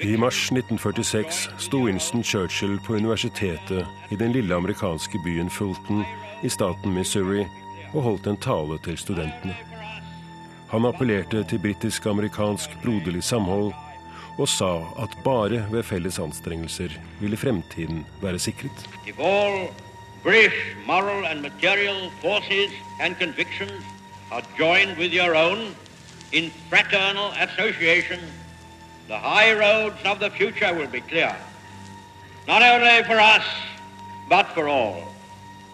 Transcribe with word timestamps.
I 0.00 0.16
mars 0.16 0.50
1946 0.52 1.48
sto 1.58 1.84
Winston 1.84 2.24
Churchill 2.24 2.78
på 2.86 2.94
universitetet 2.94 3.86
i 4.10 4.16
den 4.16 4.32
lille 4.32 4.54
amerikanske 4.54 5.18
byen 5.24 5.50
Fulton 5.50 6.04
i 6.42 6.48
staten 6.48 6.94
Missouri 6.94 7.46
og 7.94 8.02
holdt 8.02 8.26
en 8.26 8.36
tale 8.36 8.78
til 8.84 8.98
studentene. 8.98 9.56
Han 10.72 10.86
appellerte 10.88 11.44
til 11.44 11.58
britisk-amerikansk 11.62 12.70
broderlig 12.82 13.22
samhold 13.24 13.72
og 14.38 14.48
sa 14.48 14.72
at 15.04 15.16
bare 15.24 15.64
ved 15.70 15.82
felles 15.84 16.18
anstrengelser 16.18 16.88
ville 17.20 17.36
fremtiden 17.36 18.06
være 18.22 18.38
sikret. 18.38 18.88
British 20.22 20.76
moral 20.86 21.24
and 21.26 21.40
material 21.42 22.10
forces 22.22 22.70
and 23.00 23.16
convictions 23.18 23.91
are 24.32 24.42
joined 24.56 24.96
with 24.96 25.12
your 25.12 25.34
own 25.36 25.74
in 26.32 26.50
fraternal 26.70 27.32
association, 27.46 28.20
the 29.06 29.18
high 29.18 29.52
roads 29.52 30.00
of 30.06 30.20
the 30.20 30.30
future 30.30 30.72
will 30.72 30.88
be 30.88 31.02
clear. 31.02 31.36
Not 32.48 32.62
only 32.62 33.04
for 33.04 33.20
us, 33.20 33.44
but 34.30 34.46
for 34.54 34.68
all. 34.68 35.04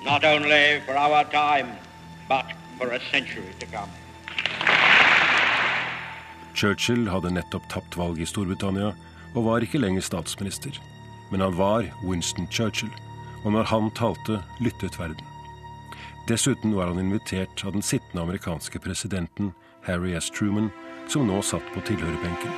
Not 0.04 0.24
only 0.24 0.80
for 0.86 0.96
our 0.96 1.24
time, 1.30 1.68
but 2.28 2.46
for 2.78 2.90
a 2.90 3.00
century 3.12 3.54
to 3.60 3.66
come. 3.66 3.90
Churchill 6.54 7.06
hadde 7.06 7.30
nettopp 7.30 7.70
tapt 7.70 7.94
valget 7.96 8.26
i 8.26 8.30
Storbritannia 8.32 8.90
og 9.36 9.44
var 9.46 9.62
ikke 9.62 9.78
lenger 9.78 10.02
statsminister. 10.02 10.74
Men 11.30 11.46
han 11.46 11.54
var 11.54 11.86
Winston 12.02 12.48
Churchill, 12.50 12.90
og 13.44 13.52
når 13.52 13.70
han 13.70 13.90
talte, 13.94 14.42
lyttet 14.58 14.98
verden. 14.98 15.37
Dessuten 16.28 16.74
var 16.74 16.86
han 16.86 16.98
invitert 17.00 17.64
av 17.64 17.72
den 17.72 17.82
sittende 17.82 18.22
amerikanske 18.22 18.78
presidenten 18.78 19.52
Harry 19.86 20.12
S. 20.14 20.30
Truman, 20.30 20.68
som 21.08 21.24
nå 21.26 21.38
satt 21.42 21.64
på 21.72 21.80
tilhørerbenken. 21.88 22.52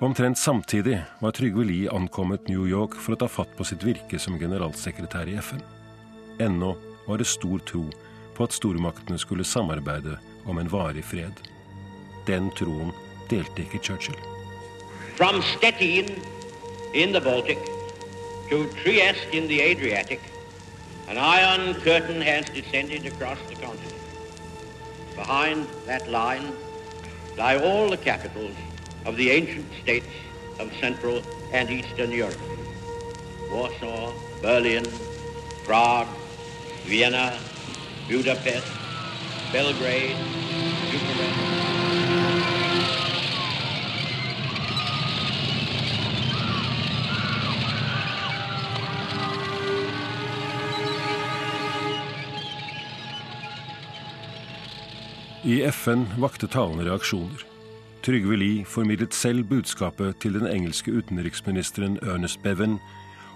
Omtrent 0.00 0.38
samtidig 0.38 1.00
var 1.18 1.34
Trygve 1.34 1.64
Lie 1.64 1.90
ankommet 1.90 2.46
New 2.48 2.68
York 2.68 2.94
for 2.94 3.16
å 3.16 3.18
ta 3.24 3.28
fatt 3.28 3.56
på 3.58 3.66
sitt 3.66 3.82
virke 3.82 4.20
som 4.22 4.38
generalsekretær 4.38 5.26
i 5.26 5.34
FN. 5.40 5.64
Ennå 6.38 6.76
var 7.08 7.18
det 7.18 7.26
stor 7.26 7.58
tro 7.66 7.82
på 8.36 8.46
at 8.46 8.54
stormaktene 8.54 9.18
skulle 9.18 9.48
samarbeide 9.48 10.20
om 10.46 10.62
en 10.62 10.70
varig 10.70 11.02
fred. 11.10 11.42
Den 12.30 12.52
troen 12.54 12.94
delte 13.32 13.66
ikke 13.66 13.82
Churchill. 13.82 14.22
From 15.18 15.42
Stettin 15.56 16.14
in 16.94 17.10
the 17.12 17.20
Baltic 17.20 17.58
to 18.50 18.62
Trieste 18.78 19.34
in 19.34 19.48
the 19.48 19.58
Adriatic, 19.72 20.20
an 21.08 21.18
iron 21.18 21.74
curtain 21.82 22.20
has 22.20 22.44
descended 22.46 23.06
across 23.06 23.38
the 23.48 23.54
continent. 23.54 23.94
Behind 25.14 25.66
that 25.86 26.10
line 26.10 26.52
lie 27.36 27.56
all 27.56 27.88
the 27.88 27.96
capitals 27.96 28.54
of 29.04 29.16
the 29.16 29.30
ancient 29.30 29.66
states 29.82 30.08
of 30.58 30.72
Central 30.80 31.22
and 31.52 31.70
Eastern 31.70 32.10
Europe. 32.10 32.36
Warsaw, 33.50 34.12
Berlin, 34.42 34.84
Prague, 35.64 36.08
Vienna, 36.84 37.38
Budapest, 38.08 38.66
Belgrade, 39.52 40.16
Bucharest. 40.90 41.65
I 55.46 55.62
FN 55.62 56.06
vakte 56.18 56.48
talen 56.50 56.80
reaksjoner. 56.82 57.44
Trygve 58.02 58.36
Lie 58.36 58.64
formidlet 58.66 59.14
selv 59.14 59.44
budskapet 59.46 60.18
til 60.18 60.34
den 60.34 60.48
engelske 60.50 60.90
utenriksministeren 60.90 62.00
Ernest 62.02 62.42
Bevan 62.42 62.80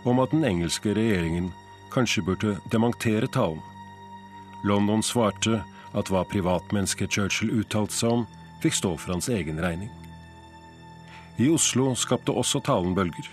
om 0.02 0.18
at 0.18 0.34
den 0.34 0.42
engelske 0.44 0.90
regjeringen 0.98 1.52
kanskje 1.94 2.24
burde 2.26 2.56
dementere 2.72 3.30
talen. 3.30 3.62
London 4.66 5.06
svarte 5.06 5.62
at 5.94 6.10
hva 6.10 6.24
privatmennesket 6.26 7.14
Churchill 7.14 7.54
uttalte 7.62 7.94
seg 7.94 8.16
om, 8.16 8.26
fikk 8.58 8.74
stå 8.80 8.96
for 8.98 9.14
hans 9.14 9.30
egen 9.30 9.62
regning. 9.62 9.94
I 11.38 11.46
Oslo 11.54 11.92
skapte 11.94 12.34
også 12.34 12.58
talen 12.66 12.98
bølger. 12.98 13.30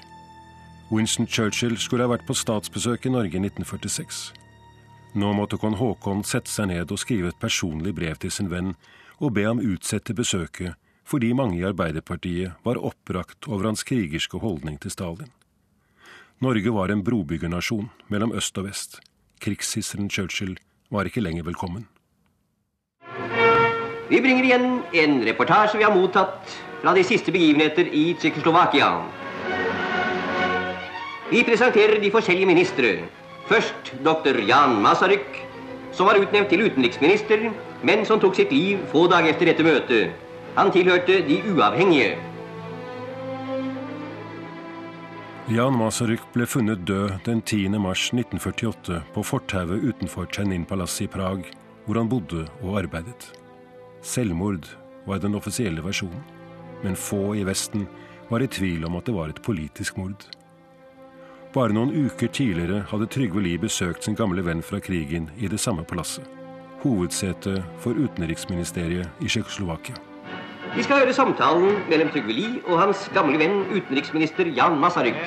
Winston 0.93 1.25
Churchill 1.25 1.81
skulle 1.81 2.05
ha 2.05 2.13
vært 2.13 2.29
på 2.29 2.37
statsbesøk 2.37 3.09
i 3.09 3.17
Norge 3.17 3.41
i 3.41 3.41
1946. 3.41 4.27
Nå 5.13 5.31
måtte 5.33 5.57
kong 5.57 5.77
Haakon 5.79 6.23
sette 6.27 6.51
seg 6.51 6.67
ned 6.71 6.91
og 6.91 6.99
skrive 6.99 7.31
et 7.31 7.39
personlig 7.39 7.93
brev 7.95 8.19
til 8.19 8.33
sin 8.33 8.51
venn 8.51 8.73
og 9.17 9.33
be 9.37 9.47
ham 9.47 9.63
utsette 9.63 10.15
besøket 10.17 10.75
fordi 11.07 11.31
mange 11.31 11.61
i 11.61 11.63
Arbeiderpartiet 11.63 12.57
var 12.67 12.79
oppbrakt 12.83 13.47
over 13.47 13.69
hans 13.69 13.85
krigerske 13.87 14.41
holdning 14.43 14.75
til 14.83 14.91
Stalin. 14.91 15.29
Norge 16.43 16.73
var 16.75 16.91
en 16.91 17.03
brobyggernasjon 17.03 17.87
mellom 18.11 18.33
øst 18.35 18.57
og 18.59 18.67
vest. 18.67 18.99
Krigshisseren 19.39 20.09
Churchill 20.09 20.57
var 20.91 21.07
ikke 21.07 21.23
lenger 21.23 21.47
velkommen. 21.47 21.87
Vi 24.09 24.19
bringer 24.21 24.43
igjen 24.43 24.67
en 24.93 25.23
reportasje 25.27 25.79
vi 25.79 25.87
har 25.87 25.95
mottatt 25.95 26.57
fra 26.81 26.93
de 26.95 27.03
siste 27.07 27.31
begivenheter 27.31 27.87
i 27.87 28.13
Tsjekkoslovakia. 28.19 28.91
Vi 31.31 31.43
presenterer 31.43 31.99
de 31.99 32.11
forskjellige 32.11 32.47
ministre 32.47 32.91
Først 33.47 33.93
dr. 34.03 34.41
Jan 34.43 34.81
Masaryk, 34.83 35.37
som 35.95 36.09
var 36.09 36.19
utnevnt 36.19 36.49
til 36.51 36.65
utenriksminister, 36.67 37.45
men 37.87 38.03
som 38.05 38.19
tok 38.19 38.35
sitt 38.35 38.51
liv 38.51 38.81
få 38.91 39.05
dager 39.07 39.31
etter 39.31 39.47
dette 39.47 39.63
møtet. 39.63 40.15
Han 40.57 40.71
tilhørte 40.73 41.21
de 41.23 41.37
uavhengige. 41.53 42.17
Jan 45.47 45.77
Masaryk 45.79 46.25
ble 46.33 46.43
funnet 46.49 46.81
død 46.89 47.21
den 47.23 47.39
10. 47.39 47.77
mars 47.79 48.09
1948 48.11 48.99
på 49.15 49.23
fortauet 49.23 49.85
utenfor 49.93 50.27
Chenin-palasset 50.27 51.05
i 51.05 51.11
Prag, 51.13 51.45
hvor 51.85 52.01
han 52.01 52.09
bodde 52.11 52.43
og 52.59 52.81
arbeidet. 52.81 53.29
Selvmord 54.03 54.67
var 55.07 55.23
den 55.23 55.39
offisielle 55.39 55.85
versjonen, 55.85 56.19
men 56.83 56.99
få 56.99 57.31
i 57.39 57.47
Vesten 57.47 57.87
var 58.27 58.43
i 58.43 58.51
tvil 58.51 58.83
om 58.89 58.99
at 58.99 59.07
det 59.07 59.15
var 59.15 59.31
et 59.31 59.39
politisk 59.45 59.95
mord. 59.95 60.27
Bare 61.57 61.73
noen 61.73 61.89
uker 61.89 62.29
tidligere 62.29 62.83
hadde 62.91 63.07
Trygve 63.09 63.41
Lie 63.41 63.57
besøkt 63.57 64.05
sin 64.05 64.13
gamle 64.17 64.43
venn 64.45 64.59
fra 64.61 64.77
krigen 64.77 65.23
i 65.41 65.47
det 65.49 65.57
samme 65.57 65.81
palasset. 65.89 66.21
Hovedsetet 66.83 67.63
for 67.81 67.97
utenriksministeriet 67.97 69.09
i 69.25 69.29
Tsjekkoslovakia. 69.31 69.95
Vi 70.75 70.85
skal 70.85 71.01
høre 71.01 71.15
samtalen 71.17 71.79
mellom 71.89 72.11
Trygve 72.13 72.35
Lie 72.37 72.61
og 72.67 72.77
hans 72.83 73.07
gamle 73.15 73.41
venn 73.41 73.63
utenriksminister 73.73 74.51
Jan 74.53 74.77
Masaryk. 74.77 75.17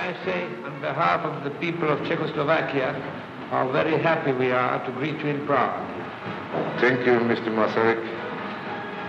Thank 6.79 7.07
you, 7.07 7.19
Mr. 7.27 7.51
Masaryk. 7.59 8.07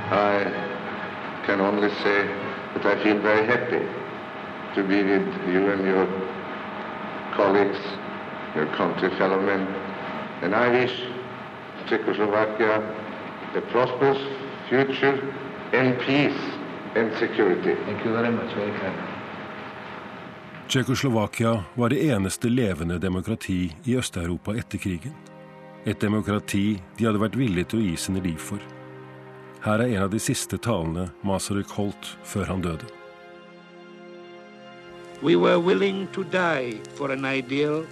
I 0.10 0.50
can 1.46 1.62
only 1.62 1.90
say 2.02 2.26
that 2.74 2.86
I 2.86 3.04
feel 3.04 3.20
very 3.22 3.46
happy 3.46 3.86
to 4.74 4.84
be 4.84 5.04
with 5.04 5.28
you 5.54 5.70
and 5.72 5.86
your 5.86 6.21
colleagues, 7.36 7.80
your 8.56 8.68
country 8.78 9.10
fellowmen, 9.18 9.68
and 10.44 10.56
I 10.56 10.70
wish 10.70 10.94
Czechoslovakia 11.90 12.82
a 13.56 13.62
prosperous 13.72 14.18
future 14.70 15.16
in 15.74 15.96
peace 16.06 16.42
and 16.96 17.12
security. 17.20 17.76
Thank 17.86 18.06
you 18.06 18.12
very 18.14 18.32
much. 18.32 18.54
Very 18.56 18.72
kind. 18.80 18.96
Tsjekkoslovakia 20.68 21.64
var 21.74 21.90
det 21.90 22.10
eneste 22.10 22.50
levende 22.50 22.98
demokrati 23.00 23.76
i 23.84 23.98
Øst-Europa 23.98 24.56
etter 24.56 24.78
krigen. 24.78 25.14
Et 25.86 26.02
demokrati 26.02 26.82
de 26.98 27.06
hadde 27.06 27.20
vært 27.20 27.36
villige 27.36 27.66
til 27.66 27.80
å 27.80 27.84
gi 27.84 27.98
sine 27.98 28.24
liv 28.24 28.38
for. 28.38 28.60
Her 29.66 29.84
er 29.84 29.96
en 29.98 30.04
av 30.04 30.10
de 30.14 30.20
siste 30.20 30.58
talene 30.58 31.10
Masaryk 31.28 31.76
holdt 31.76 32.16
før 32.24 32.46
han 32.46 32.62
døde. 32.62 33.01
We 35.22 35.36
were 35.36 35.60
willing 35.60 36.08
to 36.14 36.24
die 36.24 36.80
for 36.96 37.12
an 37.12 37.26
ideal, 37.26 37.86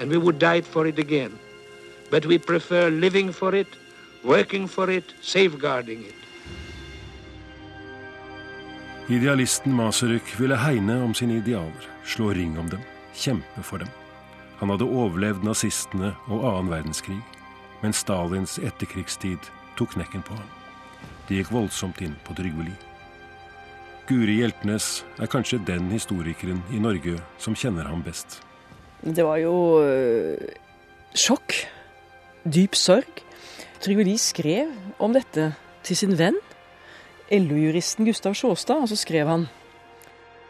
and 0.00 0.10
we 0.10 0.18
would 0.18 0.38
die 0.38 0.62
for 0.62 0.86
it 0.86 0.98
again. 0.98 1.38
But 2.10 2.26
we 2.26 2.38
prefer 2.38 2.90
living 2.90 3.32
for 3.32 3.54
it, 3.54 3.68
working 4.24 4.66
for 4.66 4.90
it, 4.90 5.14
safeguarding 5.20 6.04
it. 6.04 6.14
Idealisten 9.08 9.72
Masaryk 9.72 10.40
ville 10.40 10.56
hegne 10.56 11.02
om 11.04 11.14
sine 11.14 11.36
idealer, 11.36 11.88
slå 12.04 12.32
ring 12.32 12.58
om 12.58 12.68
dem, 12.70 12.80
kjempe 13.14 13.62
for 13.62 13.78
dem. 13.78 13.88
Han 14.58 14.70
hadde 14.70 14.86
overlevd 14.86 15.42
nazistene 15.44 16.14
og 16.28 16.46
annen 16.46 16.70
verdenskrig, 16.70 17.18
men 17.82 17.94
Stalins 17.94 18.58
etterkrigstid 18.62 19.50
tok 19.76 19.94
knekken 19.96 20.22
på 20.22 20.38
ham. 20.38 20.48
Det 21.28 21.40
gikk 21.40 21.50
voldsomt 21.54 22.02
inn 22.02 22.14
på 22.26 22.34
Trygve 22.38 22.68
Lie. 22.68 22.91
Guri 24.08 24.40
Hjeltnes 24.40 25.04
er 25.22 25.30
kanskje 25.30 25.60
den 25.66 25.90
historikeren 25.92 26.62
i 26.74 26.80
Norge 26.82 27.18
som 27.38 27.54
kjenner 27.54 27.86
ham 27.86 28.02
best. 28.02 28.40
Det 29.02 29.24
var 29.26 29.38
jo 29.42 29.54
øh, 29.82 30.38
sjokk. 31.14 31.54
Dyp 32.42 32.74
sorg. 32.74 33.22
Trygve 33.82 34.06
Lie 34.06 34.18
skrev 34.18 34.70
om 35.02 35.14
dette 35.14 35.52
til 35.86 35.98
sin 35.98 36.14
venn, 36.18 36.38
LO-juristen 37.30 38.06
Gustav 38.06 38.34
Sjåstad, 38.38 38.84
og 38.84 38.90
så 38.90 38.98
skrev 38.98 39.30
han 39.30 39.48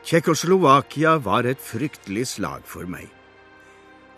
Tsjekkoslovakia 0.02 1.14
var 1.22 1.46
et 1.46 1.60
fryktelig 1.62 2.26
slag 2.34 2.64
for 2.66 2.88
meg. 2.90 3.06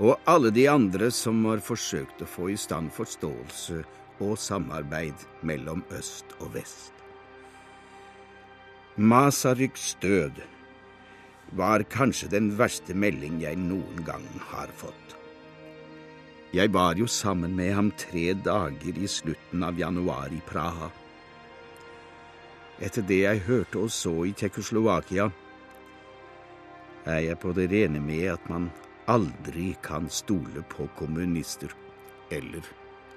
Og 0.01 0.17
alle 0.27 0.51
de 0.55 0.65
andre 0.71 1.11
som 1.15 1.45
har 1.51 1.63
forsøkt 1.63 2.25
å 2.25 2.31
få 2.31 2.49
i 2.55 2.57
stand 2.59 2.91
forståelse 2.95 3.83
og 4.25 4.39
samarbeid 4.41 5.27
mellom 5.47 5.85
øst 5.95 6.35
og 6.41 6.55
vest. 6.57 7.04
Masaryks 8.96 9.96
død 10.02 10.37
var 11.58 11.82
kanskje 11.91 12.29
den 12.31 12.52
verste 12.55 12.94
melding 12.94 13.41
jeg 13.43 13.58
noen 13.58 14.05
gang 14.06 14.23
har 14.52 14.70
fått. 14.70 15.17
Jeg 16.55 16.70
var 16.70 16.94
jo 16.94 17.08
sammen 17.11 17.56
med 17.58 17.73
ham 17.75 17.91
tre 17.99 18.37
dager 18.38 18.94
i 18.94 19.11
slutten 19.11 19.67
av 19.67 19.81
januar 19.82 20.31
i 20.31 20.38
Praha. 20.46 20.93
Etter 22.79 23.02
det 23.02 23.20
jeg 23.25 23.43
hørte 23.49 23.82
og 23.82 23.91
så 23.91 24.14
i 24.31 24.32
Tsjekkoslovakia, 24.32 25.26
er 27.11 27.20
jeg 27.26 27.43
på 27.43 27.50
det 27.58 27.67
rene 27.75 27.99
med 27.99 28.31
at 28.38 28.47
man 28.49 28.70
aldri 29.11 29.73
kan 29.82 30.06
stole 30.06 30.62
på 30.70 30.87
kommunister 30.94 31.75
eller 32.31 32.62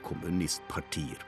kommunistpartier. 0.01 1.21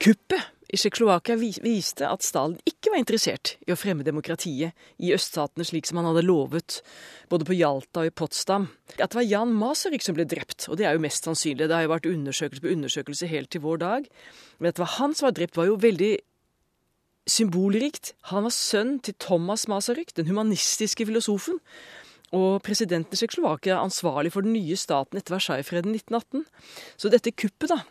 Kuppet 0.00 0.57
i 0.68 0.76
Tsjekkoslovakia 0.76 1.38
viste 1.64 2.04
at 2.04 2.24
Stalin 2.24 2.58
ikke 2.68 2.92
var 2.92 3.00
interessert 3.00 3.54
i 3.64 3.72
å 3.72 3.78
fremme 3.78 4.04
demokratiet 4.04 4.76
i 5.00 5.14
øststatene 5.16 5.64
slik 5.64 5.88
som 5.88 6.00
han 6.00 6.10
hadde 6.10 6.26
lovet, 6.28 6.82
både 7.32 7.46
på 7.48 7.56
Jalta 7.56 8.02
og 8.02 8.10
i 8.10 8.12
Potsdam. 8.12 8.68
At 8.98 9.08
det 9.08 9.16
var 9.16 9.24
Jan 9.24 9.54
Masaryk 9.56 10.04
som 10.04 10.18
ble 10.18 10.26
drept, 10.28 10.66
og 10.68 10.76
det 10.76 10.84
er 10.84 10.96
jo 10.98 11.04
mest 11.06 11.24
sannsynlig, 11.24 11.70
det 11.70 11.76
har 11.76 11.86
jo 11.86 11.94
vært 11.94 12.10
undersøkelse 12.12 12.64
på 12.64 12.74
undersøkelse 12.74 13.30
helt 13.32 13.52
til 13.54 13.64
vår 13.64 13.80
dag, 13.84 14.10
men 14.58 14.68
at 14.68 14.76
det 14.76 14.84
var 14.84 14.96
han 14.98 15.16
som 15.16 15.30
var 15.30 15.38
drept, 15.40 15.56
var 15.56 15.70
jo 15.70 15.80
veldig 15.80 16.12
symbolrikt. 17.28 18.12
Han 18.32 18.44
var 18.44 18.52
sønn 18.56 18.98
til 19.04 19.16
Thomas 19.20 19.66
Masaryk, 19.72 20.12
den 20.16 20.28
humanistiske 20.28 21.08
filosofen, 21.08 21.60
og 22.36 22.60
presidenten 22.60 23.16
i 23.16 23.16
Tsjekkoslovakia 23.16 23.80
ansvarlig 23.80 24.34
for 24.34 24.44
den 24.44 24.52
nye 24.52 24.76
staten 24.76 25.16
etter 25.16 25.32
Versailles-freden 25.32 25.94
1918. 25.96 26.44
Så 27.00 27.08
dette 27.12 27.32
kuppet, 27.32 27.72
da, 27.72 27.86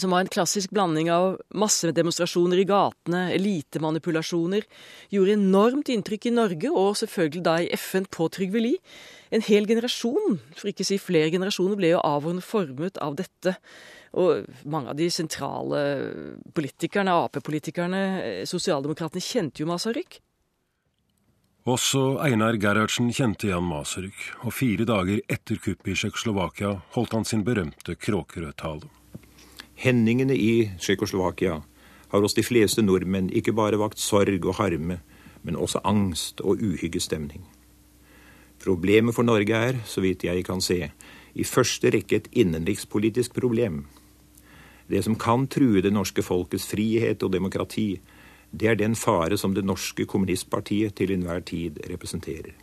som 0.00 0.10
var 0.10 0.24
en 0.24 0.30
klassisk 0.32 0.72
blanding 0.74 1.10
av 1.12 1.38
massedemonstrasjoner 1.54 2.62
i 2.62 2.66
gatene, 2.68 3.22
elitemanipulasjoner, 3.36 4.66
gjorde 5.14 5.36
enormt 5.36 5.90
inntrykk 5.94 6.28
i 6.30 6.34
Norge, 6.34 6.70
og 6.70 6.98
selvfølgelig 7.00 7.44
da 7.46 7.56
i 7.62 7.70
FN 7.78 8.08
på 8.10 8.28
Trygve 8.34 8.62
Lie. 8.62 8.82
En 9.34 9.44
hel 9.44 9.66
generasjon, 9.70 10.38
for 10.54 10.70
ikke 10.70 10.86
å 10.86 10.90
si 10.90 11.00
flere 11.02 11.32
generasjoner, 11.34 11.78
ble 11.78 11.94
jo 11.94 12.02
avhårende 12.02 12.44
formet 12.44 13.00
av 13.02 13.16
dette. 13.18 13.56
Og 14.14 14.46
mange 14.70 14.92
av 14.92 14.98
de 14.98 15.08
sentrale 15.10 15.80
politikerne, 16.54 17.14
Ap-politikerne, 17.24 18.04
sosialdemokratene, 18.46 19.22
kjente 19.22 19.64
jo 19.64 19.70
Masaryk. 19.70 20.20
Også 21.64 22.18
Einar 22.20 22.58
Gerhardsen 22.60 23.08
kjente 23.14 23.48
Jan 23.48 23.64
Masaryk, 23.64 24.18
og 24.44 24.52
fire 24.52 24.84
dager 24.84 25.22
etter 25.32 25.56
kuppet 25.56 25.94
i 25.94 25.96
Tsjekkoslovakia 25.96 26.74
holdt 26.92 27.16
han 27.16 27.24
sin 27.24 27.46
berømte 27.46 27.96
Kråkerød-tale. 27.96 29.03
Hendingene 29.84 30.32
i 30.32 30.70
Tsjekkoslovakia 30.80 31.58
har 32.08 32.22
hos 32.24 32.32
de 32.32 32.42
fleste 32.46 32.80
nordmenn 32.80 33.26
ikke 33.36 33.52
bare 33.52 33.76
vakt 33.76 34.00
sorg 34.00 34.46
og 34.46 34.56
harme, 34.56 35.02
men 35.44 35.58
også 35.60 35.82
angst 35.84 36.40
og 36.40 36.62
uhyggestemning. 36.64 37.42
Problemet 38.64 39.12
for 39.12 39.28
Norge 39.28 39.52
er, 39.52 39.82
så 39.84 40.00
vidt 40.00 40.24
jeg 40.24 40.44
kan 40.46 40.64
se, 40.64 40.88
i 41.34 41.44
første 41.44 41.90
rekke 41.92 42.16
et 42.16 42.30
innenrikspolitisk 42.32 43.34
problem. 43.36 43.82
Det 44.88 45.04
som 45.04 45.18
kan 45.20 45.44
true 45.52 45.82
det 45.84 45.92
norske 45.92 46.24
folkets 46.24 46.70
frihet 46.70 47.22
og 47.22 47.34
demokrati, 47.36 48.00
det 48.54 48.70
er 48.70 48.80
den 48.80 48.96
fare 48.96 49.36
som 49.36 49.52
det 49.52 49.66
norske 49.68 50.06
kommunistpartiet 50.08 50.96
til 50.96 51.12
enhver 51.12 51.44
tid 51.44 51.82
representerer. 51.90 52.54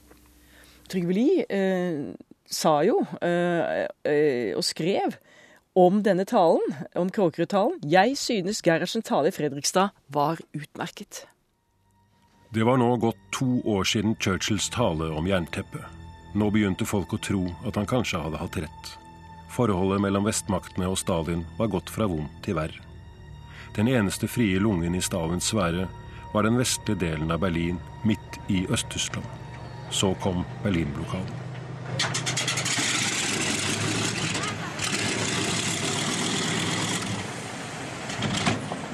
Trygve 0.90 1.14
Lie 1.14 1.46
eh, 1.46 2.16
sa 2.50 2.80
jo 2.88 2.98
eh, 3.22 3.86
eh, 4.10 4.58
og 4.58 4.66
skrev 4.66 5.22
om 5.74 6.02
denne 6.04 6.26
talen, 6.26 6.76
om 6.96 7.10
Kråkerud-talen. 7.12 7.80
Jeg 7.88 8.18
synes 8.20 8.62
Gerhardsen 8.66 9.04
tale 9.06 9.32
i 9.32 9.36
Fredrikstad 9.36 9.96
var 10.08 10.40
utmerket. 10.54 11.26
Det 12.52 12.66
var 12.68 12.78
nå 12.82 12.96
gått 13.00 13.20
to 13.32 13.62
år 13.64 13.88
siden 13.88 14.16
Churchills 14.20 14.70
tale 14.70 15.08
om 15.16 15.28
jernteppet. 15.28 15.86
Nå 16.36 16.50
begynte 16.52 16.88
folk 16.88 17.14
å 17.16 17.20
tro 17.24 17.46
at 17.68 17.80
han 17.80 17.88
kanskje 17.88 18.20
hadde 18.20 18.40
hatt 18.42 18.58
rett. 18.60 18.92
Forholdet 19.52 20.04
mellom 20.04 20.28
vestmaktene 20.28 20.88
og 20.92 21.00
Stalin 21.00 21.46
var 21.58 21.72
gått 21.72 21.92
fra 21.92 22.08
vondt 22.12 22.42
til 22.44 22.56
verre. 22.60 22.88
Den 23.76 23.88
eneste 23.88 24.28
frie 24.28 24.60
lungen 24.60 24.96
i 24.96 25.04
Stalins 25.04 25.48
sfære 25.52 25.88
var 26.34 26.48
den 26.48 26.60
vestlige 26.60 27.00
delen 27.00 27.32
av 27.32 27.40
Berlin, 27.44 27.80
midt 28.04 28.40
i 28.52 28.66
Øst-Tyskland. 28.68 29.28
Så 29.92 30.14
kom 30.24 30.44
Berlinblokaden. 30.64 31.36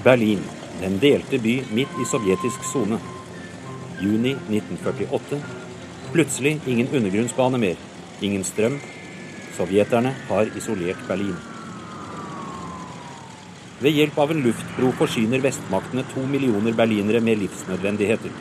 Berlin, 0.04 0.44
den 0.82 1.00
delte 1.00 1.40
by 1.42 1.56
midt 1.74 1.96
i 2.02 2.06
sovjetisk 2.06 2.64
sone. 2.72 3.00
Juni 4.02 4.36
1948. 4.50 5.42
Plutselig 6.14 6.60
ingen 6.66 6.88
undergrunnsbane 6.94 7.58
mer. 7.58 7.76
Ingen 8.22 8.44
strøm, 8.44 8.80
Sovjeterne 9.58 10.12
har 10.30 10.50
isolert 10.58 11.00
Berlin. 11.08 11.38
Ved 13.82 13.94
hjelp 13.94 14.20
av 14.22 14.34
en 14.34 14.44
luftbro 14.46 14.92
forsyner 15.00 15.42
vestmaktene 15.42 16.04
to 16.12 16.26
millioner 16.30 16.78
berlinere 16.78 17.22
med 17.26 17.42
livsnødvendigheter. 17.42 18.36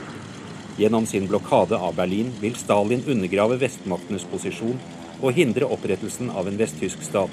Gjennom 0.77 1.07
sin 1.09 1.29
blokade 1.29 1.77
av 1.77 1.97
Berlin 1.97 2.35
vil 2.41 2.57
Stalin 2.61 3.05
undergrave 3.09 3.57
vestmaktenes 3.61 4.29
posisjon 4.33 4.77
og 5.23 5.33
hindre 5.37 5.69
opprettelsen 5.73 6.29
av 6.37 6.49
en 6.51 6.61
vesttysk 6.61 7.05
stat. 7.09 7.33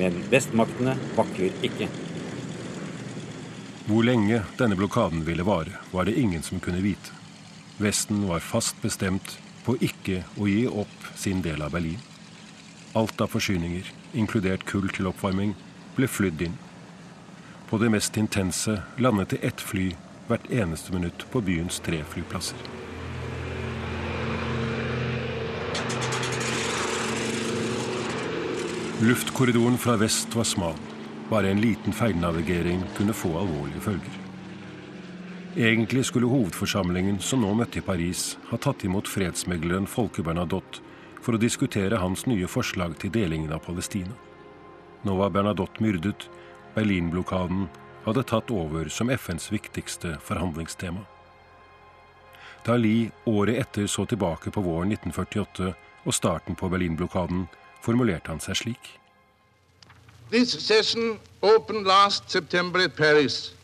Men 0.00 0.22
vestmaktene 0.32 0.96
vakler 1.16 1.52
ikke. 1.68 1.90
Hvor 3.84 4.00
lenge 4.00 4.38
denne 4.56 4.76
blokaden 4.80 5.26
ville 5.26 5.44
vare, 5.44 5.76
var 5.92 6.06
det 6.08 6.16
ingen 6.16 6.42
som 6.42 6.60
kunne 6.60 6.80
vite. 6.80 7.12
Vesten 7.76 8.22
var 8.28 8.40
fast 8.40 8.78
bestemt 8.80 9.34
på 9.66 9.74
ikke 9.76 10.22
å 10.40 10.48
gi 10.48 10.62
opp 10.68 11.08
sin 11.20 11.42
del 11.44 11.60
av 11.60 11.74
Berlin. 11.74 12.00
Alt 12.96 13.20
av 13.20 13.28
forsyninger, 13.34 13.90
inkludert 14.16 14.64
kull 14.64 14.88
til 14.88 15.10
oppvarming, 15.10 15.52
ble 15.98 16.08
flydd 16.08 16.46
inn. 16.46 16.56
På 17.68 17.76
det 17.82 17.90
mest 17.92 18.16
intense 18.16 18.78
landet 18.96 19.34
det 19.34 19.42
ett 19.50 19.60
fly 19.60 19.90
hvert 20.30 20.48
eneste 20.48 20.96
minutt 20.96 21.26
på 21.28 21.44
byens 21.44 21.82
tre 21.84 22.00
flyplasser. 22.08 22.56
Luftkorridoren 29.04 29.76
fra 29.76 30.00
vest 30.00 30.32
var 30.32 30.48
smal. 30.48 30.93
Bare 31.30 31.50
en 31.50 31.60
liten 31.60 31.92
feilnavigering 31.92 32.82
kunne 32.96 33.12
få 33.12 33.32
alvorlige 33.38 33.80
følger. 33.80 34.20
Egentlig 35.56 36.04
skulle 36.04 36.26
hovedforsamlingen 36.26 37.20
som 37.22 37.44
nå 37.44 37.52
møtte 37.54 37.78
i 37.78 37.84
Paris, 37.86 38.34
ha 38.50 38.58
tatt 38.58 38.82
imot 38.84 39.08
fredsmegleren 39.08 39.86
Folke 39.86 40.24
Bernadotte 40.26 40.82
for 41.22 41.36
å 41.36 41.40
diskutere 41.40 42.00
hans 42.02 42.26
nye 42.26 42.48
forslag 42.50 42.96
til 42.98 43.12
delingen 43.14 43.54
av 43.54 43.62
Palestina. 43.64 44.12
Nå 45.06 45.14
var 45.16 45.30
Bernadotte 45.30 45.84
myrdet. 45.84 46.26
Berlinblokaden 46.74 47.68
hadde 48.04 48.26
tatt 48.28 48.50
over 48.50 48.90
som 48.90 49.12
FNs 49.14 49.52
viktigste 49.52 50.16
forhandlingstema. 50.26 51.06
Da 52.66 52.76
Lie 52.76 53.12
året 53.30 53.60
etter 53.62 53.86
så 53.86 54.04
tilbake 54.10 54.50
på 54.50 54.64
våren 54.64 54.92
1948 54.92 55.70
og 56.04 56.18
starten 56.18 56.58
på 56.58 56.68
Berlinblokaden, 56.72 57.46
formulerte 57.84 58.32
han 58.32 58.42
seg 58.42 58.58
slik. 58.58 58.92
This 60.34 60.50
session 60.50 61.20
opened 61.42 61.86
last 61.86 62.28
September 62.28 62.80
at 62.80 62.96
Paris 62.96 63.54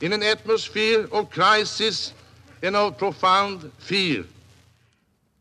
in 0.00 0.14
an 0.14 0.22
atmosphere 0.22 1.06
of 1.12 1.28
crisis 1.30 2.14
and 2.62 2.74
of 2.74 2.96
profound 2.96 3.70
fear. 3.76 4.24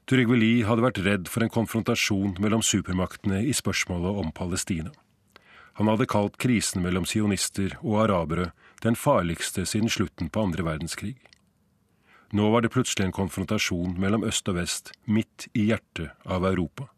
Trygve 0.05 0.35
Lie 0.35 0.65
hadde 0.67 0.83
vært 0.83 0.97
redd 1.05 1.29
for 1.31 1.45
en 1.45 1.51
konfrontasjon 1.53 2.33
mellom 2.43 2.59
supermaktene 2.59 3.39
i 3.47 3.53
spørsmålet 3.55 4.19
om 4.19 4.33
Palestina. 4.35 4.91
Han 5.79 5.87
hadde 5.87 6.09
kalt 6.11 6.35
krisen 6.43 6.83
mellom 6.83 7.07
sionister 7.07 7.77
og 7.79 8.01
arabere 8.09 8.49
den 8.83 8.99
farligste 8.99 9.63
siden 9.63 9.87
slutten 9.87 10.27
på 10.27 10.43
andre 10.43 10.65
verdenskrig. 10.67 11.15
Nå 12.35 12.49
var 12.51 12.65
det 12.65 12.73
plutselig 12.75 13.05
en 13.05 13.15
konfrontasjon 13.15 13.95
mellom 13.95 14.27
øst 14.27 14.51
og 14.51 14.59
vest, 14.59 14.91
midt 15.07 15.47
i 15.53 15.69
hjertet 15.69 16.11
av 16.27 16.43
Europa. 16.51 16.89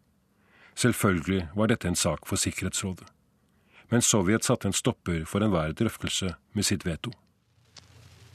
Selvfølgelig 0.74 1.44
var 1.54 1.70
dette 1.70 1.86
en 1.86 2.00
sak 2.02 2.26
for 2.26 2.42
Sikkerhetsrådet. 2.42 3.06
Men 3.90 4.02
Sovjet 4.02 4.44
satte 4.44 4.68
en 4.68 4.72
stopper 4.72 5.24
for 5.24 5.40
enhver 5.40 5.72
drøftelse 5.72 6.34
med 6.52 6.62
sitt 6.62 6.86
veto. 6.86 7.12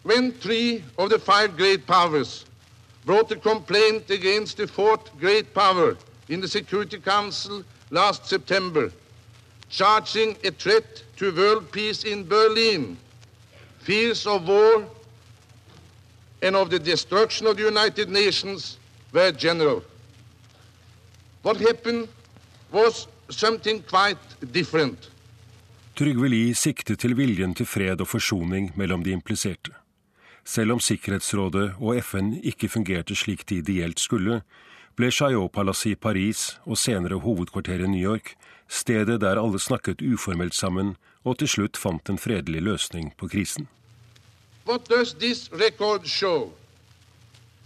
When 0.04 0.34
three 0.42 0.84
of 0.98 1.10
the 1.10 1.20
five 1.20 1.58
great 1.58 1.86
powers 1.88 2.46
brought 3.06 3.32
a 3.32 3.40
complaint 3.40 4.12
against 4.12 4.58
the 4.58 4.68
fourth 4.68 5.12
great 5.20 5.54
power 5.54 5.96
in 6.30 6.42
the 6.42 6.48
Security 6.48 7.00
Council 7.00 7.64
last 7.90 8.28
September. 8.28 8.90
charging 9.74 10.38
a 10.44 10.52
threat 10.52 11.04
to 11.18 11.36
world 11.36 11.72
peace 11.72 12.04
in 12.04 12.28
Berlin. 12.28 12.96
Fears 13.80 14.28
of 14.28 14.48
war 14.48 14.86
and 16.44 16.56
of 16.56 16.70
the 16.70 16.78
destruction 16.78 17.48
of 17.48 17.58
the 17.58 17.64
United 17.64 18.08
Nations 18.08 18.78
were 19.12 19.32
general. 19.32 19.84
What 21.42 21.58
happened 21.58 22.08
was 22.72 23.08
something 23.30 23.82
quite 23.82 24.18
different. 24.52 25.10
Trygve 25.94 26.26
Lie 26.26 26.56
siktet 26.58 27.04
til 27.04 27.14
viljen 27.14 27.52
til 27.54 27.68
fred 27.70 28.00
og 28.02 28.08
forsoning 28.10 28.72
mellom 28.76 29.04
de 29.06 29.12
impliserte. 29.14 29.70
Selv 30.46 30.74
om 30.74 30.80
Sikkerhetsrådet 30.80 31.76
og 31.78 32.00
FN 32.02 32.32
ikke 32.44 32.70
fungerte 32.70 33.16
slik 33.16 33.50
de 33.50 33.60
ideelt 33.62 34.00
skulle, 34.02 34.40
ble 34.98 35.12
Chaillot-palasset 35.12 35.92
i 35.92 35.96
Paris 35.96 36.58
og 36.66 36.78
senere 36.82 37.20
hovedkvarteret 37.22 37.86
i 37.86 37.92
New 37.94 38.02
York 38.02 38.34
stedet 38.68 39.22
der 39.22 39.38
alle 39.38 39.60
snakket 39.60 40.02
uformelt 40.02 40.56
sammen 40.56 40.96
og 41.24 41.38
til 41.38 41.48
slutt 41.48 41.78
fant 41.78 42.10
en 42.10 42.18
fredelig 42.18 42.62
løsning 42.62 43.14
på 43.18 43.28
krisen. 43.28 43.68
What 44.66 44.90
does 44.90 45.14
this 45.14 45.50
record 45.54 46.06
show? 46.06 46.54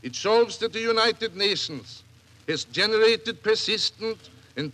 It 0.04 0.16
shows 0.16 0.58
that 0.58 0.74
the 0.74 0.84
United 0.84 1.36
Nations 1.36 2.04
has 2.50 2.68
generated 2.74 3.42
persistent 3.42 4.32
and 4.58 4.72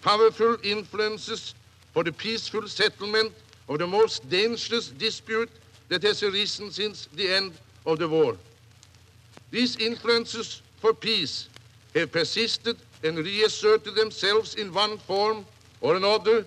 for 1.93 2.03
the 2.03 2.11
peaceful 2.11 2.67
settlement 2.67 3.31
of 3.69 3.77
the 3.77 3.87
most 3.87 4.29
dangerous 4.29 4.89
dispute 4.89 5.49
that 5.89 6.03
has 6.03 6.23
arisen 6.23 6.71
since 6.71 7.07
the 7.15 7.35
end 7.37 7.53
of 7.85 7.97
the 7.97 8.07
war. 8.07 8.35
These 9.51 9.77
influences 9.79 10.61
for 10.81 10.93
peace 10.93 11.49
have 11.95 12.07
persisted 12.11 12.77
and 13.03 13.17
reasserted 13.17 13.95
themselves 13.95 14.55
in 14.55 14.73
one 14.73 14.97
form 14.97 15.45
or 15.81 15.95
another, 15.95 16.45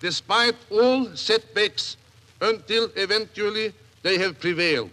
despite 0.00 0.56
all 0.70 1.06
setbacks, 1.14 1.96
until 2.40 2.90
eventually 2.96 3.72
they 4.02 4.18
have 4.18 4.34
prevailed. 4.40 4.90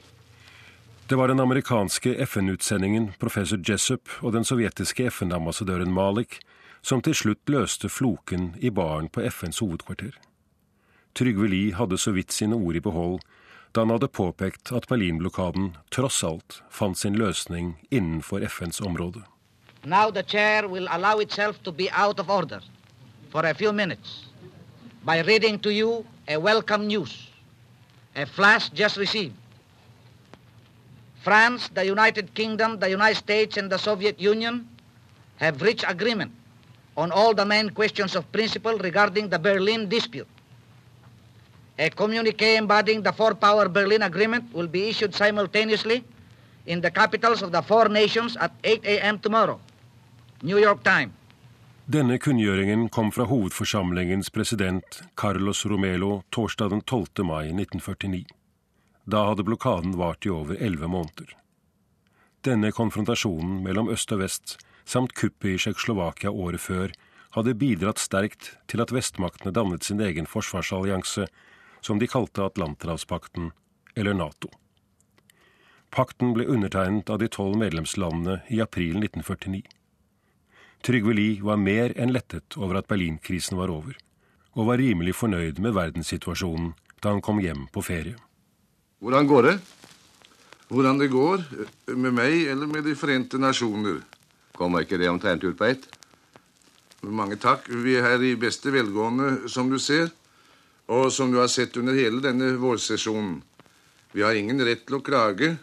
Det 1.09 1.15
var 1.15 1.27
den 1.27 1.39
amerikanske 1.39 2.25
FN-utsendingen 2.25 3.11
professor 3.19 3.57
Jessup 3.69 4.09
og 4.19 4.33
den 4.33 4.45
sovjetiske 4.45 5.11
FN-ambassadøren 5.11 5.93
Malik 5.93 6.39
som 6.85 7.01
til 7.01 7.15
slutt 7.17 7.49
løste 7.49 7.89
floken 7.89 8.51
i 8.61 8.69
baren 8.69 9.07
på 9.09 9.23
FNs 9.25 9.59
hovedkvarter. 9.63 10.13
Trygve 11.17 11.47
Lie 11.49 11.73
hadde 11.73 11.97
så 11.97 12.11
vidt 12.13 12.33
sine 12.33 12.55
ord 12.55 12.77
i 12.77 12.83
behold 12.83 13.23
da 13.73 13.81
han 13.81 13.91
hadde 13.91 14.07
påpekt 14.07 14.71
at 14.71 14.85
Berlinblokaden 14.87 15.71
tross 15.91 16.21
alt 16.23 16.61
fant 16.69 16.97
sin 16.97 17.17
løsning 17.17 17.73
innenfor 17.91 18.45
FNs 18.47 18.81
område. 18.81 19.23
Now 19.83 20.11
the 20.11 20.23
chair 20.23 20.67
will 20.67 20.87
allow 20.89 21.19
itself 21.19 21.57
to 21.63 21.71
be 21.71 21.89
out 21.91 22.21
for 23.31 23.43
a 23.45 23.53
few 23.53 23.73
minutes 23.73 24.29
by 25.05 25.21
reading 25.21 25.59
to 25.59 25.69
you 25.69 26.05
a 26.27 26.37
welcome 26.37 26.87
news, 26.87 27.31
a 28.15 28.25
flash 28.25 28.69
just 28.69 28.97
received. 28.97 29.35
France, 31.23 31.69
the 31.73 31.85
United 31.91 32.33
Kingdom, 32.35 32.79
the 32.79 32.89
United 32.89 33.17
States, 33.17 33.57
and 33.57 33.71
the 33.71 33.77
Soviet 33.77 34.19
Union 34.21 34.67
have 35.37 35.61
reached 35.61 35.85
agreement 35.89 36.31
on 36.97 37.11
all 37.11 37.33
the 37.33 37.45
main 37.45 37.69
questions 37.69 38.15
of 38.15 38.31
principle 38.31 38.77
regarding 38.77 39.29
the 39.29 39.39
Berlin 39.39 39.89
dispute. 39.89 40.27
A 41.77 41.89
communique 41.89 42.55
embodying 42.55 43.03
the 43.03 43.11
four-power 43.11 43.67
Berlin 43.69 44.01
Agreement 44.03 44.53
will 44.53 44.67
be 44.67 44.89
issued 44.89 45.13
simultaneously 45.13 46.03
in 46.65 46.81
the 46.81 46.91
capitals 46.91 47.41
of 47.41 47.51
the 47.51 47.61
four 47.61 47.89
nations 47.89 48.37
at 48.37 48.51
8 48.63 48.85
a.m. 48.85 49.19
tomorrow. 49.19 49.59
New 50.41 50.57
York 50.57 50.83
time. 50.83 51.11
Denne 51.85 52.17
kunngjøringen 52.17 52.87
kom 52.89 53.11
fra 53.11 53.27
hovedforsamlingens 53.29 54.31
president 54.33 55.03
Carlos 55.15 55.65
Romelo 55.65 56.23
torsdag 56.33 56.69
den 56.69 56.81
12. 56.81 57.25
mai 57.25 57.51
1949. 57.51 58.25
Da 59.05 59.27
hadde 59.27 59.43
blokaden 59.45 59.93
vart 59.97 60.25
i 60.25 60.31
over 60.33 60.55
elleve 60.57 60.87
måneder. 60.87 61.35
Denne 62.45 62.71
konfrontasjonen 62.71 63.61
mellom 63.63 63.89
øst 63.93 64.11
og 64.11 64.23
vest, 64.23 64.57
samt 64.85 65.13
kuppet 65.17 65.55
i 65.55 65.57
Tsjekkoslovakia 65.57 66.31
året 66.31 66.61
før, 66.61 66.93
hadde 67.35 67.57
bidratt 67.59 67.99
sterkt 67.99 68.53
til 68.71 68.81
at 68.83 68.93
vestmaktene 68.95 69.51
dannet 69.55 69.83
sin 69.83 70.01
egen 70.01 70.29
forsvarsallianse, 70.29 71.27
som 71.81 71.99
de 71.99 72.07
kalte 72.07 72.45
Atlanterhavspakten, 72.45 73.51
eller 73.95 74.15
Nato. 74.15 74.49
Pakten 75.95 76.33
ble 76.35 76.47
undertegnet 76.51 77.09
av 77.09 77.19
de 77.21 77.29
tolv 77.31 77.57
medlemslandene 77.59 78.41
i 78.51 78.61
april 78.63 78.97
1949. 78.99 79.63
Trygve 80.85 81.13
Lie 81.15 81.43
var 81.43 81.57
mer 81.57 81.95
enn 81.97 82.11
lettet 82.13 82.57
over 82.59 82.79
at 82.79 82.89
Berlinkrisen 82.91 83.57
var 83.57 83.71
over, 83.73 83.95
og 84.55 84.69
var 84.69 84.81
rimelig 84.81 85.15
fornøyd 85.17 85.61
med 85.63 85.75
verdenssituasjonen 85.75 86.73
da 87.01 87.13
han 87.13 87.23
kom 87.23 87.39
hjem 87.43 87.67
på 87.73 87.83
ferie. 87.85 88.17
Hvordan 89.03 89.27
går 89.29 89.47
det? 89.49 89.55
Hvordan 90.69 90.99
det 90.99 91.11
går 91.13 91.43
med 91.93 92.15
meg 92.15 92.47
eller 92.49 92.69
med 92.69 92.87
De 92.87 92.95
forente 92.97 93.37
nasjoner? 93.37 93.99
Kommer 94.55 94.85
ikke 94.85 94.99
det 95.01 95.11
omtrent 95.11 95.43
ut 95.43 95.57
på 95.59 95.67
ett? 95.67 95.87
Mange 97.05 97.37
takk. 97.37 97.67
Vi 97.69 97.97
er 97.99 98.05
her 98.07 98.23
i 98.23 98.35
beste 98.39 98.71
velgående, 98.73 99.49
som 99.51 99.69
du 99.69 99.77
ser. 99.79 100.09
Og 100.87 101.11
som 101.11 101.31
du 101.33 101.39
har 101.41 101.49
sett 101.51 101.77
under 101.77 101.97
hele 101.97 102.21
denne 102.23 102.53
vårsesjonen. 102.61 103.41
Vi 104.15 104.23
har 104.23 104.37
ingen 104.37 104.61
rett 104.63 104.85
til 104.85 104.99
å 104.99 105.03
klage, 105.03 105.55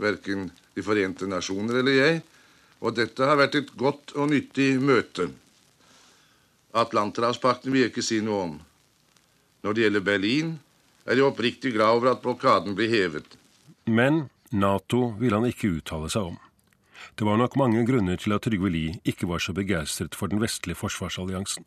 verken 0.00 0.50
De 0.74 0.84
forente 0.86 1.26
nasjoner 1.26 1.80
eller 1.80 1.96
jeg. 1.96 2.18
Og 2.80 2.94
dette 2.96 3.26
har 3.26 3.36
vært 3.36 3.56
et 3.58 3.72
godt 3.76 4.14
og 4.14 4.30
nyttig 4.30 4.78
møte. 4.80 5.26
Atlanterhavspakten 6.72 7.72
vil 7.74 7.84
jeg 7.84 7.92
ikke 7.92 8.04
si 8.06 8.20
noe 8.24 8.44
om. 8.46 8.52
Når 9.66 9.76
det 9.76 9.82
gjelder 9.84 10.04
Berlin, 10.06 10.52
er 11.04 11.18
jeg 11.18 11.26
oppriktig 11.26 11.74
glad 11.74 11.98
over 11.98 12.12
at 12.14 12.22
blokaden 12.22 12.76
blir 12.78 12.88
hevet. 12.88 13.34
Men 13.90 14.28
Nato 14.54 15.10
vil 15.18 15.34
han 15.36 15.48
ikke 15.50 15.74
uttale 15.80 16.08
seg 16.12 16.30
om. 16.30 16.38
Det 17.18 17.26
var 17.26 17.36
nok 17.36 17.56
mange 17.56 17.84
grunner 17.86 18.16
til 18.16 18.32
at 18.36 18.42
Trygve 18.46 18.70
Lie 18.70 18.98
ikke 19.04 19.28
var 19.28 19.38
så 19.38 19.52
begeistret 19.56 20.14
for 20.14 20.26
den 20.26 20.40
vestlige 20.42 20.78
forsvarsalliansen. 20.78 21.64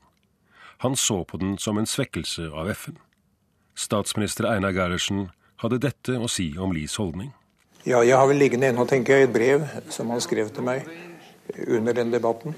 Han 0.84 0.96
så 0.96 1.24
på 1.24 1.38
den 1.38 1.58
som 1.58 1.78
en 1.78 1.88
svekkelse 1.90 2.50
av 2.52 2.70
FN. 2.74 2.98
Statsminister 3.76 4.50
Einar 4.50 4.74
Gerhardsen 4.76 5.30
hadde 5.64 5.82
dette 5.82 6.18
å 6.20 6.28
si 6.30 6.52
om 6.60 6.74
Lies 6.76 6.98
holdning. 7.00 7.32
Ja, 7.84 8.04
jeg 8.04 8.16
har 8.18 8.28
vel 8.30 8.40
liggende 8.40 8.70
ennå, 8.72 8.86
tenker 8.88 9.18
jeg, 9.18 9.28
et 9.28 9.34
brev 9.36 9.66
som 9.92 10.12
han 10.14 10.22
skrev 10.24 10.54
til 10.56 10.64
meg 10.64 10.88
under 11.68 11.94
den 11.94 12.14
debatten. 12.14 12.56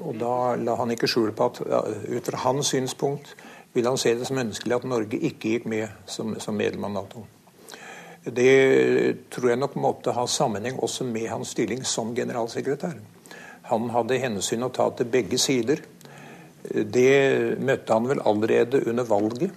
Og 0.00 0.18
da 0.20 0.56
la 0.60 0.74
han 0.80 0.92
ikke 0.92 1.08
skjul 1.08 1.32
på 1.36 1.48
at 1.48 1.62
ut 1.64 2.28
fra 2.28 2.42
hans 2.44 2.74
synspunkt 2.74 3.32
vil 3.72 3.88
han 3.88 4.00
se 4.00 4.14
det 4.18 4.26
som 4.28 4.40
ønskelig 4.40 4.76
at 4.76 4.86
Norge 4.88 5.20
ikke 5.30 5.54
gikk 5.54 5.68
med 5.68 5.88
som, 6.06 6.34
som 6.40 6.56
medlem 6.56 6.88
av 6.88 6.94
Nato. 6.98 7.24
Det 8.24 9.30
tror 9.30 9.52
jeg 9.52 9.60
nok 9.60 9.76
måtte 9.80 10.12
ha 10.16 10.26
sammenheng 10.28 10.78
også 10.82 11.06
med 11.06 11.28
hans 11.30 11.54
stilling 11.54 11.84
som 11.86 12.14
generalsekretær. 12.16 12.98
Han 13.68 13.90
hadde 13.92 14.20
hensyn 14.20 14.64
å 14.64 14.72
ta 14.74 14.88
til 14.96 15.08
begge 15.12 15.38
sider. 15.40 15.80
Det 16.68 17.58
møtte 17.62 17.94
han 17.94 18.08
vel 18.10 18.22
allerede 18.26 18.82
under 18.90 19.06
valget. 19.08 19.52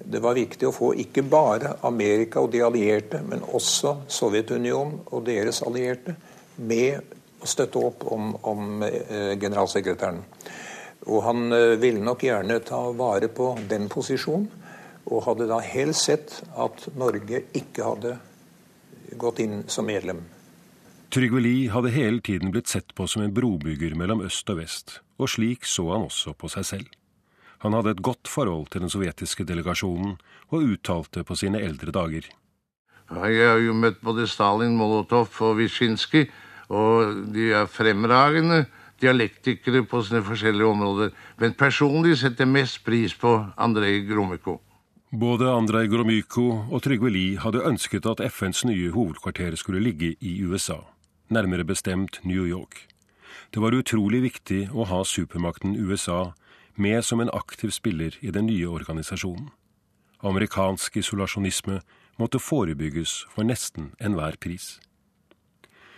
Det 0.00 0.20
var 0.24 0.34
viktig 0.34 0.66
å 0.68 0.74
få 0.74 0.94
ikke 0.98 1.22
bare 1.28 1.76
Amerika 1.86 2.40
og 2.40 2.50
de 2.54 2.62
allierte, 2.64 3.20
men 3.22 3.44
også 3.44 4.00
Sovjetunionen 4.08 5.02
og 5.12 5.26
deres 5.28 5.60
allierte 5.62 6.16
med 6.56 7.16
å 7.40 7.48
støtte 7.48 7.82
opp 7.84 8.06
om, 8.12 8.32
om 8.48 8.82
eh, 8.84 9.36
generalsekretæren. 9.40 10.22
Og 11.08 11.22
han 11.24 11.52
eh, 11.52 11.76
ville 11.80 12.02
nok 12.04 12.24
gjerne 12.24 12.58
ta 12.64 12.80
vare 12.96 13.28
på 13.32 13.52
den 13.68 13.88
posisjonen, 13.92 14.48
og 15.10 15.24
hadde 15.26 15.48
da 15.50 15.58
helst 15.64 16.06
sett 16.06 16.36
at 16.54 16.86
Norge 16.98 17.42
ikke 17.56 17.86
hadde 17.86 18.14
gått 19.18 19.42
inn 19.42 19.64
som 19.68 19.88
medlem. 19.90 20.22
Trygve 21.10 21.42
Lie 21.42 21.70
hadde 21.74 21.90
hele 21.90 22.22
tiden 22.22 22.52
blitt 22.54 22.70
sett 22.70 22.94
på 22.94 23.08
som 23.10 23.24
en 23.24 23.34
brobygger 23.34 23.96
mellom 23.98 24.22
øst 24.22 24.50
og 24.52 24.60
vest, 24.60 25.00
og 25.18 25.32
slik 25.32 25.66
så 25.66 25.88
han 25.90 26.06
også 26.06 26.36
på 26.38 26.50
seg 26.52 26.68
selv. 26.68 26.92
Han 27.66 27.74
hadde 27.76 27.96
et 27.96 28.04
godt 28.06 28.30
forhold 28.30 28.70
til 28.70 28.84
den 28.84 28.92
sovjetiske 28.92 29.44
delegasjonen, 29.44 30.14
og 30.50 30.70
uttalte 30.74 31.24
på 31.26 31.36
sine 31.36 31.60
eldre 31.60 31.92
dager. 31.94 32.30
Jeg 33.10 33.42
har 33.42 33.58
jo 33.58 33.74
møtt 33.74 33.98
både 34.06 34.28
Stalin, 34.30 34.78
Molotov 34.78 35.34
og 35.42 35.58
Wyszynski, 35.58 36.28
og 36.70 37.26
de 37.34 37.50
er 37.58 37.66
fremragende 37.66 38.64
dialektikere 39.02 39.82
på 39.82 40.02
sine 40.06 40.22
forskjellige 40.22 40.70
områder. 40.70 41.10
Men 41.42 41.58
personlig 41.58 42.20
setter 42.20 42.46
jeg 42.46 42.54
mest 42.54 42.84
pris 42.86 43.14
på 43.18 43.34
Andrej 43.58 44.04
Gromyko. 44.06 44.60
Både 45.10 45.48
Andrej 45.50 45.88
Gromyko 45.90 46.44
og 46.70 46.84
Trygve 46.84 47.10
Lie 47.10 47.38
hadde 47.42 47.64
ønsket 47.66 48.04
at 48.06 48.20
FNs 48.30 48.60
nye 48.68 48.92
hovedkvarter 48.94 49.56
skulle 49.58 49.80
ligge 49.82 50.12
i 50.22 50.36
USA, 50.46 50.76
nærmere 51.34 51.64
bestemt 51.66 52.20
New 52.22 52.46
York. 52.46 52.86
Det 53.50 53.58
var 53.58 53.74
utrolig 53.74 54.20
viktig 54.22 54.68
å 54.70 54.86
ha 54.86 55.00
supermakten 55.02 55.74
USA 55.74 56.30
med 56.78 57.02
som 57.02 57.18
en 57.18 57.32
aktiv 57.34 57.74
spiller 57.74 58.14
i 58.22 58.30
den 58.30 58.46
nye 58.46 58.70
organisasjonen. 58.70 59.50
Amerikansk 60.22 61.00
isolasjonisme 61.02 61.80
måtte 62.22 62.38
forebygges 62.38 63.24
for 63.34 63.42
nesten 63.42 63.90
enhver 63.98 64.38
pris. 64.38 64.78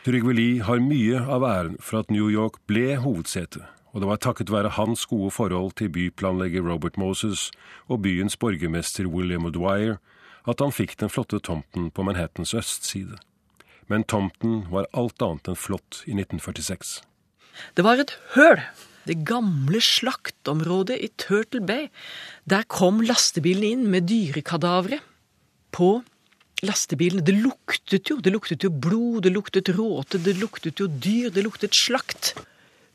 Trygve 0.08 0.32
Lie 0.32 0.64
har 0.64 0.80
mye 0.80 1.20
av 1.20 1.44
æren 1.44 1.76
for 1.84 2.00
at 2.00 2.08
New 2.08 2.32
York 2.32 2.62
ble 2.64 2.96
hovedsete, 2.96 3.60
og 3.92 4.00
det 4.00 4.08
var 4.08 4.20
takket 4.24 4.52
være 4.52 4.74
hans 4.78 5.04
gode 5.08 5.30
forhold 5.34 5.74
til 5.76 5.92
byplanlegger 5.92 6.64
Robert 6.64 6.96
Moses 7.00 7.50
og 7.88 8.02
byens 8.06 8.38
borgermester 8.40 9.08
William 9.08 9.44
O'Dwyer 9.48 9.98
at 10.48 10.62
han 10.64 10.74
fikk 10.74 10.96
den 11.00 11.12
flotte 11.12 11.38
tomten 11.44 11.90
på 11.94 12.04
Manhattans 12.06 12.54
østside. 12.56 13.18
Men 13.90 14.06
tomten 14.08 14.62
var 14.72 14.88
alt 14.96 15.22
annet 15.22 15.52
enn 15.52 15.58
flott 15.58 16.02
i 16.06 16.16
1946. 16.16 17.02
Det 17.76 17.84
var 17.84 18.00
et 18.00 18.14
høl. 18.34 18.62
Det 19.04 19.18
gamle 19.26 19.80
slaktområdet 19.82 20.96
i 21.02 21.10
Turtle 21.18 21.60
Bay. 21.66 21.88
Der 22.48 22.64
kom 22.70 23.02
lastebilen 23.04 23.66
inn 23.66 23.84
med 23.92 24.06
dyrekadavre 24.08 25.00
på 25.74 25.90
lastebilene. 26.62 27.24
Det 27.26 27.34
luktet 27.36 28.10
jo. 28.10 28.20
Det 28.22 28.32
luktet 28.32 28.64
jo 28.64 28.70
blod, 28.70 29.24
det 29.26 29.34
luktet 29.34 29.72
råte, 29.74 30.22
det 30.22 30.38
luktet 30.38 30.80
jo 30.80 30.88
dyr, 30.88 31.32
det 31.34 31.44
luktet 31.44 31.76
slakt. 31.76 32.34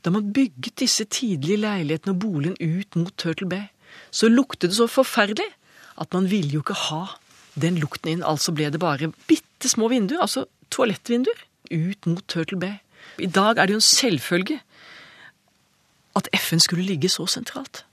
Da 0.07 0.11
man 0.15 0.29
bygget 0.31 0.79
disse 0.79 1.03
tidlige 1.03 1.57
leilighetene 1.59 2.13
og 2.13 2.19
boligen 2.23 2.55
ut 2.63 2.95
mot 2.95 3.11
Turtle 3.19 3.49
Bay, 3.49 3.65
så 4.11 4.29
luktet 4.31 4.69
det 4.71 4.77
så 4.77 4.85
forferdelig 4.87 5.49
at 5.99 6.13
man 6.15 6.29
ville 6.31 6.53
jo 6.53 6.61
ikke 6.63 6.77
ha 6.79 6.99
den 7.59 7.75
lukten 7.81 8.13
inn. 8.13 8.23
Altså 8.23 8.53
ble 8.55 8.69
det 8.71 8.79
bare 8.79 9.09
bitte 9.27 9.67
små 9.67 9.89
vinduer, 9.91 10.21
altså 10.23 10.45
toalettvinduer, 10.71 11.41
ut 11.71 12.07
mot 12.07 12.23
Turtle 12.31 12.59
Bay. 12.61 12.79
I 13.19 13.27
dag 13.27 13.57
er 13.57 13.67
det 13.67 13.75
jo 13.75 13.81
en 13.81 13.87
selvfølge 13.89 14.61
at 16.15 16.31
FN 16.39 16.63
skulle 16.63 16.87
ligge 16.87 17.11
så 17.11 17.27
sentralt. 17.27 17.83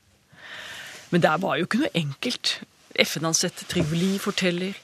Men 1.11 1.25
det 1.27 1.35
var 1.43 1.59
jo 1.59 1.67
ikke 1.67 1.83
noe 1.83 1.95
enkelt. 1.99 2.61
FN-ansatte 2.95 3.67
Trivoli 3.67 4.21
forteller 4.23 4.79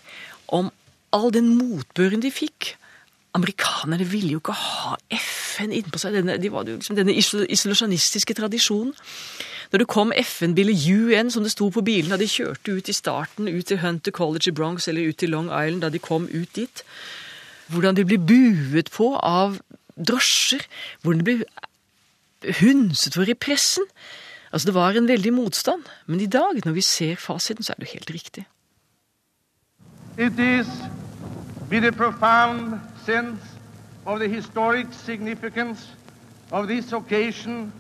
om 0.49 0.75
all 1.14 1.30
den 1.30 1.54
motbøren 1.54 2.26
de 2.26 2.34
fikk. 2.34 2.75
Amerikanerne 3.38 4.10
ville 4.10 4.34
jo 4.34 4.42
ikke 4.42 4.58
ha 4.58 4.99
FN 5.14 5.29
innpå 5.69 6.00
seg. 6.00 6.17
Denne, 6.17 6.38
de 6.40 6.50
var 6.52 6.64
jo 6.69 6.79
liksom 6.79 6.97
denne 6.97 7.14
isolasjonistiske 7.14 8.35
tradisjonen. 8.35 8.95
Når 9.71 9.85
det 9.85 9.87
kom 9.93 10.12
FN-biler, 10.17 10.75
UN, 10.75 11.31
som 11.31 11.45
det 11.47 11.52
sto 11.52 11.69
på 11.71 11.85
bilen 11.87 12.11
da 12.11 12.19
de 12.19 12.26
kjørte 12.26 12.75
ut 12.75 12.88
i 12.90 12.97
starten, 12.97 13.49
ut 13.49 13.69
til 13.71 13.79
Hunter 13.85 14.11
College 14.11 14.50
i 14.50 14.55
Bronx 14.57 14.88
eller 14.90 15.12
ut 15.12 15.21
til 15.21 15.31
Long 15.31 15.47
Island, 15.47 15.85
da 15.85 15.93
de 15.93 16.02
kom 16.02 16.26
ut 16.26 16.57
dit 16.57 16.85
Hvordan 17.71 17.95
de 17.95 18.02
ble 18.02 18.17
buet 18.19 18.88
på 18.90 19.12
av 19.14 19.61
drosjer. 19.95 20.64
Hvordan 21.05 21.21
de 21.21 21.26
ble 21.29 22.55
hundset 22.59 23.14
for 23.14 23.31
i 23.31 23.37
pressen. 23.38 23.87
Altså, 24.50 24.67
det 24.67 24.75
var 24.75 24.99
en 24.99 25.07
veldig 25.07 25.33
motstand. 25.33 25.87
Men 26.07 26.21
i 26.21 26.26
dag, 26.26 26.64
når 26.64 26.73
vi 26.73 26.83
ser 26.83 27.14
fasiten, 27.14 27.62
så 27.62 27.76
er 27.76 27.85
det 27.85 27.93
helt 27.93 28.11
riktig. 28.11 28.47
It 30.19 30.35
is 30.38 30.67
with 31.71 31.87
a 31.87 31.93
profound 31.93 32.81
sense 33.07 33.50
of 34.11 34.19
the 34.19 34.26
historic 34.26 34.93
significance 34.93 35.87
of 36.50 36.67
this 36.67 36.93
occasion 36.93 37.73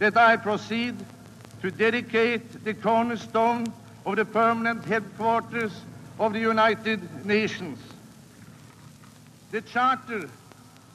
that 0.00 0.16
I 0.16 0.36
proceed 0.36 0.96
to 1.60 1.70
dedicate 1.70 2.64
the 2.64 2.74
cornerstone 2.74 3.72
of 4.04 4.16
the 4.16 4.24
permanent 4.24 4.84
headquarters 4.84 5.70
of 6.18 6.32
the 6.32 6.40
United 6.40 7.24
Nations. 7.24 7.78
The 9.52 9.60
Charter 9.60 10.28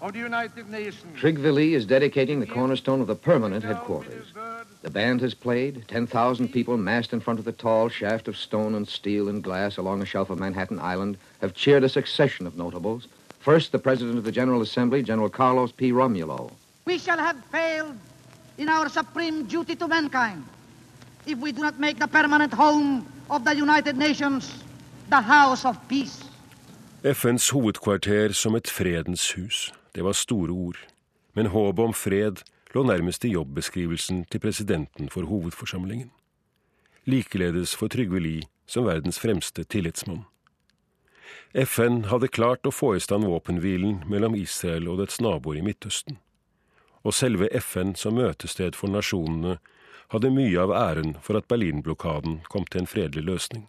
of 0.02 0.12
the 0.12 0.20
United 0.20 0.70
Nations. 0.70 1.18
Trigve 1.18 1.54
Lee 1.54 1.74
is 1.74 1.86
dedicating 1.86 2.42
the 2.42 2.46
cornerstone 2.46 3.00
of 3.00 3.08
the 3.08 3.16
permanent 3.16 3.64
headquarters. 3.64 4.34
The 4.82 4.90
band 4.90 5.22
has 5.22 5.34
played. 5.34 5.86
10,000 5.88 6.50
people 6.52 6.76
massed 6.76 7.14
in 7.14 7.22
front 7.22 7.40
of 7.40 7.46
the 7.46 7.54
tall 7.54 7.88
shaft 7.88 8.28
of 8.28 8.36
stone 8.36 8.76
and 8.76 8.86
steel 8.86 9.30
and 9.30 9.42
glass 9.42 9.78
along 9.78 10.00
the 10.00 10.06
shelf 10.06 10.30
of 10.30 10.40
Manhattan 10.40 10.80
Island 10.80 11.18
have 11.40 11.54
cheered 11.54 11.86
a 11.86 11.90
succession 11.90 12.46
of 12.46 12.58
notables. 12.58 13.08
First, 13.48 13.72
the 13.72 13.80
President 13.80 14.18
of 14.18 14.25
the 14.25 14.32
General 14.32 14.62
Assembly, 14.62 15.01
General 15.01 15.30
Carlos 15.30 15.72
P. 15.72 15.94
Romulo. 15.94 16.51
We 16.86 16.98
shall 16.98 17.18
have 17.18 17.38
failed 17.50 17.96
in 18.58 18.68
our 18.68 18.89
supreme 18.89 19.46
duty 19.46 19.75
to 19.75 19.88
mankind 19.88 20.44
if 21.25 21.38
we 21.38 21.54
do 21.54 21.62
not 21.62 21.80
make 21.80 21.98
the 21.98 22.08
permanent 22.08 22.54
home 22.54 23.06
of 23.30 23.46
the 23.46 23.56
United 23.56 23.95
Nations 23.95 24.52
the 25.10 25.22
house 25.22 25.63
of 25.63 25.78
peace. 25.88 26.26
FNs 27.04 27.50
hovedkvarter 27.50 28.34
som 28.34 28.56
et 28.56 28.67
fredens 28.67 29.32
hus. 29.32 29.74
Det 29.95 30.04
var 30.04 30.12
store 30.12 30.52
ord. 30.52 30.78
Men 31.34 31.45
håpet 31.45 31.86
om 31.86 31.93
fred 31.93 32.43
lå 32.76 32.84
nærmest 32.84 33.26
i 33.26 33.32
jobbeskrivelsen 33.32 34.26
til 34.32 34.39
presidenten 34.39 35.10
for 35.10 35.22
hovedforsamlingen. 35.22 36.12
Likeledes 37.06 37.76
for 37.76 37.88
Trygve 37.88 38.19
Lie 38.19 38.43
som 38.67 38.86
verdens 38.86 39.19
fremste 39.19 39.63
tillitsmann. 39.63 40.26
FN 41.54 42.04
hadde 42.12 42.28
klart 42.28 42.68
å 42.68 42.74
få 42.74 42.96
i 42.96 43.02
stand 43.04 43.28
våpenhvilen 43.28 44.04
mellom 44.10 44.36
Israel 44.36 44.90
og 44.92 45.02
dets 45.02 45.22
naboer 45.24 45.60
i 45.62 45.66
Midtøsten. 45.66 46.20
Og 47.06 47.16
selve 47.16 47.50
FN 47.62 47.96
som 47.96 48.18
møtested 48.20 48.76
for 48.76 48.92
nasjonene 48.92 49.58
hadde 50.13 50.34
mye 50.34 50.60
av 50.60 50.74
æren 50.76 51.16
for 51.24 51.40
at 51.40 51.48
Berlinblokaden 51.52 52.42
kom 52.52 52.68
til 52.68 52.84
en 52.84 52.92
fredelig 52.92 53.26
løsning. 53.28 53.66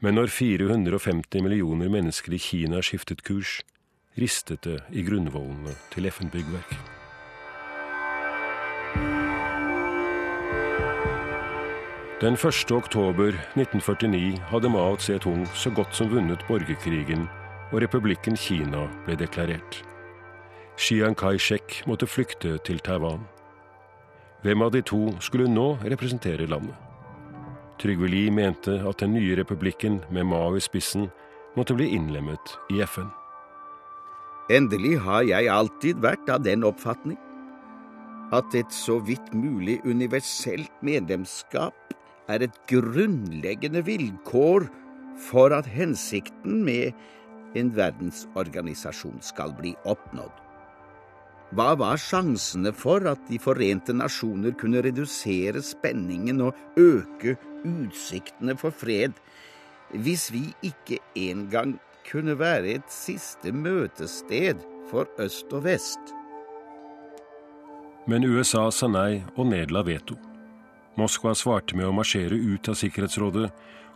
Men 0.00 0.14
når 0.14 0.30
450 0.32 1.42
millioner 1.42 1.90
mennesker 1.90 2.36
i 2.36 2.42
Kina 2.42 2.84
skiftet 2.84 3.24
kurs, 3.26 3.58
ristet 4.18 4.62
det 4.68 4.78
i 4.92 5.02
grunnvollene 5.06 5.74
til 5.94 6.06
FN-byggverk. 6.12 6.97
Den 12.20 12.34
1. 12.34 12.72
oktober 12.72 13.28
1949 13.54 14.38
hadde 14.50 14.68
Mao 14.68 14.96
Tse-tung 14.96 15.44
så 15.54 15.70
godt 15.70 15.94
som 15.94 16.08
vunnet 16.10 16.40
borgerkrigen, 16.48 17.28
og 17.70 17.78
republikken 17.84 18.34
Kina 18.36 18.88
ble 19.04 19.14
deklarert. 19.14 19.84
Chiang 20.74 21.14
Kai-shek 21.14 21.84
måtte 21.86 22.08
flykte 22.10 22.56
til 22.66 22.82
Taiwan. 22.82 23.22
Hvem 24.42 24.66
av 24.66 24.74
de 24.74 24.82
to 24.82 25.12
skulle 25.22 25.46
nå 25.46 25.76
representere 25.84 26.50
landet? 26.50 26.74
Trygve 27.78 28.10
Lie 28.10 28.34
mente 28.34 28.80
at 28.82 28.98
den 28.98 29.14
nye 29.14 29.38
republikken 29.38 30.00
med 30.10 30.26
Mao 30.26 30.56
i 30.58 30.60
spissen 30.60 31.12
måtte 31.54 31.78
bli 31.78 31.86
innlemmet 31.94 32.58
i 32.74 32.82
FN. 32.82 33.12
Endelig 34.50 34.96
har 35.06 35.22
jeg 35.22 35.54
alltid 35.54 36.02
vært 36.02 36.26
av 36.34 36.42
den 36.42 36.66
oppfatning 36.66 37.20
at 38.34 38.58
et 38.58 38.74
så 38.74 38.98
vidt 39.06 39.30
mulig 39.30 39.78
universelt 39.86 40.82
medlemskap 40.82 41.87
er 42.28 42.44
et 42.44 42.58
grunnleggende 42.70 43.82
vilkår 43.86 44.68
for 45.28 45.54
at 45.56 45.66
hensikten 45.66 46.62
med 46.66 46.92
en 47.58 47.72
verdensorganisasjon 47.76 49.22
skal 49.24 49.54
bli 49.58 49.72
oppnådd. 49.88 50.44
Hva 51.56 51.72
var 51.80 51.96
sjansene 51.96 52.74
for 52.76 53.06
at 53.08 53.22
De 53.30 53.38
forente 53.40 53.94
nasjoner 53.96 54.52
kunne 54.60 54.82
redusere 54.84 55.62
spenningen 55.64 56.42
og 56.44 56.56
øke 56.76 57.38
utsiktene 57.64 58.56
for 58.60 58.70
fred, 58.70 59.16
hvis 59.96 60.28
vi 60.34 60.44
ikke 60.62 61.00
engang 61.16 61.78
kunne 62.10 62.36
være 62.38 62.76
et 62.76 62.92
siste 62.92 63.52
møtested 63.52 64.60
for 64.90 65.08
øst 65.18 65.52
og 65.56 65.64
vest? 65.64 66.14
Men 68.08 68.24
USA 68.24 68.68
sa 68.72 68.88
nei 68.88 69.22
og 69.36 69.48
nedla 69.48 69.84
veto. 69.84 70.27
Moskva 70.98 71.34
svarte 71.38 71.76
med 71.78 71.86
å 71.86 71.94
marsjere 71.94 72.34
ut 72.34 72.68
av 72.70 72.74
Sikkerhetsrådet 72.78 73.48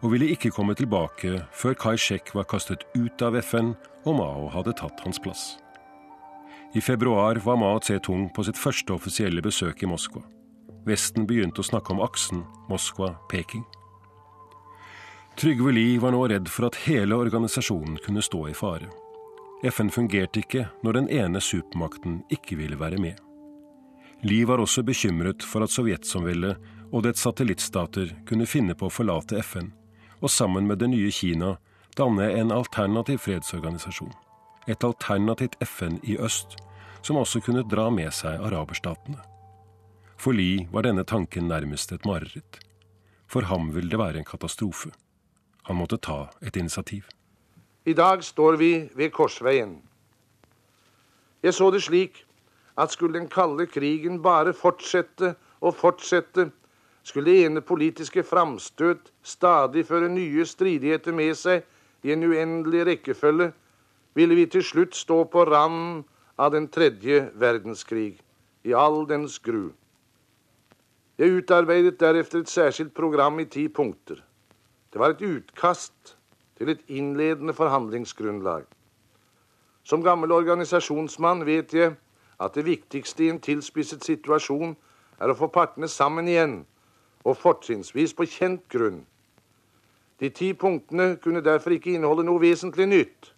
og 0.03 0.11
ville 0.13 0.29
ikke 0.35 0.53
komme 0.55 0.75
tilbake 0.79 1.41
før 1.55 1.75
Kai 1.79 1.97
Shek 1.99 2.31
var 2.37 2.47
kastet 2.51 2.85
ut 2.95 3.23
av 3.27 3.39
FN 3.43 3.73
og 4.07 4.17
Mao 4.19 4.49
hadde 4.55 4.75
tatt 4.79 5.03
hans 5.03 5.19
plass. 5.23 5.57
I 6.75 6.81
februar 6.81 7.41
var 7.45 7.59
Mao 7.59 7.81
Tse-tung 7.83 8.29
på 8.35 8.45
sitt 8.47 8.59
første 8.59 8.95
offisielle 8.95 9.43
besøk 9.45 9.83
i 9.83 9.91
Moskva. 9.91 10.23
Vesten 10.87 11.27
begynte 11.29 11.63
å 11.63 11.67
snakke 11.67 11.93
om 11.95 12.03
aksen 12.03 12.43
Moskva-Peking. 12.71 13.65
Trygve 15.39 15.73
Lie 15.73 16.01
var 16.03 16.15
nå 16.15 16.23
redd 16.29 16.49
for 16.51 16.69
at 16.69 16.79
hele 16.87 17.17
organisasjonen 17.19 17.99
kunne 18.05 18.25
stå 18.25 18.47
i 18.51 18.57
fare. 18.57 18.91
FN 19.63 19.93
fungerte 19.95 20.43
ikke 20.43 20.67
når 20.83 20.99
den 20.99 21.11
ene 21.15 21.43
supermakten 21.43 22.23
ikke 22.35 22.59
ville 22.59 22.79
være 22.79 22.99
med. 23.03 23.21
Lie 24.27 24.47
var 24.47 24.63
også 24.63 24.85
bekymret 24.87 25.43
for 25.47 25.65
at 25.65 25.73
Sovjetsamveldet 25.75 26.59
og 26.93 27.07
dets 27.07 27.25
satellittstater 27.25 28.13
kunne 28.29 28.47
finne 28.47 28.77
på 28.77 28.87
å 28.89 28.93
forlate 28.93 29.41
FN, 29.41 29.73
og 30.21 30.31
sammen 30.31 30.69
med 30.69 30.83
det 30.83 30.91
nye 30.93 31.11
Kina 31.11 31.57
danne 31.97 32.29
en 32.37 32.53
alternativ 32.53 33.25
fredsorganisasjon. 33.25 34.13
Et 34.69 34.85
alternativt 34.85 35.57
FN 35.65 35.99
i 36.05 36.19
øst, 36.21 36.57
som 37.03 37.19
også 37.19 37.41
kunne 37.43 37.65
dra 37.67 37.89
med 37.91 38.13
seg 38.15 38.41
araberstatene. 38.45 39.19
For 40.21 40.37
Lie 40.37 40.69
var 40.71 40.87
denne 40.87 41.03
tanken 41.09 41.49
nærmest 41.51 41.93
et 41.93 42.05
mareritt. 42.07 42.61
For 43.27 43.49
ham 43.49 43.73
ville 43.75 43.91
det 43.91 43.99
være 43.99 44.21
en 44.21 44.29
katastrofe. 44.29 44.93
Han 45.67 45.81
måtte 45.81 45.99
ta 45.99 46.29
et 46.43 46.57
initiativ. 46.57 47.09
I 47.87 47.95
dag 47.99 48.23
står 48.23 48.59
vi 48.61 48.73
ved 48.95 49.11
korsveien. 49.11 49.81
Jeg 51.43 51.55
så 51.55 51.71
det 51.75 51.83
slik 51.83 52.23
at 52.79 52.93
skulle 52.95 53.19
den 53.19 53.29
kalde 53.29 53.67
krigen 53.67 54.21
bare 54.23 54.55
fortsette 54.55 55.35
og 55.61 55.75
fortsette, 55.75 56.53
skulle 57.03 57.31
det 57.31 57.45
ene 57.47 57.61
politiske 57.61 58.23
framstøt 58.23 59.13
stadig 59.23 59.87
føre 59.87 60.09
nye 60.09 60.47
stridigheter 60.47 61.13
med 61.13 61.35
seg 61.39 61.67
i 62.03 62.13
en 62.15 62.25
uendelig 62.27 62.87
rekkefølge, 62.87 63.53
ville 64.15 64.35
vi 64.35 64.47
til 64.47 64.65
slutt 64.65 64.95
stå 64.95 65.23
på 65.31 65.45
randen 65.49 66.03
av 66.39 66.53
den 66.53 66.69
tredje 66.69 67.31
verdenskrig, 67.39 68.21
i 68.65 68.75
all 68.75 69.07
dens 69.09 69.39
gru. 69.43 69.71
Jeg 71.19 71.39
utarbeidet 71.39 72.01
derefter 72.01 72.43
et 72.43 72.51
særskilt 72.51 72.95
program 72.95 73.41
i 73.41 73.45
ti 73.45 73.69
punkter. 73.69 74.23
Det 74.93 75.01
var 75.01 75.15
et 75.15 75.23
utkast 75.23 76.17
til 76.59 76.69
et 76.73 76.81
innledende 76.89 77.55
forhandlingsgrunnlag. 77.55 78.65
Som 79.85 80.03
gammel 80.03 80.33
organisasjonsmann 80.33 81.47
vet 81.47 81.75
jeg 81.75 81.95
at 82.41 82.55
det 82.55 82.67
viktigste 82.67 83.25
i 83.25 83.31
en 83.31 83.41
tilspisset 83.43 84.05
situasjon 84.05 84.77
er 85.21 85.31
å 85.31 85.39
få 85.39 85.49
partene 85.53 85.89
sammen 85.91 86.29
igjen, 86.31 86.63
og 87.25 87.39
fortrinnsvis 87.39 88.15
på 88.19 88.27
kjent 88.29 88.65
grunn. 88.73 89.03
De 90.21 90.31
ti 90.31 90.53
punktene 90.55 91.17
kunne 91.23 91.43
derfor 91.43 91.75
ikke 91.75 91.97
inneholde 91.97 92.27
noe 92.27 92.43
vesentlig 92.43 92.87
nytt. 92.91 93.33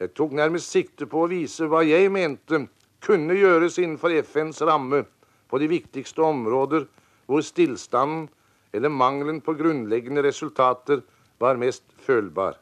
Jeg 0.00 0.14
tok 0.16 0.32
nærmest 0.32 0.72
sikte 0.72 1.06
på 1.06 1.24
å 1.24 1.30
vise 1.30 1.68
hva 1.68 1.82
jeg 1.86 2.10
mente 2.12 2.64
kunne 3.04 3.36
gjøres 3.36 3.78
innenfor 3.78 4.14
FNs 4.24 4.62
ramme 4.66 5.04
på 5.50 5.60
de 5.60 5.68
viktigste 5.70 6.24
områder 6.24 6.86
hvor 7.30 7.44
stillstanden 7.46 8.28
eller 8.72 8.92
mangelen 8.92 9.40
på 9.44 9.54
grunnleggende 9.58 10.22
resultater 10.22 11.02
var 11.38 11.58
mest 11.60 11.84
følbar. 12.06 12.56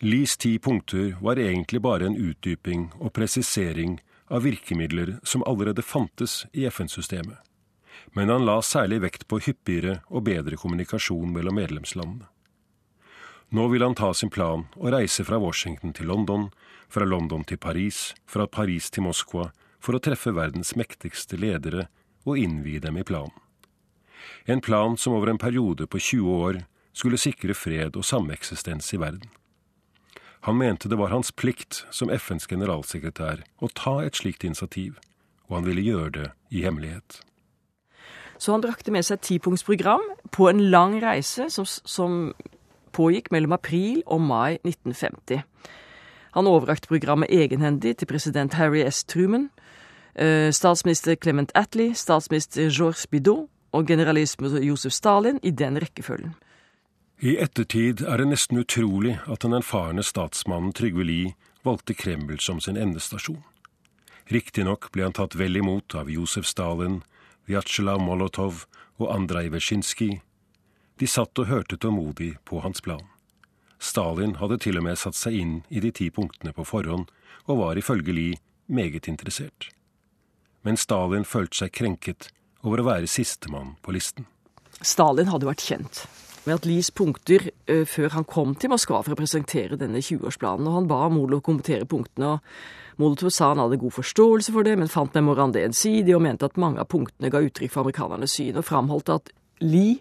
Lis 0.00 0.36
ti 0.36 0.58
punkter 0.58 1.14
var 1.22 1.38
egentlig 1.40 1.80
bare 1.82 2.06
en 2.10 2.18
utdyping 2.20 2.90
og 3.00 3.14
presisering 3.16 3.96
av 4.28 4.44
virkemidler 4.44 5.16
som 5.24 5.44
allerede 5.46 5.82
fantes 5.82 6.44
i 6.52 6.66
FN-systemet, 6.68 7.38
men 8.16 8.32
han 8.32 8.46
la 8.46 8.60
særlig 8.62 9.02
vekt 9.04 9.26
på 9.28 9.40
hyppigere 9.44 10.00
og 10.08 10.26
bedre 10.28 10.58
kommunikasjon 10.60 11.32
mellom 11.34 11.58
medlemslandene. 11.60 12.28
Nå 13.54 13.68
vil 13.70 13.84
han 13.84 13.94
ta 13.94 14.10
sin 14.14 14.32
plan 14.32 14.64
og 14.74 14.90
reise 14.90 15.22
fra 15.24 15.38
Washington 15.38 15.92
til 15.94 16.10
London, 16.10 16.48
fra 16.88 17.06
London 17.06 17.44
til 17.46 17.60
Paris, 17.62 18.14
fra 18.26 18.46
Paris 18.46 18.90
til 18.90 19.06
Moskva, 19.06 19.52
for 19.78 19.94
å 19.94 20.02
treffe 20.02 20.34
verdens 20.34 20.74
mektigste 20.74 21.38
ledere 21.38 21.86
og 22.26 22.40
innvie 22.42 22.82
dem 22.82 22.98
i 22.98 23.06
planen. 23.06 23.34
En 24.44 24.60
plan 24.60 24.96
som 24.98 25.14
over 25.14 25.30
en 25.30 25.38
periode 25.38 25.86
på 25.86 25.98
20 25.98 26.30
år 26.46 26.60
skulle 26.96 27.20
sikre 27.20 27.54
fred 27.54 27.96
og 27.98 28.06
sameksistens 28.06 28.92
i 28.94 28.98
verden. 28.98 29.28
Han 30.46 30.58
mente 30.58 30.88
det 30.88 30.98
var 30.98 31.10
hans 31.10 31.32
plikt 31.34 31.84
som 31.90 32.10
FNs 32.10 32.46
generalsekretær 32.46 33.42
å 33.58 33.70
ta 33.74 33.98
et 34.06 34.18
slikt 34.18 34.46
initiativ, 34.46 34.98
og 35.46 35.58
han 35.58 35.66
ville 35.66 35.82
gjøre 35.82 36.12
det 36.18 36.28
i 36.54 36.62
hemmelighet. 36.66 37.20
Så 38.38 38.52
han 38.52 38.62
drakte 38.64 38.92
med 38.92 39.06
seg 39.06 39.18
et 39.18 39.26
tipunktsprogram 39.30 40.04
på 40.32 40.48
en 40.50 40.60
lang 40.70 40.98
reise 41.02 41.48
som, 41.50 41.64
som 41.66 42.34
pågikk 42.96 43.30
mellom 43.32 43.56
april 43.56 44.02
og 44.06 44.20
mai 44.20 44.58
1950. 44.62 45.42
Han 46.36 46.48
overrakte 46.50 46.88
programmet 46.88 47.32
egenhendig 47.32 47.96
til 47.96 48.08
president 48.10 48.54
Harry 48.54 48.82
S. 48.84 49.04
Truman, 49.04 49.50
eh, 50.14 50.52
statsminister 50.52 51.16
Clement 51.16 51.52
Attlee, 51.54 51.94
statsminister 51.94 52.68
Georges 52.70 53.06
Bidot 53.06 53.48
og 53.72 53.86
generalisme 53.86 54.48
Josef 54.48 54.92
Stalin 54.92 55.40
i 55.42 55.50
den 55.50 55.80
rekkefølgen. 55.80 56.34
I 57.20 57.38
ettertid 57.40 58.02
er 58.04 58.20
det 58.20 58.28
nesten 58.28 58.60
utrolig 58.60 59.16
at 59.24 59.40
den 59.40 59.56
erfarne 59.56 60.02
statsmannen 60.04 60.74
Trygve 60.76 61.04
Lie 61.04 61.32
valgte 61.64 61.94
Kreml 61.94 62.40
som 62.40 62.60
sin 62.60 62.76
endestasjon. 62.76 63.40
Riktignok 64.28 64.90
ble 64.92 65.06
han 65.06 65.14
tatt 65.16 65.38
vel 65.38 65.56
imot 65.56 65.94
av 65.94 66.10
Josef 66.12 66.44
Stalin, 66.44 67.02
Vyatsjelav 67.46 68.00
Molotov 68.02 68.64
og 68.98 69.12
Andrej 69.14 69.50
Vesjinskij. 69.54 70.20
De 70.98 71.06
satt 71.06 71.38
og 71.38 71.46
hørte 71.50 71.76
tålmodig 71.76 72.36
på 72.44 72.60
hans 72.64 72.80
plan. 72.80 73.04
Stalin 73.78 74.36
hadde 74.40 74.58
til 74.64 74.80
og 74.80 74.86
med 74.86 74.98
satt 74.98 75.18
seg 75.18 75.36
inn 75.36 75.56
i 75.68 75.82
de 75.84 75.92
ti 75.92 76.08
punktene 76.10 76.54
på 76.56 76.64
forhånd, 76.64 77.10
og 77.46 77.60
var 77.60 77.78
ifølge 77.78 78.14
Lie 78.16 78.40
meget 78.66 79.06
interessert. 79.08 79.68
Men 80.64 80.80
Stalin 80.80 81.24
følte 81.28 81.62
seg 81.62 81.74
krenket 81.76 82.30
over 82.64 82.80
å 82.80 82.88
være 82.88 83.10
sistemann 83.10 83.76
på 83.84 83.94
listen. 83.94 84.26
Stalin 84.82 85.30
hadde 85.30 85.46
vært 85.46 85.62
kjent 85.62 86.06
med 86.46 86.60
at 86.60 86.66
Lies 86.68 86.90
punkter 86.94 87.48
uh, 87.70 87.84
før 87.88 88.14
han 88.14 88.26
kom 88.28 88.54
til 88.54 88.72
Moskva 88.72 89.02
for 89.04 89.14
å 89.14 89.18
presentere 89.18 89.78
denne 89.80 90.02
20-årsplanen, 90.02 90.68
og 90.70 90.80
han 90.80 90.90
ba 90.90 91.06
Molotov 91.12 91.44
kommentere 91.48 91.88
punktene. 91.88 92.36
og 92.36 93.00
Molotov 93.02 93.32
sa 93.34 93.50
han 93.52 93.60
hadde 93.64 93.80
god 93.82 93.96
forståelse 93.98 94.54
for 94.54 94.66
det, 94.66 94.76
men 94.78 94.92
fant 94.92 95.14
memorandet 95.14 95.66
ensidig 95.66 96.14
og 96.16 96.24
mente 96.24 96.48
at 96.48 96.58
mange 96.60 96.80
av 96.80 96.88
punktene 96.92 97.30
ga 97.32 97.42
uttrykk 97.44 97.72
for 97.72 97.84
amerikanernes 97.84 98.38
syn, 98.38 98.56
og 98.56 98.68
framholdt 98.68 99.12
at 99.12 99.32
Lie 99.64 99.98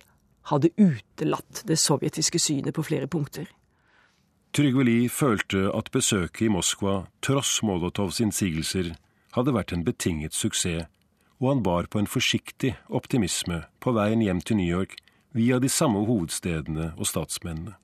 hadde 0.51 0.73
utelatt 0.77 1.63
det 1.67 1.77
sovjetiske 1.81 2.39
synet 2.39 2.75
på 2.75 2.85
flere 2.85 3.09
punkter. 3.11 3.47
Trygve 4.55 4.85
Lie 4.87 5.09
følte 5.11 5.67
at 5.75 5.89
besøket 5.91 6.45
i 6.45 6.51
Moskva, 6.51 7.05
tross 7.25 7.57
Molotovs 7.65 8.21
innsigelser, 8.23 8.93
hadde 9.35 9.55
vært 9.55 9.73
en 9.75 9.83
betinget 9.83 10.37
suksess, 10.37 10.85
og 11.43 11.49
han 11.49 11.63
bar 11.65 11.89
på 11.91 11.99
en 11.99 12.07
forsiktig 12.07 12.77
optimisme 12.87 13.65
på 13.83 13.91
veien 13.97 14.21
hjem 14.23 14.39
til 14.39 14.61
New 14.61 14.69
York 14.69 14.95
via 15.35 15.59
de 15.59 15.69
samme 15.69 16.05
hovedstedene 16.07 16.93
og 16.97 17.07
statsmennene. 17.07 17.75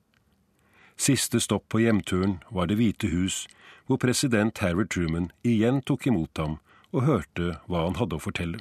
Siste 0.96 1.40
stopp 1.40 1.68
på 1.68 1.82
hjemturen 1.82 2.38
var 2.50 2.66
Det 2.66 2.76
hvite 2.80 3.08
hus, 3.12 3.46
hvor 3.86 3.96
president 3.96 4.58
Harry 4.58 4.86
Truman 4.88 5.30
igjen 5.44 5.82
tok 5.82 6.06
imot 6.06 6.38
ham 6.38 6.58
og 6.92 7.04
hørte 7.04 7.56
hva 7.68 7.86
han 7.86 7.98
hadde 8.00 8.16
å 8.16 8.22
fortelle. 8.22 8.60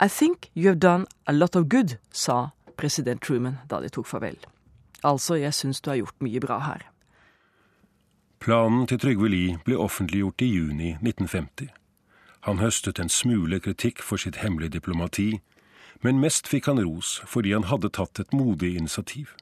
I 0.00 0.08
think 0.08 0.50
you 0.54 0.68
have 0.68 0.80
done 0.80 1.06
a 1.26 1.32
lot 1.32 1.56
of 1.56 1.68
good, 1.68 1.98
sa 2.12 2.50
president 2.76 3.22
Truman 3.22 3.58
da 3.68 3.80
de 3.80 3.88
tok 3.88 4.06
farvel. 4.06 4.36
Altså, 5.04 5.34
jeg 5.34 5.54
syns 5.54 5.80
du 5.80 5.90
har 5.90 5.96
gjort 5.96 6.20
mye 6.20 6.40
bra 6.40 6.58
her. 6.60 6.86
Planen 8.40 8.86
til 8.86 9.00
Trygve 9.00 9.28
Lie 9.28 9.58
ble 9.64 9.76
offentliggjort 9.80 10.42
i 10.44 10.50
juni 10.52 10.90
1950. 11.00 11.68
Han 12.46 12.60
høstet 12.60 13.00
en 13.00 13.08
smule 13.08 13.60
kritikk 13.60 14.02
for 14.02 14.20
sitt 14.20 14.36
hemmelige 14.36 14.76
diplomati, 14.76 15.40
men 16.04 16.20
mest 16.20 16.48
fikk 16.48 16.68
han 16.70 16.80
ros 16.82 17.20
fordi 17.28 17.54
han 17.56 17.68
hadde 17.70 17.92
tatt 17.96 18.20
et 18.20 18.32
modig 18.36 18.76
initiativ. 18.76 19.32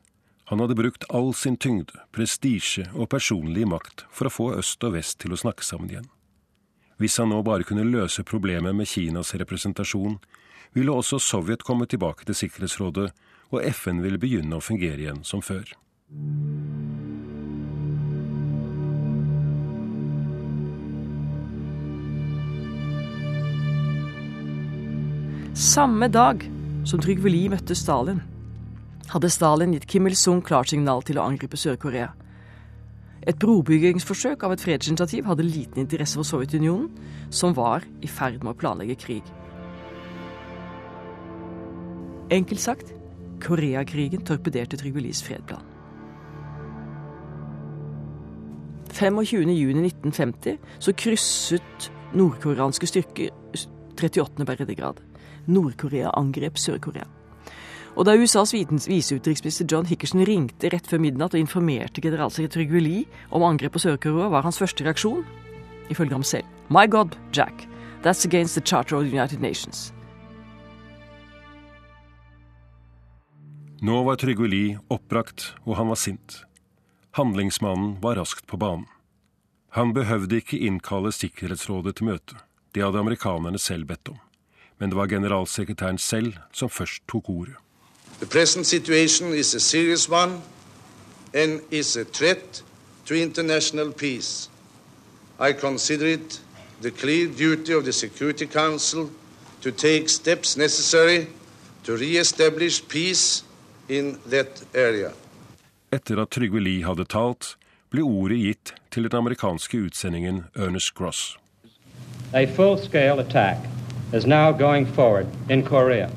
Han 0.52 0.60
hadde 0.60 0.76
brukt 0.76 1.06
all 1.08 1.32
sin 1.34 1.56
tyngde, 1.56 1.96
prestisje 2.12 2.90
og 2.92 3.08
personlige 3.14 3.68
makt 3.70 4.04
for 4.12 4.28
å 4.28 4.34
få 4.34 4.48
øst 4.58 4.84
og 4.84 4.96
vest 4.98 5.22
til 5.22 5.32
å 5.32 5.40
snakke 5.40 5.64
sammen 5.64 5.90
igjen. 5.90 6.10
Hvis 7.00 7.16
han 7.18 7.32
nå 7.32 7.40
bare 7.42 7.66
kunne 7.66 7.86
løse 7.88 8.22
problemet 8.22 8.76
med 8.76 8.88
Kinas 8.88 9.34
representasjon, 9.34 10.18
ville 10.74 10.94
også 10.94 11.18
Sovjet 11.18 11.64
komme 11.66 11.88
tilbake 11.90 12.26
til 12.28 12.38
Sikkerhetsrådet, 12.38 13.10
og 13.54 13.62
FN 13.70 14.02
ville 14.04 14.20
begynne 14.20 14.58
å 14.58 14.64
fungere 14.64 15.00
igjen 15.00 15.24
som 15.26 15.42
før. 15.42 15.74
Samme 25.54 26.08
dag 26.08 26.50
som 26.82 26.98
Trygve 26.98 27.30
Lie 27.30 27.46
møtte 27.46 27.76
Stalin, 27.78 28.18
hadde 29.06 29.28
Stalin 29.30 29.70
gitt 29.76 29.84
Kim 29.86 30.08
Il-sung 30.10 30.40
klarsignal 30.42 31.04
til 31.06 31.20
å 31.20 31.26
angripe 31.28 31.54
Sør-Korea. 31.54 32.08
Et 33.22 33.38
brobyggingsforsøk 33.38 34.42
av 34.42 34.56
et 34.56 34.64
fredsinitiativ 34.64 35.28
hadde 35.30 35.46
liten 35.46 35.84
interesse 35.84 36.18
for 36.18 36.26
Sovjetunionen, 36.26 36.88
som 37.30 37.54
var 37.54 37.86
i 38.02 38.10
ferd 38.10 38.42
med 38.42 38.50
å 38.50 38.58
planlegge 38.58 38.98
krig. 38.98 39.30
Enkelt 42.34 42.64
sagt 42.66 42.90
Koreakrigen 43.46 44.26
torpederte 44.26 44.82
Trygve 44.82 45.06
Lies 45.06 45.22
fredsplan. 45.22 45.62
25.6.1950 48.90 50.58
så 50.82 50.98
krysset 50.98 51.90
nordkoreanske 52.18 52.90
styrker 52.90 53.30
38. 53.94 54.42
breddegrad. 54.42 54.98
Nord-Korea 55.46 56.12
angrep 56.18 56.58
Sør-Korea. 56.58 57.06
Og 57.94 58.08
da 58.08 58.16
USAs 58.18 58.50
viseutenriksminister 58.54 59.66
John 59.70 59.86
Hickerson 59.86 60.24
ringte 60.26 60.70
rett 60.72 60.86
før 60.90 61.02
midnatt 61.04 61.34
og 61.36 61.44
informerte 61.44 62.02
generalsekretær 62.02 62.64
Trygve 62.64 63.04
om 63.30 63.44
angrep 63.46 63.76
på 63.76 63.84
Sør-Korea, 63.84 64.28
var 64.32 64.42
hans 64.42 64.58
første 64.58 64.84
reaksjon, 64.84 65.22
ifølge 65.90 66.16
ham 66.16 66.26
selv, 66.26 66.48
My 66.68 66.86
God, 66.90 67.14
Jack, 67.32 67.68
that's 68.02 68.24
against 68.26 68.54
the 68.54 68.64
Charter 68.64 68.96
of 68.96 69.04
the 69.04 69.12
United 69.12 69.40
Nations. 69.40 69.92
Nå 73.84 74.02
var 74.02 74.16
Trygve 74.16 74.48
Lie 74.48 74.78
oppbrakt, 74.88 75.54
og 75.68 75.76
han 75.76 75.90
var 75.92 76.00
sint. 76.00 76.40
Handlingsmannen 77.14 77.98
var 78.02 78.16
raskt 78.16 78.46
på 78.46 78.56
banen. 78.56 78.86
Han 79.76 79.92
behøvde 79.92 80.38
ikke 80.40 80.58
innkalle 80.66 81.12
Sikkerhetsrådet 81.12 81.98
til 81.98 82.08
møte. 82.08 82.38
Det 82.74 82.82
hadde 82.82 82.98
amerikanerne 83.02 83.58
selv 83.58 83.90
bedt 83.90 84.08
om. 84.08 84.23
Men 84.84 84.90
det 84.90 84.96
var 84.96 85.06
generalsekretæren 85.06 85.98
selv 85.98 86.32
som 86.52 86.68
først 86.70 87.02
tok 87.08 87.28
ordet. 87.28 87.54
The 88.18 88.26
present 88.26 88.66
situation 88.66 89.34
is 89.34 89.54
a 89.54 89.58
serious 89.58 90.08
one 90.10 90.32
and 91.34 91.60
is 91.70 91.96
a 91.96 92.04
threat 92.12 92.64
to 93.06 93.14
international 93.14 93.92
peace. 93.92 94.50
I 95.40 95.52
consider 95.52 96.06
it 96.06 96.42
the 96.82 96.90
clear 96.90 97.26
duty 97.26 97.72
of 97.72 97.82
the 97.84 97.92
Security 97.92 98.44
Council 98.44 99.08
to 99.62 99.70
take 99.70 100.08
steps 100.08 100.56
necessary 100.56 101.26
to 101.84 101.92
re-establish 101.92 102.88
peace 102.88 103.44
in 103.88 104.18
that 104.30 104.62
area. 104.74 105.12
Etter 105.92 106.22
at 106.22 106.30
Trygve 106.30 106.60
Lie 106.60 106.84
hadde 106.84 107.04
talt, 107.04 107.56
ble 107.90 108.02
ordet 108.02 108.38
gitt 108.38 108.74
til 108.90 109.08
den 109.08 109.16
amerikanske 109.16 109.78
utsendingen 109.78 110.44
Ernest 110.54 110.94
Gross. 110.94 111.38
A 112.34 112.44
full-scale 112.44 113.20
attack 113.20 113.73
is 114.14 114.26
now 114.26 114.52
going 114.52 114.86
forward 114.86 115.26
in 115.48 115.64
Korea. 115.64 116.08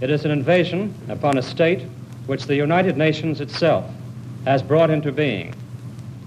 It 0.00 0.10
is 0.10 0.24
an 0.24 0.32
invasion 0.32 0.92
upon 1.08 1.38
a 1.38 1.42
state 1.42 1.82
which 2.26 2.46
the 2.46 2.56
United 2.56 2.96
Nations 2.96 3.40
itself 3.40 3.84
has 4.44 4.60
brought 4.60 4.90
into 4.90 5.12
being. 5.12 5.54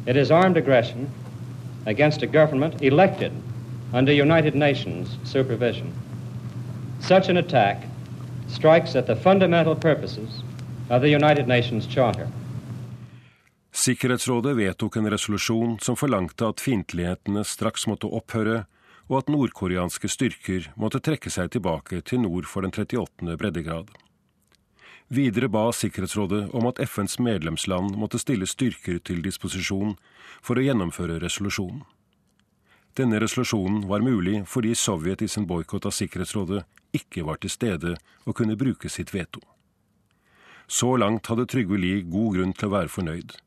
It 0.06 0.16
is 0.16 0.32
armed 0.32 0.56
aggression 0.56 1.10
against 1.86 2.24
a 2.24 2.28
government 2.28 2.82
elected 2.82 3.34
under 3.92 4.14
United 4.14 4.56
Nations 4.56 5.18
supervision. 5.26 5.94
Such 7.02 7.28
an 7.28 7.38
attack 7.38 7.84
strikes 8.48 8.96
at 8.96 9.06
the 9.06 9.16
fundamental 9.16 9.76
purposes 9.76 10.44
of 10.90 11.02
the 11.02 11.10
United 11.10 11.48
Nations 11.48 11.88
Charter. 11.88 12.28
Sikkerhetsrådet 13.72 14.58
vedtok 14.58 14.96
en 14.96 15.12
resolusjon 15.12 15.80
som 15.80 15.96
forlangte 15.96 16.48
at 16.48 16.60
fiendtlighetene 16.60 17.44
straks 17.44 17.88
måtte 17.88 18.08
opphøre, 18.08 18.64
og 19.10 19.16
at 19.18 19.32
nordkoreanske 19.34 20.10
styrker 20.12 20.70
måtte 20.80 21.02
trekke 21.04 21.32
seg 21.34 21.50
tilbake 21.56 22.00
til 22.06 22.22
nord 22.24 22.48
for 22.48 22.64
den 22.64 22.72
38. 22.72 23.36
breddegrad. 23.42 23.90
Videre 25.10 25.50
ba 25.50 25.66
Sikkerhetsrådet 25.74 26.54
om 26.54 26.70
at 26.70 26.80
FNs 26.86 27.18
medlemsland 27.20 27.98
måtte 27.98 28.22
stille 28.22 28.46
styrker 28.48 29.02
til 29.02 29.24
disposisjon 29.26 29.96
for 30.46 30.56
å 30.56 30.64
gjennomføre 30.64 31.18
resolusjonen. 31.24 31.82
Denne 32.98 33.20
resolusjonen 33.22 33.84
var 33.90 34.06
mulig 34.06 34.44
fordi 34.50 34.76
Sovjet 34.78 35.26
i 35.26 35.28
sin 35.28 35.50
boikott 35.50 35.90
av 35.90 35.98
Sikkerhetsrådet 35.98 36.64
ikke 36.94 37.26
var 37.26 37.42
til 37.42 37.54
stede 37.54 37.98
og 38.26 38.38
kunne 38.38 38.58
bruke 38.60 38.90
sitt 38.90 39.14
veto. 39.14 39.42
Så 40.70 40.96
langt 41.02 41.28
hadde 41.28 41.50
Trygve 41.50 41.82
Lie 41.82 42.06
god 42.06 42.36
grunn 42.38 42.54
til 42.54 42.70
å 42.70 42.76
være 42.78 42.94
fornøyd 42.94 43.38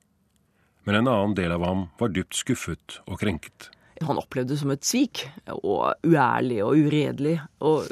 men 0.85 0.94
en 0.94 1.09
annen 1.09 1.35
del 1.35 1.53
av 1.55 1.64
ham 1.66 1.87
var 1.98 2.12
dypt 2.14 2.37
skuffet 2.37 2.98
og 3.07 3.20
krenket. 3.22 3.70
Han 4.09 4.21
opplevde 4.21 4.57
som 4.59 4.73
et 4.75 4.87
svik, 4.87 5.27
og 5.53 5.95
uærlig 6.07 6.62
og 6.65 6.79
uredelig. 6.79 7.37
Og 7.61 7.88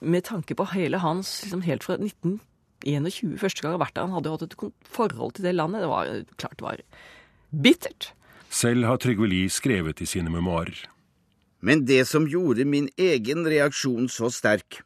med 0.00 0.26
tanke 0.28 0.56
på 0.58 0.68
hele 0.74 1.00
hans 1.02 1.40
liksom 1.44 1.64
helt 1.66 1.86
fra 1.86 1.98
1921, 1.98 3.38
første 3.40 3.62
gang 3.62 3.72
han 3.72 3.78
har 3.78 3.86
vært 3.86 3.96
der, 3.96 4.06
han 4.06 4.16
hadde 4.16 4.30
jo 4.30 4.36
hatt 4.36 4.46
et 4.46 4.92
forhold 4.98 5.34
til 5.36 5.48
det 5.48 5.56
landet, 5.56 5.82
det 5.84 5.90
var 5.90 6.12
klart 6.36 6.58
det 6.60 6.68
var 6.68 6.84
bittert. 7.50 8.12
Selv 8.48 8.86
har 8.88 9.00
Trygve 9.02 9.28
Lie 9.28 9.50
skrevet 9.52 10.00
i 10.00 10.08
sine 10.08 10.32
memoarer. 10.32 10.86
Men 11.60 11.84
det 11.88 12.04
som 12.08 12.28
gjorde 12.30 12.68
min 12.68 12.86
egen 12.96 13.46
reaksjon 13.48 14.06
så 14.12 14.30
sterk, 14.32 14.80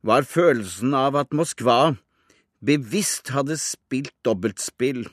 var 0.00 0.24
følelsen 0.24 0.94
av 0.96 1.18
at 1.20 1.34
Moskva 1.36 1.96
bevisst 2.64 3.32
hadde 3.34 3.58
spilt 3.60 4.14
dobbeltspill 4.24 5.04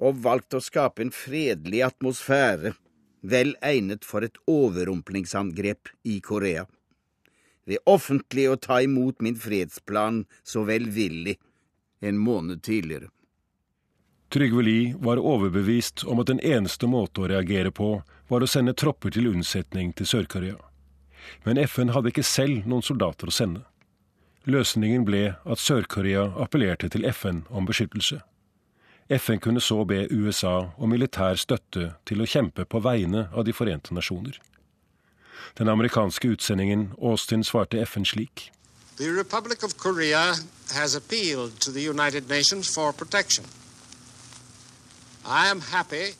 og 0.00 0.20
valgt 0.24 0.56
å 0.56 0.62
skape 0.64 1.04
en 1.04 1.12
fredelig 1.12 1.82
atmosfære, 1.88 2.74
vel 3.20 3.54
egnet 3.62 4.04
for 4.04 4.24
et 4.24 4.36
overrumplingsangrep 4.48 5.92
i 6.02 6.20
Korea. 6.20 6.66
Ved 7.64 7.78
offentlig 7.86 8.48
å 8.50 8.58
ta 8.58 8.80
imot 8.82 9.20
min 9.20 9.36
fredsplan 9.38 10.24
så 10.42 10.64
velvillig 10.68 11.36
en 12.00 12.18
måned 12.18 12.62
tidligere. 12.62 13.10
Trygve 14.30 14.62
Lie 14.62 14.94
var 14.98 15.18
overbevist 15.18 16.04
om 16.04 16.20
at 16.22 16.30
den 16.30 16.40
eneste 16.40 16.86
måte 16.86 17.24
å 17.24 17.28
reagere 17.30 17.72
på 17.74 17.96
var 18.30 18.44
å 18.44 18.48
sende 18.48 18.76
tropper 18.78 19.10
til 19.10 19.26
unnsetning 19.32 19.90
til 19.98 20.06
Sør-Korea. 20.06 20.56
Men 21.44 21.58
FN 21.58 21.90
hadde 21.90 22.12
ikke 22.12 22.24
selv 22.26 22.66
noen 22.70 22.86
soldater 22.86 23.26
å 23.26 23.34
sende. 23.34 23.64
Løsningen 24.46 25.02
ble 25.04 25.34
at 25.34 25.60
Sør-Korea 25.60 26.30
appellerte 26.40 26.88
til 26.94 27.04
FN 27.10 27.42
om 27.50 27.66
beskyttelse. 27.68 28.20
FN 29.18 29.38
kunne 29.38 29.60
så 29.60 29.84
be 29.84 30.06
USA 30.10 30.70
om 30.78 30.88
militær 30.88 31.34
støtte 31.34 31.94
til 32.06 32.22
å 32.22 32.26
kjempe 32.30 32.64
på 32.64 32.78
vegne 32.78 33.26
av 33.34 33.44
De 33.44 33.52
forente 33.52 33.94
nasjoner. 33.94 34.38
Den 35.58 35.68
amerikanske 35.68 36.28
utsendingen 36.28 36.92
Austin 37.02 37.42
svarte 37.44 37.82
FN 37.86 38.04
slik. 38.04 38.52
The 38.96 39.10
Republic 39.10 39.64
of 39.64 39.76
Korea 39.76 40.34
has 40.74 40.94
appealed 40.94 41.60
to 41.60 41.72
the 41.72 41.88
United 41.90 42.28
Nations 42.28 42.74
for 42.74 42.92
protection. 42.92 43.44
I 45.24 45.50
am 45.50 45.60
happy 45.60 46.14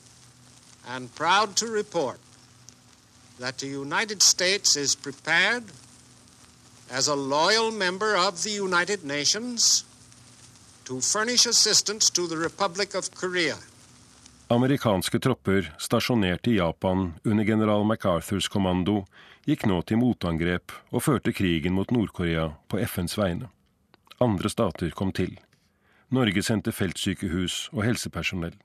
and 0.88 1.14
proud 1.14 1.56
to 1.56 1.66
report 1.66 2.18
that 3.38 3.58
the 3.58 3.68
United 3.68 4.22
States 4.22 4.76
is 4.76 4.96
prepared 4.96 5.64
as 6.90 7.08
a 7.08 7.14
loyal 7.14 7.70
member 7.70 8.16
of 8.16 8.42
the 8.42 8.50
United 8.50 9.04
Nations 9.04 9.84
to 10.90 11.00
furnish 11.00 11.46
assistance 11.46 12.10
to 12.10 12.26
the 12.26 12.36
Republic 12.36 12.94
of 12.94 13.10
Korea. 13.20 13.54
Amerikanske 14.48 15.18
tropper 15.18 15.74
stasjonert 15.78 16.48
i 16.48 16.56
Japan 16.56 17.12
under 17.24 17.44
general 17.44 17.84
MacArthurs 17.84 18.48
kommando 18.48 19.04
gikk 19.46 19.68
nå 19.70 19.76
til 19.86 20.00
motangrep 20.02 20.74
og 20.90 21.04
førte 21.06 21.30
krigen 21.30 21.76
mot 21.78 21.94
Nord-Korea 21.94 22.48
på 22.66 22.82
FNs 22.82 23.14
vegne. 23.20 23.52
Andre 24.18 24.50
stater 24.50 24.90
kom 24.90 25.14
til. 25.14 25.38
Norge 26.10 26.42
sendte 26.42 26.74
feltsykehus 26.74 27.68
og 27.70 27.86
helsepersonell. 27.86 28.58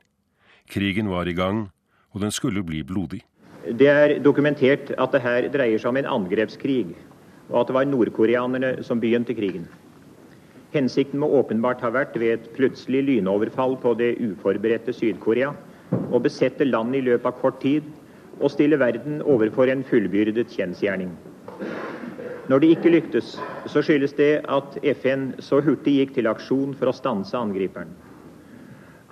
Krigen 0.66 1.14
var 1.14 1.30
i 1.30 1.38
gang, 1.38 1.68
og 2.10 2.26
den 2.26 2.34
skulle 2.34 2.66
bli 2.66 2.82
blodig. 2.82 3.22
Det 3.70 3.92
er 3.94 4.18
dokumentert 4.18 4.96
at 4.98 5.14
det 5.14 5.22
her 5.22 5.54
dreier 5.54 5.78
seg 5.78 5.94
om 5.94 6.02
en 6.02 6.14
angrepskrig, 6.18 6.96
og 7.54 7.62
at 7.62 7.70
det 7.70 7.82
var 7.84 7.92
nordkoreanerne 7.94 8.80
som 8.82 8.98
begynte 8.98 9.38
krigen. 9.38 9.70
Hensikten 10.76 11.22
må 11.24 11.30
åpenbart 11.40 11.80
ha 11.86 11.90
vært 11.96 12.18
ved 12.20 12.34
et 12.34 12.48
plutselig 12.58 13.06
lynoverfall 13.08 13.78
på 13.80 13.94
det 13.96 14.10
uforberedte 14.20 14.92
Syd-Korea 14.96 15.54
å 16.12 16.20
besette 16.20 16.68
landet 16.68 17.00
i 17.00 17.06
løpet 17.06 17.30
av 17.30 17.38
kort 17.40 17.62
tid 17.64 17.88
og 18.42 18.52
stille 18.52 18.76
verden 18.82 19.22
overfor 19.24 19.72
en 19.72 19.86
fullbyrdet 19.88 20.52
kjensgjerning. 20.52 21.14
Når 22.52 22.62
det 22.62 22.74
ikke 22.76 22.92
lyktes, 22.92 23.30
så 23.72 23.82
skyldes 23.82 24.18
det 24.20 24.30
at 24.52 24.76
FN 25.00 25.30
så 25.42 25.62
hurtig 25.64 25.96
gikk 26.02 26.14
til 26.18 26.28
aksjon 26.30 26.76
for 26.78 26.92
å 26.92 26.98
stanse 26.98 27.40
angriperen. 27.40 27.96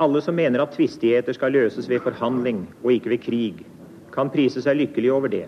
Alle 0.04 0.19
som 0.26 0.36
mener 0.36 0.60
at 0.65 0.76
tvistigheter 0.76 1.38
skal 1.38 1.56
løses 1.56 1.88
ved 1.88 2.04
forhandling 2.04 2.65
og 2.84 2.91
ikke 2.97 3.15
ved 3.15 3.23
krig, 3.23 3.63
kan 4.13 4.30
prise 4.34 4.62
seg 4.62 4.82
lykkelig 4.84 5.15
over 5.15 5.32
det. 5.32 5.45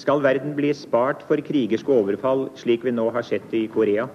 Skal 0.00 0.24
verden 0.24 0.56
bli 0.56 0.72
spart 0.74 1.22
for 1.28 1.44
krigerske 1.44 1.92
overfall, 1.92 2.48
slik 2.58 2.88
vi 2.88 2.94
nå 2.96 3.10
har 3.14 3.26
sett 3.26 3.44
det 3.52 3.66
i 3.66 3.70
Korea, 3.70 4.08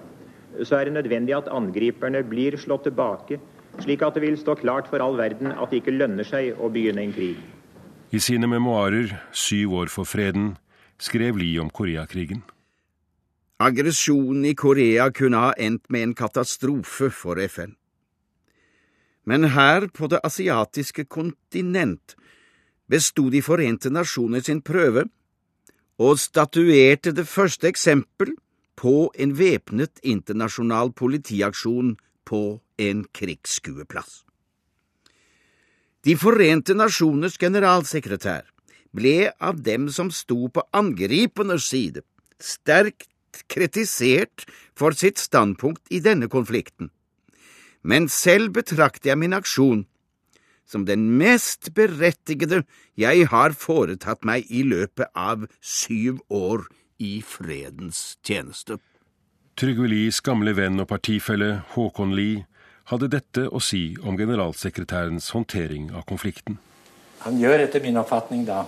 så 0.64 0.80
er 0.80 0.88
det 0.88 0.96
nødvendig 0.98 1.36
at 1.36 1.48
angriperne 1.48 2.22
blir 2.26 2.56
slått 2.58 2.88
tilbake, 2.88 3.40
slik 3.80 4.02
at 4.02 4.14
det 4.14 4.22
vil 4.24 4.38
stå 4.38 4.56
klart 4.60 4.90
for 4.90 5.02
all 5.02 5.16
verden 5.18 5.52
at 5.52 5.70
det 5.70 5.82
ikke 5.82 5.96
lønner 5.96 6.26
seg 6.26 6.58
å 6.58 6.70
begynne 6.72 7.04
en 7.06 7.14
krig. 7.14 7.38
I 8.10 8.18
sine 8.18 8.46
memoarer 8.46 9.20
'Syv 9.32 9.72
år 9.72 9.88
for 9.88 10.04
freden' 10.04 10.56
skrev 10.98 11.36
Lie 11.36 11.60
om 11.60 11.70
Koreakrigen. 11.70 12.42
Aggresjonen 13.60 14.44
i 14.44 14.54
Korea 14.54 15.10
kunne 15.10 15.36
ha 15.36 15.52
endt 15.56 15.90
med 15.90 16.02
en 16.02 16.14
katastrofe 16.14 17.10
for 17.10 17.38
FN. 17.38 17.76
Men 19.24 19.44
her 19.44 19.86
på 19.86 20.08
det 20.08 20.20
asiatiske 20.24 21.04
kontinent 21.04 22.16
besto 22.88 23.28
De 23.30 23.42
forente 23.42 23.90
nasjoner 23.90 24.40
sin 24.40 24.62
prøve 24.62 25.04
og 25.98 26.18
statuerte 26.18 27.12
det 27.12 27.26
første 27.28 27.68
eksempel 27.68 28.32
på 28.80 29.10
en 29.20 29.34
væpnet 29.36 30.00
internasjonal 30.02 30.94
politiaksjon 30.96 31.96
på 32.24 32.60
en 32.80 33.04
krigsskueplass. 33.16 34.22
De 36.00 36.16
forente 36.16 36.72
nasjoners 36.72 37.36
generalsekretær 37.40 38.46
ble 38.96 39.32
av 39.36 39.60
dem 39.66 39.90
som 39.92 40.08
sto 40.10 40.48
på 40.48 40.64
angripernes 40.72 41.68
side, 41.68 42.02
sterkt 42.40 43.44
kritisert 43.52 44.46
for 44.74 44.96
sitt 44.96 45.20
standpunkt 45.20 45.92
i 45.92 46.00
denne 46.00 46.30
konflikten, 46.32 46.88
men 47.84 48.08
selv 48.08 48.54
betrakter 48.56 49.12
jeg 49.12 49.20
min 49.20 49.36
aksjon 49.36 49.84
som 50.70 50.86
den 50.86 51.06
mest 51.18 51.72
berettigede 51.74 52.62
jeg 52.98 53.26
har 53.32 53.56
foretatt 53.58 54.24
meg 54.26 54.46
i 54.48 54.62
løpet 54.62 55.10
av 55.18 55.48
syv 55.60 56.20
år 56.30 56.64
i 57.00 57.22
fredens 57.24 58.18
tjeneste. 58.22 58.76
Trygve 59.56 59.88
Lies 59.88 60.20
gamle 60.24 60.52
venn 60.56 60.80
og 60.80 60.88
partifelle 60.92 61.62
Håkon 61.74 62.12
Lie 62.16 62.44
hadde 62.90 63.08
dette 63.12 63.46
å 63.48 63.60
si 63.62 63.94
om 64.04 64.18
generalsekretærens 64.18 65.30
håndtering 65.34 65.90
av 65.96 66.04
konflikten. 66.08 66.58
Han 67.24 67.36
gjør 67.40 67.66
etter 67.66 67.84
min 67.84 67.98
oppfatning 68.00 68.46
da 68.48 68.64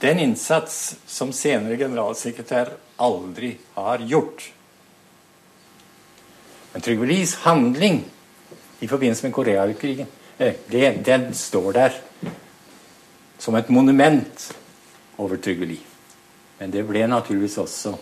den 0.00 0.20
innsats 0.20 0.98
som 1.08 1.32
senere 1.32 1.78
generalsekretær 1.80 2.74
aldri 3.00 3.54
har 3.78 4.04
gjort. 4.04 4.44
Men 6.72 6.84
Trygve 6.84 7.08
Lies 7.08 7.34
handling 7.46 8.02
i 8.84 8.88
forbindelse 8.88 9.24
med 9.24 9.34
Koreakrigen, 9.36 10.06
eh, 10.38 10.54
den 10.68 11.34
står 11.34 11.72
der 11.72 12.00
som 13.38 13.54
et 13.54 13.68
monument 13.68 14.52
over 15.16 15.36
Trygve 15.36 15.64
Lie. 15.64 15.95
Men 16.58 16.72
det 16.72 16.84
ble 16.88 17.04
naturligvis 17.10 17.58
også 17.60 17.94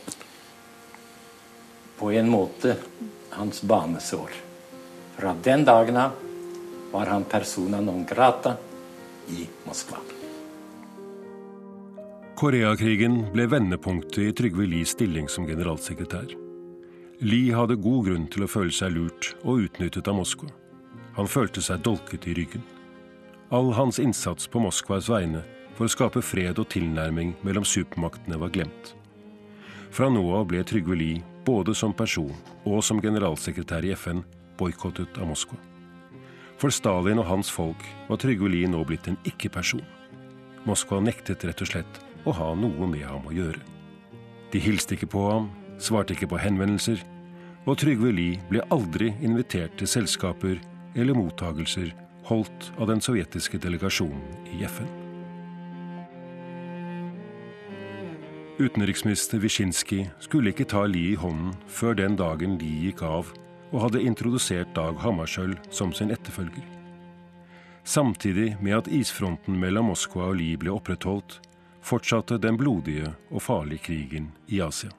på 1.98 2.10
en 2.14 2.28
måte 2.30 2.76
hans 3.34 3.62
banesår. 3.62 4.30
Fra 5.16 5.34
den 5.42 5.64
dagen 5.64 5.96
av 5.96 6.20
var 6.92 7.10
han 7.10 7.24
persona 7.24 7.80
non 7.80 8.04
grata 8.06 8.56
i 9.30 9.46
Moskva. 9.66 9.98
Koreakrigen 12.38 13.20
ble 13.32 13.46
vendepunktet 13.46 14.18
i 14.18 14.32
Trygve 14.34 14.66
Lies 14.66 14.94
stilling 14.94 15.28
som 15.30 15.46
generalsekretær. 15.46 16.34
Lie 17.22 17.54
hadde 17.54 17.78
god 17.78 18.08
grunn 18.08 18.26
til 18.30 18.44
å 18.44 18.50
føle 18.50 18.74
seg 18.74 18.94
lurt 18.96 19.30
og 19.44 19.68
utnyttet 19.68 20.10
av 20.10 20.18
Moskva. 20.18 20.50
Han 21.14 21.30
følte 21.30 21.62
seg 21.62 21.82
dolket 21.86 22.26
i 22.26 22.34
ryggen. 22.34 22.62
All 23.54 23.70
hans 23.78 24.00
innsats 24.02 24.50
på 24.50 24.62
Moskvas 24.62 25.08
vegne 25.10 25.44
for 25.74 25.86
å 25.86 25.92
skape 25.92 26.22
fred 26.22 26.58
og 26.62 26.68
tilnærming 26.72 27.34
mellom 27.46 27.66
supermaktene 27.66 28.38
var 28.40 28.52
glemt. 28.54 28.94
Fra 29.94 30.08
nå 30.10 30.22
av 30.34 30.48
ble 30.50 30.62
Trygve 30.66 30.96
Lie, 30.98 31.22
både 31.46 31.74
som 31.76 31.92
person 31.94 32.32
og 32.64 32.80
som 32.82 33.02
generalsekretær 33.02 33.84
i 33.86 33.92
FN, 33.94 34.24
boikottet 34.58 35.18
av 35.20 35.28
Moskva. 35.30 35.58
For 36.58 36.72
Stalin 36.74 37.20
og 37.20 37.28
hans 37.28 37.50
folk 37.50 37.82
var 38.08 38.20
Trygve 38.22 38.50
Lie 38.50 38.70
nå 38.70 38.82
blitt 38.88 39.08
en 39.10 39.18
ikke-person. 39.28 39.82
Moskva 40.64 41.00
nektet 41.02 41.44
rett 41.44 41.62
og 41.62 41.70
slett 41.70 42.00
å 42.24 42.34
ha 42.34 42.54
noe 42.56 42.88
med 42.88 43.04
ham 43.06 43.26
å 43.28 43.34
gjøre. 43.34 43.60
De 44.54 44.62
hilste 44.62 44.96
ikke 44.96 45.10
på 45.12 45.26
ham, 45.28 45.50
svarte 45.82 46.14
ikke 46.14 46.30
på 46.30 46.40
henvendelser, 46.40 47.02
og 47.66 47.78
Trygve 47.80 48.12
Lie 48.14 48.40
ble 48.50 48.64
aldri 48.74 49.12
invitert 49.24 49.76
til 49.80 49.90
selskaper 49.90 50.60
eller 50.94 51.16
mottagelser 51.18 51.92
holdt 52.28 52.70
av 52.78 52.88
den 52.88 53.02
sovjetiske 53.04 53.60
delegasjonen 53.60 54.52
i 54.54 54.62
FN. 54.68 55.03
Utenriksminister 58.58 59.38
Wyszynski 59.38 60.10
skulle 60.22 60.52
ikke 60.52 60.64
ta 60.70 60.84
Lie 60.86 61.12
i 61.12 61.18
hånden 61.18 61.56
før 61.66 61.96
den 61.98 62.14
dagen 62.14 62.52
Lie 62.60 62.84
gikk 62.86 63.00
av 63.02 63.32
og 63.72 63.80
hadde 63.82 64.02
introdusert 64.06 64.68
Dag 64.76 65.00
Hammarskjöld 65.02 65.56
som 65.74 65.90
sin 65.90 66.12
etterfølger. 66.14 66.62
Samtidig 67.82 68.52
med 68.62 68.76
at 68.76 68.86
isfronten 68.86 69.58
mellom 69.58 69.90
Moskva 69.90 70.28
og 70.28 70.38
Lie 70.38 70.60
ble 70.60 70.70
opprettholdt, 70.70 71.40
fortsatte 71.82 72.38
den 72.38 72.54
blodige 72.60 73.10
og 73.32 73.42
farlige 73.42 73.88
krigen 73.88 74.30
i 74.46 74.62
Asia. 74.62 74.94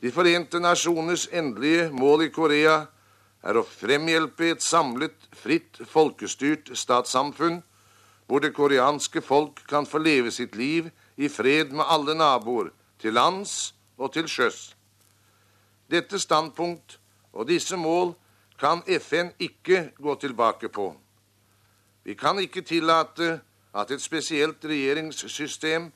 De 0.00 0.08
forente 0.08 0.56
nasjoners 0.56 1.26
endelige 1.36 1.90
mål 1.92 2.30
i 2.30 2.32
Korea 2.32 2.78
er 3.44 3.60
å 3.60 3.66
fremhjelpe 3.66 4.54
et 4.54 4.64
samlet, 4.64 5.20
fritt, 5.36 5.82
folkestyrt 5.84 6.72
statssamfunn, 6.72 7.60
hvor 8.24 8.40
det 8.40 8.54
koreanske 8.56 9.20
folk 9.20 9.60
kan 9.68 9.84
få 9.84 10.00
leve 10.00 10.32
sitt 10.32 10.56
liv 10.56 10.88
i 11.20 11.28
fred 11.28 11.74
med 11.76 11.84
alle 11.84 12.14
naboer, 12.16 12.70
til 13.00 13.12
lands 13.12 13.74
og 13.98 14.12
til 14.12 14.28
sjøs. 14.28 14.76
Dette 15.90 16.18
standpunkt 16.20 16.96
og 17.32 17.48
disse 17.48 17.76
mål 17.76 18.14
kan 18.60 18.80
FN 19.00 19.32
ikke 19.38 19.90
gå 20.00 20.14
tilbake 20.20 20.68
på. 20.68 20.94
Vi 22.04 22.14
kan 22.14 22.38
ikke 22.38 22.62
tillate 22.62 23.40
at 23.74 23.90
et 23.90 24.02
spesielt 24.02 24.64
regjeringssystem, 24.64 25.92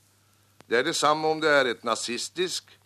det 0.68 0.78
er 0.78 0.82
det 0.82 0.96
samme 0.96 1.28
om 1.28 1.40
det 1.40 1.50
er 1.50 1.72
et 1.72 1.84
nazistisk, 1.84 2.78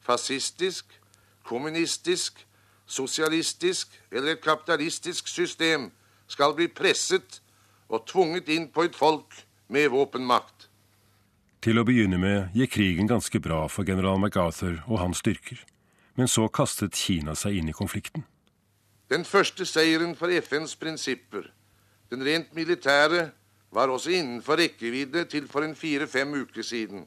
fascistisk, 0.00 1.00
kommunistisk, 1.44 2.46
sosialistisk 2.86 4.00
eller 4.10 4.32
et 4.32 4.40
kapitalistisk 4.40 5.28
system, 5.28 5.90
skal 6.26 6.54
bli 6.54 6.68
presset 6.68 7.42
og 7.88 8.06
tvunget 8.06 8.48
inn 8.48 8.68
på 8.68 8.82
et 8.82 8.96
folk 8.96 9.44
med 9.68 9.88
våpenmakt. 9.88 10.61
Til 11.62 11.78
å 11.78 11.84
begynne 11.86 12.18
med 12.18 12.56
gikk 12.58 12.72
krigen 12.74 13.06
ganske 13.06 13.38
bra 13.38 13.68
for 13.70 13.86
general 13.86 14.18
MacArthur 14.18 14.80
og 14.88 14.98
hans 14.98 15.20
styrker. 15.22 15.60
Men 16.18 16.26
så 16.26 16.48
kastet 16.50 16.98
Kina 16.98 17.36
seg 17.38 17.60
inn 17.60 17.70
i 17.70 17.74
konflikten. 17.76 18.24
Den 19.06 19.22
første 19.22 19.62
seieren 19.68 20.16
for 20.18 20.32
FNs 20.32 20.74
prinsipper, 20.80 21.46
den 22.10 22.24
rent 22.26 22.50
militære, 22.58 23.28
var 23.70 23.94
også 23.94 24.10
innenfor 24.10 24.58
rekkevidde 24.58 25.22
til 25.30 25.46
for 25.48 25.62
en 25.62 25.76
fire-fem 25.78 26.34
uker 26.42 26.66
siden. 26.66 27.06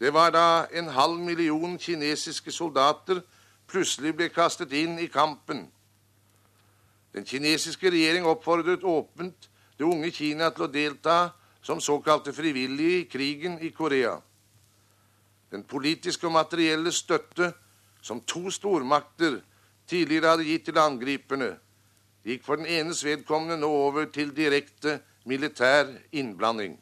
Det 0.00 0.10
var 0.12 0.34
da 0.34 0.66
en 0.74 0.90
halv 0.92 1.22
million 1.22 1.78
kinesiske 1.78 2.50
soldater 2.50 3.22
plutselig 3.70 4.16
ble 4.18 4.28
kastet 4.28 4.74
inn 4.74 4.98
i 4.98 5.06
kampen. 5.06 5.68
Den 7.14 7.24
kinesiske 7.24 7.94
regjering 7.94 8.26
oppfordret 8.26 8.82
åpent 8.82 9.48
det 9.78 9.86
unge 9.86 10.10
Kina 10.10 10.50
til 10.50 10.66
å 10.66 10.72
delta 10.72 11.16
som 11.66 11.80
såkalte 11.80 12.32
frivillige 12.32 13.00
i 13.00 13.04
krigen 13.10 13.58
i 13.58 13.70
Korea. 13.70 14.20
Den 15.50 15.62
politiske 15.62 16.26
og 16.26 16.32
materielle 16.32 16.92
støtte 16.92 17.52
som 18.02 18.20
to 18.20 18.50
stormakter 18.54 19.40
tidligere 19.90 20.30
hadde 20.30 20.46
gitt 20.46 20.68
til 20.68 20.78
angriperne, 20.78 21.56
gikk 22.26 22.44
for 22.46 22.60
den 22.60 22.68
enes 22.70 23.02
vedkommende 23.04 23.58
nå 23.58 23.70
over 23.70 24.06
til 24.14 24.30
direkte 24.36 25.00
militær 25.26 25.90
innblanding. 26.12 26.76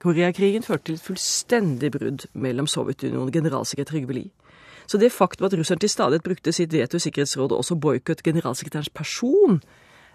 Koreakrigen 0.00 0.62
førte 0.62 0.84
til 0.84 0.98
et 0.98 1.04
fullstendig 1.04 1.90
brudd 1.92 2.28
mellom 2.32 2.70
Sovjetunionen 2.70 3.26
og 3.26 3.34
generalsekretær 3.34 3.90
Trygve 3.90 4.16
Lie. 4.16 4.30
Så 4.86 4.98
det 4.98 5.12
faktum 5.12 5.46
at 5.46 5.54
russerne 5.58 5.82
til 5.82 5.90
stadighet 5.90 6.26
brukte 6.26 6.52
sitt 6.54 6.72
veto 6.72 6.98
i 6.98 7.02
Sikkerhetsrådet 7.02 7.52
og 7.52 7.64
også 7.64 7.74
boikott 7.74 8.22
generalsekretærens 8.22 8.90
person, 8.90 9.58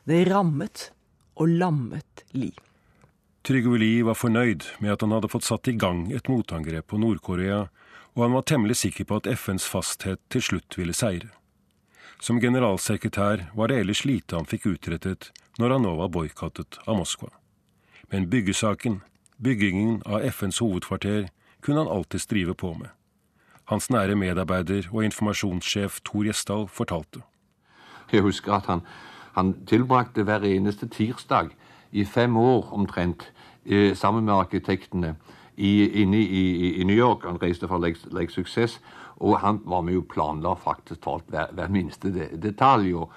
det 0.07 0.23
rammet 0.31 0.89
og 1.35 1.51
lammet 1.59 2.25
Lie. 2.31 2.55
Trygve 3.45 3.77
Lie 3.77 4.01
var 4.01 4.17
fornøyd 4.17 4.63
med 4.81 4.95
at 4.95 5.03
han 5.05 5.12
hadde 5.13 5.29
fått 5.29 5.45
satt 5.45 5.67
i 5.69 5.75
gang 5.77 6.08
et 6.17 6.25
motangrep 6.31 6.88
på 6.89 6.97
Nord-Korea, 6.97 7.67
og 8.17 8.21
han 8.23 8.34
var 8.34 8.45
temmelig 8.49 8.79
sikker 8.79 9.05
på 9.05 9.19
at 9.19 9.27
FNs 9.29 9.67
fasthet 9.69 10.17
til 10.34 10.41
slutt 10.41 10.77
ville 10.79 10.95
seire. 10.97 11.29
Som 12.17 12.39
generalsekretær 12.41 13.43
var 13.53 13.69
det 13.69 13.84
ellers 13.84 14.01
lite 14.01 14.39
han 14.39 14.49
fikk 14.49 14.65
utrettet 14.71 15.29
når 15.62 15.75
han 15.75 15.86
nå 15.86 15.91
var 15.99 16.10
boikottet 16.15 16.79
av 16.88 16.97
Moskva. 16.97 17.29
Men 18.10 18.25
byggesaken, 18.31 19.03
byggingen 19.38 19.99
av 20.10 20.25
FNs 20.25 20.63
hovedkvarter, 20.63 21.27
kunne 21.62 21.84
han 21.84 21.91
alltid 21.91 22.23
strive 22.23 22.55
på 22.58 22.71
med. 22.79 22.89
Hans 23.69 23.91
nære 23.93 24.17
medarbeider 24.17 24.89
og 24.89 25.05
informasjonssjef 25.05 25.99
Tor 26.01 26.25
Gjesdal 26.25 26.65
fortalte. 26.65 27.21
Jeg 28.10 28.25
husker 28.25 28.58
at 28.58 28.65
han, 28.73 28.81
han 29.38 29.53
tilbrakte 29.69 30.25
hver 30.25 30.41
eneste 30.49 30.89
tirsdag 30.89 31.53
i 31.95 32.03
fem 32.05 32.38
år 32.38 32.73
omtrent 32.75 33.31
eh, 33.65 33.95
sammen 33.95 34.25
med 34.25 34.36
arkitektene 34.36 35.15
i, 35.58 36.01
inne 36.01 36.19
i, 36.19 36.81
i, 36.81 36.84
New 36.84 36.97
York. 36.97 37.23
Han 37.23 37.39
reiste 37.41 37.67
fra 37.67 37.79
Lake, 37.79 38.31
Success, 38.34 38.81
og 39.15 39.39
han 39.39 39.62
var 39.65 39.81
med 39.81 40.01
og 40.01 40.10
planla 40.12 40.55
faktisk 40.60 41.05
talt 41.05 41.29
hver, 41.31 41.53
hver 41.55 41.71
minste 41.71 42.12
detalj. 42.36 42.91
Og, 42.99 43.13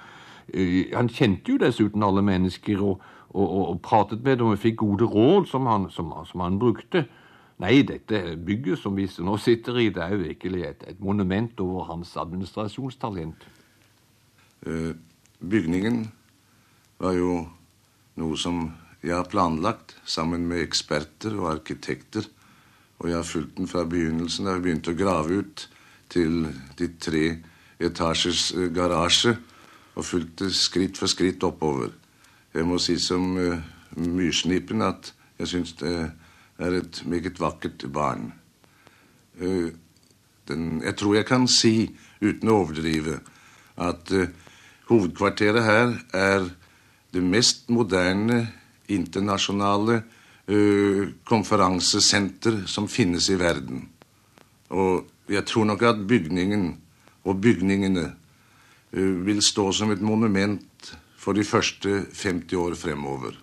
uh, 0.54 0.82
han 0.94 1.10
kjente 1.10 1.52
jo 1.52 1.58
dessuten 1.58 2.06
alle 2.06 2.22
mennesker 2.22 2.82
og, 2.82 3.02
og, 3.34 3.48
og, 3.68 3.80
pratet 3.82 4.22
med 4.22 4.38
dem 4.38 4.52
og 4.52 4.62
fikk 4.62 4.78
gode 4.84 5.10
råd 5.10 5.50
som 5.50 5.66
han, 5.66 5.90
som, 5.90 6.14
som 6.30 6.46
han 6.46 6.60
brukte. 6.62 7.08
Nei, 7.58 7.82
dette 7.82 8.36
bygget 8.46 8.78
som 8.78 8.94
vi 8.94 9.08
nå 9.18 9.34
sitter 9.42 9.80
i, 9.82 9.88
det 9.90 10.04
er 10.04 10.14
jo 10.14 10.22
virkelig 10.22 10.62
et, 10.68 10.84
et 10.94 11.00
monument 11.02 11.60
over 11.60 11.90
hans 11.90 12.14
administrasjonstalent. 12.16 13.48
Uh, 14.62 14.94
bygningen 15.42 16.04
var 17.02 17.18
jo 17.18 17.46
noe 18.18 18.38
som 18.38 18.66
jeg 19.02 19.14
har 19.14 19.28
planlagt 19.30 19.94
sammen 20.08 20.48
med 20.50 20.62
eksperter 20.64 21.36
og 21.38 21.52
arkitekter. 21.52 22.26
Og 22.98 23.10
jeg 23.10 23.16
har 23.16 23.26
fulgt 23.26 23.56
den 23.60 23.70
fra 23.70 23.84
begynnelsen 23.86 24.48
da 24.48 24.56
vi 24.56 24.66
begynte 24.66 24.94
å 24.94 24.98
grave 24.98 25.42
ut 25.42 25.68
til 26.10 26.48
de 26.78 26.88
tre 26.98 27.24
etasjers 27.78 28.50
eh, 28.56 28.70
garasje. 28.74 29.36
Og 29.98 30.06
fulgt 30.06 30.42
det 30.42 30.52
skritt 30.54 30.98
for 30.98 31.10
skritt 31.10 31.42
oppover. 31.46 31.92
Jeg 32.54 32.66
må 32.66 32.78
si 32.82 32.94
som 33.02 33.32
uh, 33.36 33.58
myrsnipen 33.98 34.82
at 34.86 35.10
jeg 35.38 35.50
syns 35.50 35.72
det 35.80 35.90
er 36.58 36.76
et 36.78 37.00
meget 37.06 37.40
vakkert 37.42 37.82
barn. 37.92 38.30
Uh, 39.42 39.74
den, 40.48 40.78
jeg 40.82 40.96
tror 40.96 41.18
jeg 41.18 41.26
kan 41.26 41.48
si, 41.50 41.90
uten 42.22 42.50
å 42.50 42.60
overdrive, 42.62 43.18
at 43.74 44.14
uh, 44.14 44.30
hovedkvarteret 44.88 45.66
her 45.66 45.92
er 46.14 46.48
det 47.18 47.26
mest 47.26 47.68
moderne 47.74 48.44
internasjonale 48.88 50.00
uh, 50.48 51.08
konferansesenter 51.28 52.62
som 52.70 52.88
finnes 52.88 53.28
i 53.30 53.38
verden. 53.40 53.82
Og 54.70 55.08
jeg 55.28 55.44
tror 55.50 55.66
nok 55.68 55.82
at 55.82 56.06
bygningen 56.08 56.70
og 57.28 57.42
bygningene 57.42 58.06
uh, 58.08 59.16
vil 59.26 59.42
stå 59.44 59.70
som 59.74 59.92
et 59.92 60.04
monument 60.04 60.94
for 61.18 61.36
de 61.36 61.44
første 61.44 62.06
50 62.14 62.56
år 62.56 62.78
fremover. 62.78 63.34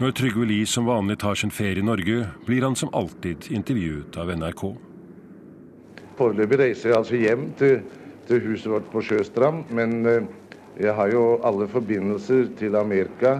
Når 0.00 0.14
Trygve 0.16 0.46
Lie 0.48 0.64
som 0.64 0.86
vanlig 0.88 1.18
tar 1.20 1.36
sin 1.36 1.50
ferie 1.52 1.82
i 1.82 1.84
Norge, 1.84 2.22
blir 2.46 2.64
han 2.64 2.72
som 2.72 2.88
alltid 2.96 3.50
intervjuet 3.52 4.16
av 4.16 4.30
NRK. 4.32 4.62
Foreløpig 6.16 6.56
reiser 6.56 6.88
jeg 6.88 6.96
altså 6.96 7.18
hjem 7.20 7.42
til, 7.60 7.82
til, 8.24 8.40
huset 8.46 8.70
vårt 8.72 8.88
på 8.94 9.02
Sjøstrand. 9.04 9.68
Men 9.76 9.92
eh, 10.08 10.24
jeg 10.80 10.94
har 10.96 11.12
jo 11.12 11.24
alle 11.44 11.68
forbindelser 11.68 12.48
til 12.56 12.78
Amerika, 12.80 13.34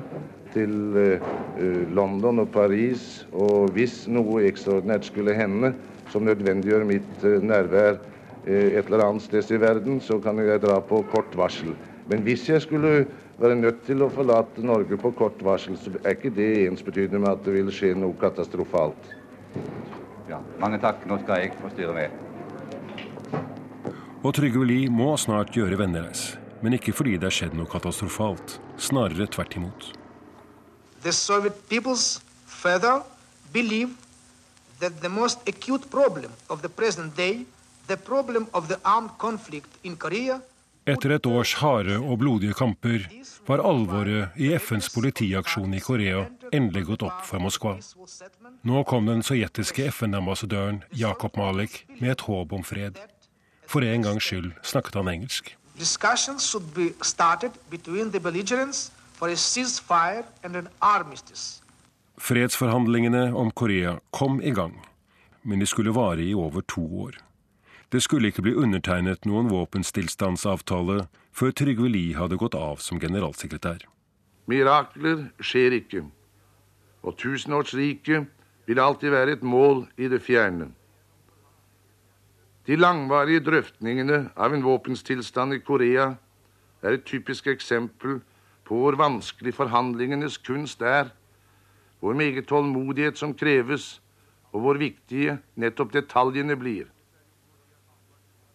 til 0.53 1.01
eh, 1.01 1.25
eh, 1.65 1.81
London 1.97 2.45
og 2.45 2.53
Paris. 2.53 3.25
Og 3.33 3.73
hvis 3.73 4.03
noe 4.13 4.45
ekstraordinært 4.51 5.09
skulle 5.09 5.39
hende 5.41 5.73
som 6.13 6.29
nødvendiggjør 6.29 6.85
mitt 6.85 7.25
nærvær 7.41 8.03
et 8.45 8.85
eller 8.85 9.07
annet 9.07 9.25
sted 9.25 9.49
i 9.57 9.65
verden, 9.65 9.97
så 10.05 10.21
kan 10.21 10.37
jeg 10.45 10.61
dra 10.61 10.77
på 10.85 11.01
kort 11.09 11.33
varsel. 11.41 11.73
Men 12.13 12.21
hvis 12.27 12.51
jeg 12.53 12.61
skulle 12.69 13.07
være 13.41 13.57
nødt 13.57 13.85
til 13.87 14.03
å 14.05 14.11
forlate 14.13 14.63
Norge 14.65 14.99
på 15.01 15.13
kort 15.17 15.41
varsel, 15.45 15.79
så 15.81 15.93
er 16.03 16.17
ikke 16.17 16.33
det 16.37 16.51
ensbetydende 16.67 17.23
med 17.23 17.33
at 17.33 17.45
det 17.47 17.55
vil 17.57 17.73
skje 17.73 17.95
noe 17.97 18.17
katastrofalt. 18.21 19.15
Ja, 20.31 20.39
mange 20.61 20.79
takk. 20.83 21.07
Nå 21.09 21.19
skal 21.25 21.47
jeg 21.47 21.55
forstyrre 21.63 21.95
med. 21.97 22.11
Og 24.21 24.35
Trygve 24.37 24.67
Lie 24.69 24.93
må 24.93 25.15
snart 25.17 25.57
gjøre 25.57 25.79
vennereis. 25.81 26.35
Men 26.61 26.77
ikke 26.77 26.93
fordi 26.93 27.17
det 27.17 27.31
er 27.31 27.35
skjedd 27.35 27.57
noe 27.57 27.71
katastrofalt. 27.71 28.59
Snarere 28.77 29.27
tvert 29.33 29.57
imot. 29.57 29.89
The 31.01 31.13
Soviet 31.17 31.57
peoples 31.71 32.21
further 32.45 33.01
believe 33.53 33.97
that 34.81 35.01
the 35.01 35.09
most 35.09 35.41
acute 35.49 35.89
problem 35.91 36.31
of 36.49 36.61
the 36.61 36.69
present 36.69 37.17
day, 37.17 37.47
the 37.89 37.97
problem 37.97 38.47
of 38.53 38.69
the 38.69 38.77
armed 38.85 39.17
conflict 39.19 39.73
in 39.83 39.97
Korea, 39.97 40.41
etter 40.91 41.15
et 41.15 41.27
års 41.27 41.55
harde 41.61 41.97
og 41.99 42.19
blodige 42.23 42.55
kamper 42.57 43.07
var 43.47 43.63
alvoret 43.67 44.37
i 44.41 44.51
FNs 44.59 44.91
politiaksjon 44.95 45.73
i 45.75 45.83
Korea 45.85 46.25
endelig 46.53 46.87
gått 46.91 47.05
opp 47.07 47.23
for 47.27 47.43
Moskva. 47.43 47.77
Nå 48.67 48.83
kom 48.91 49.09
den 49.09 49.23
sovjetiske 49.27 49.87
FN-ambassadøren 49.93 50.83
Jakob 50.97 51.39
Malik 51.41 51.85
med 52.01 52.15
et 52.15 52.27
håp 52.27 52.53
om 52.57 52.67
fred. 52.67 52.99
For 53.71 53.87
en 53.87 54.07
gangs 54.07 54.27
skyld 54.27 54.53
snakket 54.67 54.99
han 54.99 55.11
engelsk. 55.13 55.55
Fredsforhandlingene 62.21 63.31
om 63.33 63.51
Korea 63.51 63.97
kom 64.11 64.43
i 64.43 64.53
gang, 64.53 64.75
men 65.43 65.63
de 65.63 65.69
skulle 65.69 65.95
vare 65.97 66.25
i 66.25 66.35
over 66.35 66.67
to 66.69 66.85
år. 67.07 67.17
Det 67.93 68.03
skulle 68.03 68.31
ikke 68.31 68.45
bli 68.47 68.53
undertegnet 68.55 69.25
noen 69.27 69.49
våpenstillstandsavtale 69.51 71.09
før 71.35 71.55
Trygve 71.59 71.89
Lie 71.91 72.15
hadde 72.15 72.37
gått 72.39 72.55
av 72.55 72.79
som 72.79 73.01
generalsekretær. 73.03 73.83
Mirakler 74.47 75.25
skjer 75.43 75.75
ikke, 75.81 76.05
og 77.03 77.17
tusenårsriket 77.19 78.29
vil 78.71 78.83
alltid 78.83 79.11
være 79.11 79.35
et 79.35 79.43
mål 79.43 79.89
i 79.99 80.07
det 80.13 80.21
fjerne. 80.23 80.69
De 82.71 82.79
langvarige 82.79 83.43
drøftningene 83.49 84.21
av 84.39 84.55
en 84.55 84.63
våpenstillstand 84.63 85.57
i 85.57 85.63
Korea 85.65 86.13
er 86.87 86.95
et 86.95 87.09
typisk 87.09 87.51
eksempel 87.51 88.21
på 88.69 88.79
hvor 88.79 88.95
vanskelig 89.01 89.57
forhandlingenes 89.57 90.39
kunst 90.47 90.87
er, 90.87 91.11
hvor 91.99 92.15
meget 92.15 92.47
tålmodighet 92.47 93.19
som 93.19 93.35
kreves, 93.35 93.99
og 94.55 94.63
hvor 94.63 94.79
viktige 94.79 95.41
nettopp 95.59 95.91
detaljene 95.99 96.55
blir. 96.55 96.87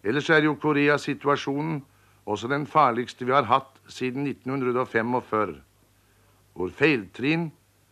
Ellers 0.05 0.29
er 0.29 0.45
jo 0.45 0.55
Koreasituasjonen 0.61 1.79
også 2.25 2.49
den 2.49 2.65
farligste 2.69 3.25
vi 3.25 3.33
har 3.33 3.47
hatt 3.49 3.79
siden 3.89 4.27
1945, 4.27 5.55
hvor 6.53 6.73
feiltrinn 6.73 7.51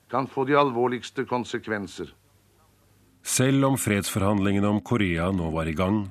kan 0.10 0.28
få 0.30 0.46
de 0.46 0.58
alvorligste 0.58 1.26
konsekvenser. 1.26 2.14
Selv 3.24 3.66
om 3.66 3.78
fredsforhandlingene 3.80 4.68
om 4.68 4.82
Korea 4.82 5.32
nå 5.32 5.50
var 5.54 5.70
i 5.70 5.78
gang, 5.78 6.04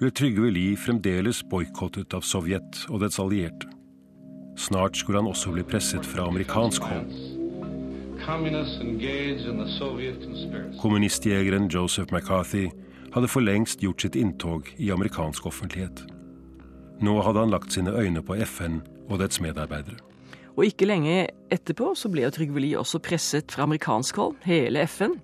ble 0.00 0.12
Trygve 0.16 0.52
Lie 0.54 0.78
fremdeles 0.80 1.42
boikottet 1.50 2.14
av 2.16 2.24
Sovjet 2.24 2.86
og 2.88 3.02
dets 3.02 3.18
allierte. 3.20 3.68
Snart 4.56 4.96
skulle 4.96 5.20
han 5.20 5.28
også 5.28 5.52
bli 5.52 5.64
presset 5.64 6.06
fra 6.06 6.28
amerikansk 6.28 6.84
hold. 6.88 7.10
Kommunistjegeren 10.80 11.68
Joseph 11.72 12.12
McCarthy 12.12 12.68
hadde 13.14 13.30
for 13.30 13.44
lengst 13.44 13.82
gjort 13.84 14.04
sitt 14.04 14.16
inntog 14.18 14.68
i 14.78 14.90
amerikansk 14.94 15.46
offentlighet. 15.50 16.04
Nå 17.00 17.16
hadde 17.24 17.42
han 17.42 17.52
lagt 17.52 17.72
sine 17.72 17.94
øyne 17.96 18.22
på 18.22 18.36
FN 18.44 18.80
og 19.08 19.20
dets 19.22 19.40
medarbeidere. 19.40 19.98
Og 20.58 20.66
ikke 20.66 20.88
lenge 20.90 21.30
etterpå 21.52 21.94
så 21.96 22.10
ble 22.12 22.28
Trygve 22.34 22.60
Lie 22.60 22.78
også 22.78 23.00
presset 23.02 23.52
fra 23.52 23.64
amerikansk 23.64 24.18
hold, 24.20 24.36
hele 24.44 24.84
FN, 24.86 25.16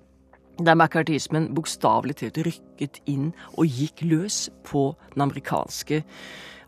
der 0.56 0.74
McCartismen 0.74 1.50
bokstavelig 1.54 2.16
talt 2.22 2.38
rykket 2.46 3.02
inn 3.10 3.32
og 3.58 3.68
gikk 3.68 4.00
løs 4.08 4.46
på 4.64 4.88
den 5.12 5.26
amerikanske 5.26 6.00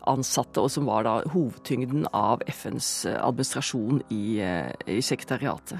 ansatte, 0.09 0.61
og 0.61 0.69
som 0.71 0.85
var 0.89 1.07
da 1.07 1.15
hovedtyngden 1.33 2.05
av 2.13 2.43
FNs 2.47 3.07
administrasjon 3.15 4.03
i, 4.13 4.39
eh, 4.41 4.71
i 4.85 5.01
sekretariatet. 5.01 5.79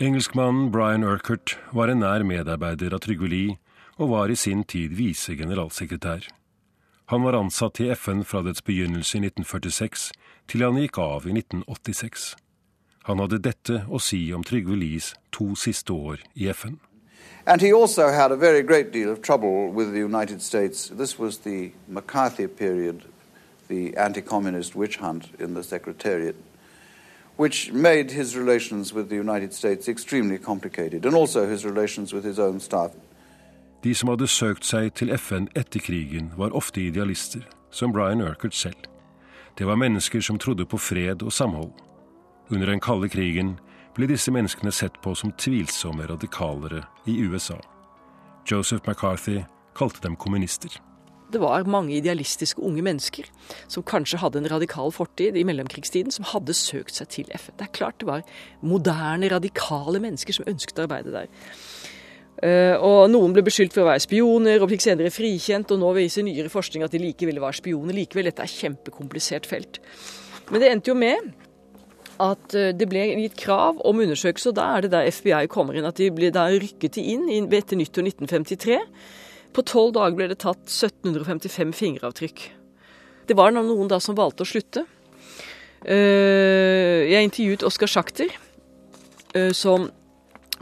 Engelskmannen 0.00 0.70
Brian 0.72 1.04
Urquhart 1.04 1.58
var 1.76 1.88
en 1.92 2.00
nær 2.00 2.24
medarbeider 2.24 2.94
av 2.94 3.00
Trygve 3.04 3.28
Lie 3.28 3.58
og 4.00 4.10
var 4.10 4.32
i 4.32 4.36
sin 4.36 4.64
tid 4.64 4.96
visegeneralsekretær. 4.96 6.24
Han 7.12 7.22
var 7.22 7.36
ansatt 7.36 7.80
i 7.80 7.90
FN 7.94 8.22
fra 8.24 8.40
dets 8.46 8.62
begynnelse 8.64 9.18
i 9.18 9.24
1946 9.26 10.12
til 10.48 10.64
han 10.64 10.78
gikk 10.80 10.98
av 11.02 11.26
i 11.28 11.34
1986. 11.36 12.36
Han 13.08 13.20
hadde 13.20 13.40
dette 13.44 13.82
å 13.88 14.00
si 14.00 14.22
om 14.32 14.44
Trygve 14.46 14.78
Lies 14.78 15.12
to 15.36 15.52
siste 15.58 15.92
år 15.92 16.22
i 16.34 16.48
FN. 16.48 16.78
And 17.46 17.60
he 17.60 17.72
also 17.72 18.08
had 18.08 18.32
a 18.32 18.36
very 18.36 18.62
great 18.62 18.92
deal 18.92 19.10
of 19.10 19.20
trouble 19.22 19.68
with 19.68 19.92
the 19.92 20.00
United 20.00 20.40
States. 20.40 20.88
This 20.88 21.18
was 21.18 21.38
the 21.38 21.72
McCarthy 21.88 22.46
period, 22.46 23.02
the 23.68 23.96
anti 23.96 24.20
communist 24.20 24.76
witch 24.76 24.96
hunt 24.98 25.28
in 25.38 25.54
the 25.54 25.62
Secretariat, 25.62 26.36
which 27.36 27.72
made 27.72 28.12
his 28.12 28.36
relations 28.36 28.94
with 28.94 29.08
the 29.08 29.16
United 29.16 29.52
States 29.52 29.88
extremely 29.88 30.38
complicated, 30.38 31.04
and 31.06 31.14
also 31.14 31.46
his 31.46 31.64
relations 31.64 32.12
with 32.12 32.24
his 32.24 32.38
own 32.38 32.60
staff. 32.60 32.92
De 33.84 33.94
som 33.94 34.10
hadde 34.12 34.28
søkt 34.28 34.66
seg 34.68 34.92
til 34.98 35.12
FN 35.16 35.48
etter 35.56 35.80
krigen, 35.80 36.32
var 36.36 36.52
ofte 36.56 36.82
idealister, 36.82 37.46
som 37.72 37.94
Brian 37.96 38.20
Urquhart 38.20 38.54
selv. 38.54 38.88
Det 39.56 39.66
var 39.66 39.80
mennesker 39.80 40.20
som 40.20 40.38
trodde 40.38 40.66
på 40.68 40.76
fred 40.78 41.22
og 41.22 41.32
samhold. 41.32 41.72
Under 42.50 42.66
den 42.66 42.80
kalde 42.80 43.08
krigen 43.08 43.54
ble 43.96 44.10
disse 44.10 44.32
menneskene 44.32 44.72
sett 44.72 45.00
på 45.00 45.14
som 45.16 45.32
tvilsomme 45.32 46.06
radikalere 46.10 46.84
i 47.08 47.16
USA. 47.24 47.56
Joseph 48.50 48.84
McCarthy 48.88 49.40
kalte 49.76 50.04
dem 50.04 50.16
kommunister. 50.16 50.76
Det 51.30 51.38
var 51.38 51.64
mange 51.70 51.94
idealistiske 51.94 52.62
unge 52.66 52.82
mennesker 52.82 53.28
som 53.70 53.84
kanskje 53.86 54.18
hadde 54.18 54.40
en 54.42 54.48
radikal 54.50 54.90
fortid 54.92 55.36
i 55.38 55.44
mellomkrigstiden, 55.46 56.10
som 56.10 56.26
hadde 56.26 56.56
søkt 56.58 56.96
seg 56.98 57.12
til 57.14 57.30
FN. 57.36 57.54
Det 57.56 57.68
er 57.68 57.76
klart 57.76 58.00
det 58.02 58.08
var 58.08 58.24
moderne, 58.66 59.30
radikale 59.30 60.02
mennesker 60.02 60.34
som 60.36 60.48
ønsket 60.50 60.82
å 60.82 60.88
arbeide 60.88 61.14
der. 61.14 61.30
Uh, 62.40 62.72
og 62.80 63.10
Noen 63.12 63.34
ble 63.36 63.42
beskyldt 63.44 63.74
for 63.74 63.84
å 63.84 63.90
være 63.90 64.00
spioner 64.00 64.62
og 64.64 64.70
fikk 64.70 64.86
senere 64.86 65.12
frikjent, 65.12 65.74
og 65.74 65.82
nå 65.82 65.90
viser 65.98 66.24
nyere 66.24 66.48
forskning 66.52 66.86
at 66.86 66.94
de 66.94 67.02
like 67.02 67.26
ville 67.28 67.42
være 67.42 67.58
spioner 67.58 67.96
likevel. 67.96 68.30
Dette 68.30 68.46
er 68.46 68.48
et 68.48 68.62
kjempekomplisert 68.62 69.48
felt. 69.48 69.80
Men 70.48 70.62
det 70.62 70.70
endte 70.72 70.92
jo 70.92 70.96
med 70.96 71.34
at 72.20 72.56
uh, 72.56 72.70
det 72.76 72.88
ble 72.88 73.04
gitt 73.10 73.36
krav 73.40 73.82
om 73.84 74.00
undersøkelse, 74.00 74.54
og 74.54 74.56
da 74.56 74.70
er 74.72 74.86
det 74.86 74.92
der 74.94 75.10
FBI 75.12 75.50
kommer 75.52 75.76
inn. 75.76 75.88
At 75.88 76.00
de 76.00 76.08
ble 76.16 76.32
da 76.32 76.46
rykket 76.48 76.96
inn 77.02 77.28
etter 77.28 77.76
nyttår 77.76 78.08
1953. 78.08 78.80
På 79.52 79.66
tolv 79.66 79.92
dager 79.98 80.16
ble 80.16 80.32
det 80.32 80.40
tatt 80.40 80.64
1755 80.64 81.76
fingeravtrykk. 81.76 82.46
Det 83.28 83.36
var 83.36 83.52
noen 83.52 83.90
da 83.90 84.00
som 84.00 84.16
valgte 84.16 84.46
å 84.46 84.48
slutte. 84.48 84.88
Uh, 85.84 87.04
jeg 87.04 87.28
intervjuet 87.28 87.68
Oskar 87.68 87.98
Schachter, 87.98 88.32
som 89.56 89.84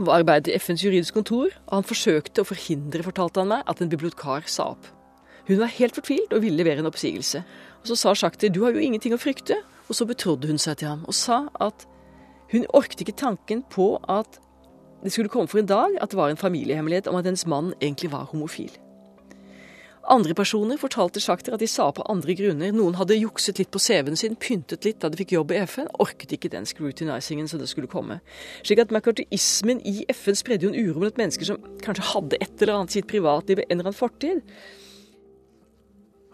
arbeidet 0.06 0.52
i 0.52 0.58
FNs 0.58 0.84
juridiske 0.84 1.16
kontor, 1.16 1.50
og 1.66 1.80
han 1.80 1.86
forsøkte 1.86 2.44
å 2.44 2.46
forhindre, 2.46 3.02
fortalte 3.02 3.42
han 3.42 3.50
meg, 3.50 3.64
at 3.66 3.82
en 3.82 3.90
bibliotekar 3.90 4.46
sa 4.46 4.70
opp. 4.76 4.86
Hun 5.48 5.58
var 5.58 5.72
helt 5.74 5.96
fortvilt 5.96 6.32
og 6.36 6.44
ville 6.44 6.60
levere 6.60 6.84
en 6.84 6.90
oppsigelse. 6.90 7.42
Og 7.80 7.86
Så 7.88 7.96
sa 7.96 8.14
Sjakter 8.14 8.52
du 8.52 8.62
har 8.64 8.72
jo 8.76 8.84
ingenting 8.84 9.14
å 9.16 9.20
frykte. 9.20 9.56
Og 9.88 9.96
så 9.96 10.04
betrodde 10.04 10.48
hun 10.48 10.60
seg 10.60 10.76
til 10.78 10.88
ham 10.88 11.06
og 11.08 11.16
sa 11.16 11.48
at 11.64 11.86
hun 12.52 12.66
orket 12.76 13.00
ikke 13.00 13.16
tanken 13.16 13.62
på 13.72 13.96
at 14.08 14.38
det 15.02 15.12
skulle 15.12 15.32
komme 15.32 15.48
for 15.48 15.62
en 15.62 15.70
dag 15.70 15.96
at 16.00 16.10
det 16.10 16.18
var 16.18 16.28
en 16.28 16.36
familiehemmelighet 16.36 17.08
om 17.08 17.16
at 17.16 17.24
hennes 17.24 17.46
mann 17.46 17.72
egentlig 17.80 18.12
var 18.12 18.28
homofil. 18.28 18.70
Andre 20.08 20.32
personer 20.32 20.78
fortalte 20.80 21.20
Sjakter 21.20 21.52
at 21.52 21.60
de 21.60 21.66
sa 21.68 21.90
på 21.92 22.04
andre 22.08 22.32
grunner. 22.32 22.72
Noen 22.72 22.96
hadde 22.96 23.18
jukset 23.18 23.58
litt 23.60 23.68
på 23.74 23.80
CV-en 23.82 24.16
sin, 24.16 24.38
pyntet 24.40 24.86
litt 24.88 25.02
da 25.02 25.10
de 25.12 25.18
fikk 25.20 25.34
jobb 25.36 25.52
i 25.52 25.58
FN, 25.68 25.90
orket 26.00 26.32
ikke 26.32 26.48
den 26.54 26.64
scrutinizingen 26.68 27.50
som 27.50 27.60
det 27.60 27.68
skulle 27.68 27.90
komme. 27.92 28.20
Slik 28.64 28.80
at 28.80 28.94
McCarthyismen 28.94 29.82
i 29.84 30.06
FN 30.14 30.38
spredde 30.38 30.64
jo 30.64 30.72
en 30.72 30.80
uro 30.80 31.04
blant 31.04 31.20
mennesker 31.20 31.50
som 31.50 31.60
kanskje 31.84 32.08
hadde 32.14 32.40
et 32.40 32.56
eller 32.56 32.78
annet 32.78 32.96
sitt 32.96 33.10
privatliv, 33.10 33.60
en 33.60 33.68
eller 33.68 33.90
annen 33.90 34.00
fortid. 34.00 34.40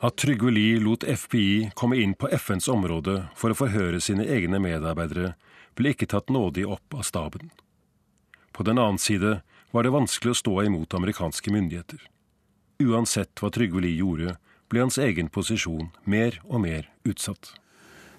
At 0.04 0.20
Trygve 0.22 0.54
Lie 0.54 0.78
lot 0.78 1.02
FBI 1.02 1.74
komme 1.74 1.98
inn 1.98 2.14
på 2.14 2.30
FNs 2.30 2.70
område 2.70 3.24
for 3.34 3.50
å 3.50 3.58
forhøre 3.58 4.02
sine 4.04 4.28
egne 4.30 4.62
medarbeidere, 4.62 5.34
ble 5.74 5.96
ikke 5.96 6.12
tatt 6.14 6.30
nådig 6.30 6.68
opp 6.70 6.94
av 6.94 7.02
staben. 7.10 7.50
På 8.54 8.62
den 8.62 8.78
annen 8.78 9.02
side 9.02 9.40
var 9.74 9.82
det 9.82 9.96
vanskelig 9.96 10.36
å 10.36 10.42
stå 10.44 10.60
imot 10.68 10.94
amerikanske 10.94 11.50
myndigheter. 11.50 12.13
Uansett 12.80 13.30
hva 13.38 13.50
Trygve 13.54 13.80
Lie 13.80 13.98
gjorde, 14.00 14.36
ble 14.68 14.80
hans 14.82 14.98
egen 14.98 15.28
posisjon 15.30 15.92
mer 16.10 16.40
og 16.48 16.64
mer 16.64 16.88
utsatt. 17.06 17.52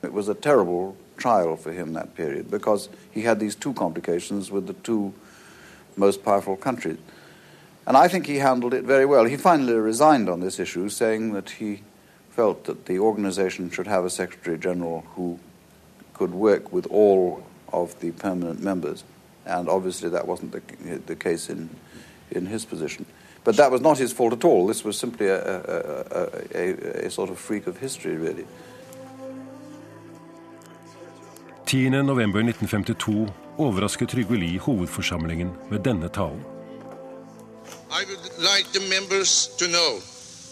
It 0.04 0.14
was 0.14 0.30
a 0.30 0.36
terrible 0.36 0.96
trial 1.18 1.58
for 1.58 1.74
him 1.74 1.94
that 1.94 2.16
period 2.16 2.50
because 2.52 2.90
he 3.12 3.22
had 3.24 3.40
these 3.40 3.56
two 3.56 3.74
complications 3.74 4.52
with 4.52 4.68
the 4.68 4.78
two 4.84 5.14
most 5.98 6.24
powerful 6.24 6.56
countries. 6.56 6.98
And 7.88 7.98
I 7.98 8.08
think 8.08 8.28
he 8.28 8.38
handled 8.38 8.74
it 8.74 8.84
very 8.84 9.06
well. 9.06 9.26
He 9.26 9.38
finally 9.38 9.74
resigned 9.74 10.30
on 10.30 10.40
this 10.40 10.60
issue, 10.60 10.90
saying 10.90 11.34
that 11.34 11.50
he 11.60 11.84
felt 12.32 12.64
that 12.66 12.86
the 12.86 13.00
organization 13.00 13.70
should 13.70 13.88
have 13.88 14.06
a 14.06 14.10
secretary 14.10 14.58
general 14.58 15.06
who 15.16 15.40
could 16.14 16.32
work 16.32 16.72
with 16.72 16.88
all 16.88 17.44
of 17.72 18.00
the 18.00 18.12
permanent 18.12 18.62
members, 18.62 19.04
and 19.46 19.70
obviously 19.70 20.10
that 20.10 20.28
wasn't 20.28 20.52
the, 20.52 20.62
the 21.06 21.16
case 21.16 21.50
in, 21.50 21.70
in 22.32 22.46
his 22.46 22.66
position. 22.66 23.06
But 23.46 23.56
that 23.58 23.72
was 23.72 23.82
not 23.82 23.98
his 24.00 24.12
fault 24.12 24.34
at 24.34 24.44
all. 24.44 24.68
This 24.68 24.84
was 24.84 24.98
simply 24.98 25.28
a, 25.28 25.38
a, 25.38 26.30
a, 26.56 27.06
a 27.06 27.10
sort 27.12 27.30
of 27.30 27.38
freak 27.38 27.68
of 27.68 27.78
history, 27.78 28.18
really. 28.18 28.46
10.11.1952 31.66 33.32
overrasket 33.58 34.10
Trygve 34.10 34.36
Lie 34.38 34.60
hovedforsamlingen 34.60 35.54
med 35.70 35.80
denne 35.80 36.10
talen. 36.10 36.46
I 37.92 38.04
would 38.10 38.26
like 38.40 38.68
the 38.74 38.84
members 38.90 39.48
to 39.58 39.68
know 39.68 40.00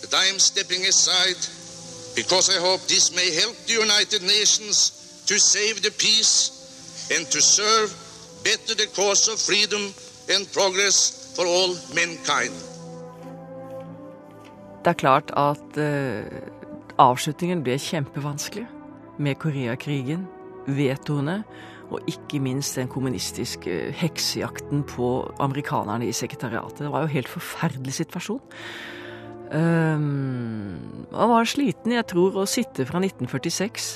that 0.01 0.13
I 0.13 0.25
am 0.33 0.39
stepping 0.39 0.85
aside 0.85 1.41
because 2.15 2.49
I 2.49 2.59
hope 2.59 2.81
this 2.87 3.11
may 3.15 3.29
help 3.41 3.55
the 3.67 3.73
United 3.73 4.21
Nations 4.21 5.23
to 5.25 5.39
save 5.39 5.81
the 5.81 5.91
peace 5.91 7.09
and 7.15 7.25
to 7.31 7.41
serve 7.41 7.89
better 8.43 8.75
the 8.75 8.87
cause 8.95 9.27
of 9.31 9.39
freedom 9.41 9.81
and 10.29 10.51
progress 10.53 11.33
for 11.35 11.45
all 11.45 11.75
mankind. 11.95 12.72
Det 14.83 14.91
er 14.91 14.99
klart 14.99 15.29
at 15.39 15.77
eh, 15.79 16.25
avslutningen 16.99 17.61
ble 17.63 17.77
kjempevanskelig 17.79 18.65
med 19.23 19.37
Koreakrigen, 19.39 20.25
vetoene 20.67 21.43
og 21.93 22.09
ikke 22.09 22.41
minst 22.43 22.75
den 22.75 22.89
kommunistiske 22.91 23.93
heksejakten 23.95 24.81
på 24.89 25.11
amerikanerne 25.43 26.07
i 26.07 26.15
sekretariatet. 26.15 26.81
Det 26.83 26.91
var 26.91 27.03
jo 27.03 27.09
en 27.11 27.15
helt 27.15 27.31
forferdelig 27.31 27.95
situasjon. 27.99 28.41
Um, 29.53 31.05
man 31.11 31.29
var 31.29 31.45
sliten, 31.45 31.93
jeg 31.93 32.07
tror, 32.09 32.39
å 32.41 32.47
sitte 32.49 32.87
fra 32.89 32.99
1946 33.03 33.89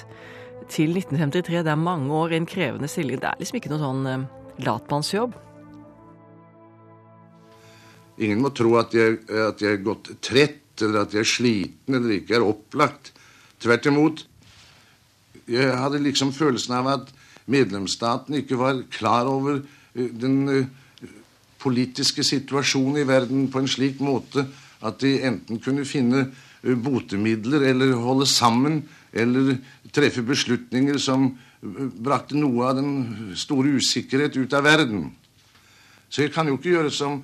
til 0.69 0.93
1953. 0.99 1.63
Det 1.65 1.73
er 1.73 1.81
mange 1.81 2.13
år 2.13 2.35
i 2.35 2.39
en 2.39 2.47
krevende 2.47 2.87
stilling. 2.91 3.19
Det 3.19 3.31
er 3.31 3.41
liksom 3.41 3.57
ikke 3.57 3.73
noe 3.73 3.81
sånn 3.81 4.05
uh, 4.05 4.27
latmannsjobb. 4.67 5.33
Ingen 8.21 8.45
må 8.45 8.53
tro 8.53 8.75
at 8.79 8.93
jeg, 8.97 9.19
er 9.29 9.81
gått 9.85 10.13
trett, 10.25 10.61
eller 10.81 11.05
at 11.05 11.13
de 11.13 11.21
er 11.21 11.27
sliten, 11.27 11.95
eller 11.95 12.17
ikke 12.17 12.37
er 12.37 12.45
opplagt. 12.45 13.13
Tvert 13.61 13.85
imot. 13.89 14.25
Jeg 15.47 15.77
hadde 15.79 16.03
liksom 16.03 16.33
følelsen 16.35 16.75
av 16.77 16.89
at 16.91 17.13
medlemsstaten 17.47 18.35
ikke 18.41 18.59
var 18.59 18.83
klar 18.91 19.29
over 19.31 19.61
eh, 19.61 20.09
den 20.11 20.37
eh, 20.51 20.67
politiske 21.59 22.23
situasjonen 22.23 23.01
i 23.01 23.07
verden 23.07 23.47
på 23.51 23.63
en 23.63 23.71
slik 23.71 24.01
måte 24.03 24.45
at 24.85 24.99
de 25.01 25.15
enten 25.25 25.61
kunne 25.63 25.87
finne 25.87 26.25
eh, 26.27 26.75
botemidler 26.75 27.69
eller 27.71 27.95
holde 27.95 28.27
sammen 28.29 28.81
eller 29.13 29.55
treffe 29.95 30.21
beslutninger 30.21 30.99
som 31.01 31.31
brakte 32.03 32.37
noe 32.37 32.67
av 32.67 32.77
den 32.77 32.91
store 33.39 33.79
usikkerhet 33.79 34.35
ut 34.37 34.53
av 34.53 34.67
verden. 34.67 35.07
Så 36.09 36.27
jeg 36.27 36.33
kan 36.35 36.47
jo 36.47 36.57
ikke 36.59 36.75
gjøre 36.75 36.93
som 36.93 37.21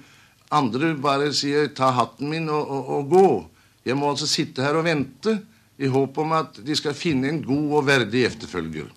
andre, 0.54 0.93
bare 0.95 1.32
sier 1.34 1.68
'ta 1.74 1.91
hatten 1.91 2.30
min 2.30 2.49
og, 2.49 2.70
og, 2.70 2.89
og 2.97 3.12
gå'. 3.12 3.45
Jeg 3.86 3.97
må 3.97 4.10
altså 4.10 4.28
sitte 4.28 4.64
her 4.64 4.78
og 4.80 4.86
vente 4.86 5.41
i 5.78 5.89
håp 5.89 6.18
om 6.22 6.36
at 6.38 6.60
de 6.64 6.76
skal 6.78 6.95
finne 6.95 7.30
en 7.30 7.41
god 7.43 7.80
og 7.80 7.88
verdig 7.88 8.24
efterfølger. 8.28 8.88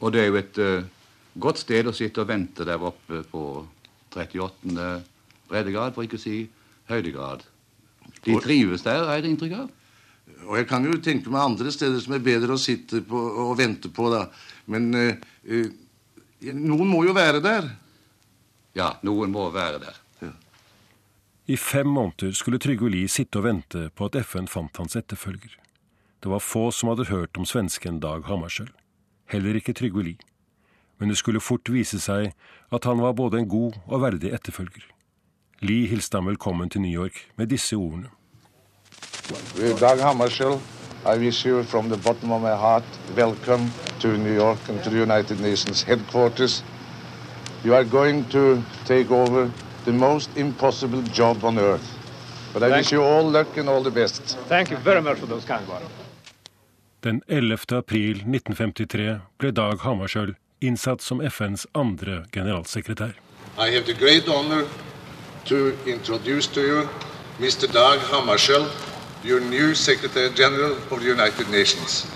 Og 0.00 0.12
det 0.12 0.20
er 0.22 0.28
jo 0.28 0.38
et 0.38 0.60
uh, 0.60 0.84
godt 1.40 1.62
sted 1.64 1.88
å 1.88 1.94
sitte 1.96 2.22
og 2.22 2.28
vente 2.28 2.66
der 2.68 2.82
oppe 2.82 3.22
på 3.30 3.42
38. 4.12 4.86
breddegrad, 5.48 5.94
for 5.94 6.06
ikke 6.06 6.20
å 6.20 6.22
si 6.22 6.44
høydegrad. 6.90 7.42
De 8.24 8.36
trives 8.42 8.84
der, 8.84 9.04
har 9.08 9.18
jeg 9.18 9.32
inntrykk 9.32 9.56
av. 9.58 9.72
Og 10.46 10.54
jeg 10.60 10.68
kan 10.68 10.84
jo 10.86 11.00
tenke 11.02 11.32
meg 11.32 11.42
andre 11.42 11.72
steder 11.74 11.98
som 12.02 12.14
er 12.16 12.24
bedre 12.24 12.54
å 12.54 12.60
sitte 12.60 13.00
på 13.06 13.18
og 13.46 13.56
vente 13.58 13.90
på, 13.92 14.08
da. 14.12 14.26
Men 14.70 14.88
uh, 14.94 15.12
uh, 15.50 15.68
noen 16.52 16.90
må 16.92 17.02
jo 17.08 17.16
være 17.16 17.42
der. 17.44 17.70
Ja, 18.76 18.92
noen 19.06 19.32
må 19.32 19.48
være 19.54 19.80
der. 19.82 20.05
I 21.48 21.56
fem 21.56 21.86
måneder 21.86 22.32
skulle 22.32 22.58
Trygve 22.58 22.88
Lie 22.90 23.08
sitte 23.08 23.38
og 23.38 23.44
vente 23.44 23.90
på 23.94 24.08
at 24.08 24.16
FN 24.26 24.48
fant 24.50 24.76
hans 24.80 24.96
etterfølger. 24.98 25.52
Det 26.22 26.30
var 26.30 26.42
få 26.42 26.70
som 26.74 26.88
hadde 26.90 27.06
hørt 27.06 27.38
om 27.38 27.46
svensken 27.46 28.00
Dag 28.00 28.26
Hammarskjöld 28.26 28.74
heller 29.30 29.54
ikke 29.54 29.72
Trygve 29.72 30.02
Lie. 30.02 30.18
Men 30.98 31.08
det 31.08 31.18
skulle 31.18 31.40
fort 31.40 31.70
vise 31.70 32.00
seg 32.00 32.32
at 32.72 32.84
han 32.84 32.98
var 33.02 33.12
både 33.12 33.38
en 33.38 33.48
god 33.48 33.78
og 33.86 34.02
verdig 34.02 34.32
etterfølger. 34.34 34.82
Lie 35.62 35.86
hilste 35.86 36.18
ham 36.18 36.26
velkommen 36.26 36.70
til 36.70 36.80
New 36.80 36.90
York 36.90 37.28
med 37.36 37.46
disse 37.46 37.76
ordene. 37.76 38.10
Dag 39.80 40.02
Hammarskjöld, 40.02 40.58
I 41.06 41.18
wish 41.18 41.46
you 41.46 41.62
from 41.62 41.88
the 41.90 42.02
bottom 42.02 42.32
of 42.32 42.42
my 42.42 42.56
heart 42.58 43.00
welcome 43.16 43.70
to 44.00 44.08
New 44.08 44.34
York 44.34 44.68
and 44.68 44.82
to 44.82 44.90
the 44.90 45.02
United 45.02 45.40
Nations 45.40 45.82
headquarters. 45.82 46.64
You 47.64 47.74
are 47.74 47.84
going 47.84 48.30
to 48.30 48.62
take 48.86 49.10
over 49.10 49.50
the 49.86 49.92
most 49.92 50.36
impossible 50.36 51.02
job 51.02 51.44
on 51.44 51.58
earth. 51.58 51.88
But 52.52 52.62
I 52.62 52.68
Thank 52.68 52.76
wish 52.76 52.92
you 52.92 53.02
all 53.02 53.30
luck 53.30 53.56
and 53.56 53.68
all 53.68 53.82
the 53.82 53.90
best. 53.90 54.36
Thank 54.48 54.70
you 54.70 54.76
very 54.76 55.00
much 55.00 55.18
for 55.18 55.26
those 55.26 55.46
kind 55.46 55.68
words. 55.68 55.84
Den 57.00 57.22
11. 57.26 57.78
april 57.78 58.10
1953 58.10 59.20
ble 59.38 59.50
Dag 59.50 59.78
Hammarskjöld 59.80 60.34
innsatt 60.60 61.00
som 61.00 61.20
FNs 61.20 61.66
andre 61.72 62.24
generalsekretær. 62.32 63.14
I 63.58 63.70
have 63.70 63.86
the 63.86 63.94
great 63.94 64.28
honor 64.28 64.64
to 65.44 65.72
introduce 65.86 66.48
to 66.54 66.60
you 66.60 66.88
Mr. 67.38 67.72
Dag 67.72 68.00
Hammarskjöld, 68.10 68.66
your 69.24 69.40
new 69.40 69.74
Secretary 69.74 70.30
General 70.34 70.72
of 70.90 71.00
the 71.00 71.10
United 71.12 71.50
Nations. 71.50 72.15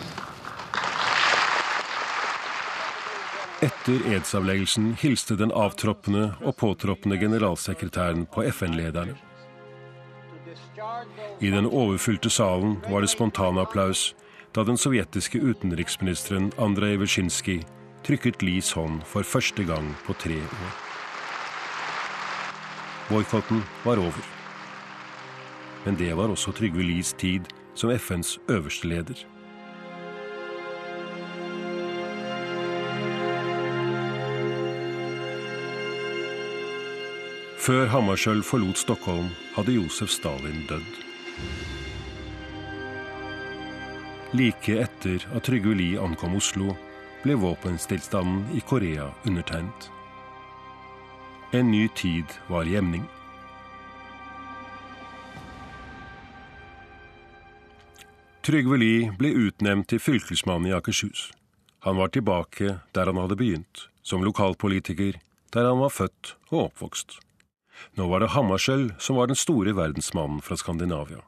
Etter 3.60 4.14
edsavleggelsen 4.14 4.94
hilste 4.96 5.34
den 5.36 5.50
avtroppende 5.52 6.30
og 6.40 6.54
påtroppende 6.56 7.18
generalsekretæren 7.20 8.22
på 8.32 8.46
FN-lederne. 8.48 9.18
I 11.40 11.50
den 11.52 11.66
overfylte 11.66 12.30
salen 12.32 12.78
var 12.88 13.04
det 13.04 13.10
spontanapplaus 13.12 14.14
da 14.56 14.64
den 14.64 14.80
sovjetiske 14.80 15.42
utenriksministeren 15.44 16.48
Andrej 16.56 16.96
Vesjinskij 17.02 17.60
trykket 18.06 18.40
Lies 18.42 18.72
hånd 18.72 19.02
for 19.04 19.28
første 19.28 19.66
gang 19.68 19.92
på 20.06 20.16
tre 20.16 20.38
år. 20.40 20.72
Boikotten 23.10 23.60
var 23.84 24.00
over. 24.00 24.24
Men 25.84 26.00
det 26.00 26.16
var 26.16 26.32
også 26.32 26.56
Trygve 26.56 26.82
Lies 26.82 27.12
tid 27.12 27.52
som 27.74 27.92
FNs 27.92 28.38
øverste 28.48 28.88
leder. 28.88 29.20
Før 37.60 37.90
Hammarskjöld 37.92 38.40
forlot 38.48 38.78
Stockholm, 38.80 39.26
hadde 39.52 39.74
Josef 39.74 40.08
Stalin 40.08 40.62
dødd. 40.64 40.94
Like 44.32 44.78
etter 44.80 45.26
at 45.36 45.44
Trygve 45.44 45.74
Lie 45.76 46.00
ankom 46.00 46.38
Oslo, 46.38 46.72
ble 47.20 47.36
våpenstillstanden 47.36 48.56
i 48.56 48.64
Korea 48.64 49.10
undertegnet. 49.28 49.90
En 51.52 51.68
ny 51.68 51.84
tid 52.00 52.32
var 52.48 52.64
i 52.64 52.80
emning. 52.80 53.04
Trygve 58.40 58.80
Lie 58.80 59.12
ble 59.20 59.36
utnevnt 59.36 59.92
til 59.92 60.00
fylkesmann 60.00 60.64
i 60.64 60.72
Akershus. 60.72 61.28
Han 61.84 62.00
var 62.00 62.08
tilbake 62.08 62.78
der 62.96 63.12
han 63.12 63.20
hadde 63.20 63.36
begynt, 63.36 63.90
som 64.02 64.24
lokalpolitiker, 64.24 65.20
der 65.52 65.74
han 65.74 65.84
var 65.84 65.92
født 65.92 66.38
og 66.48 66.70
oppvokst. 66.70 67.20
Nå 67.98 68.06
var 68.10 68.22
det 68.22 68.32
Hammarskjöld 68.34 68.92
som 68.98 69.16
var 69.16 69.30
den 69.30 69.38
store 69.38 69.74
verdensmannen 69.76 70.40
fra 70.44 70.56
Skandinavia. 70.56 71.22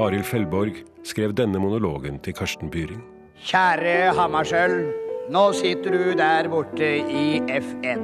Arild 0.00 0.24
Fellborg 0.24 0.82
skrev 1.04 1.34
denne 1.36 1.58
monologen 1.58 2.20
til 2.24 2.36
Karsten 2.36 2.70
Byring. 2.70 3.02
Kjære 3.44 4.14
Hammarskjöld. 4.16 4.92
Nå 5.30 5.44
sitter 5.54 5.94
du 5.94 6.12
der 6.18 6.48
borte 6.50 6.88
i 7.06 7.40
FN 7.60 8.02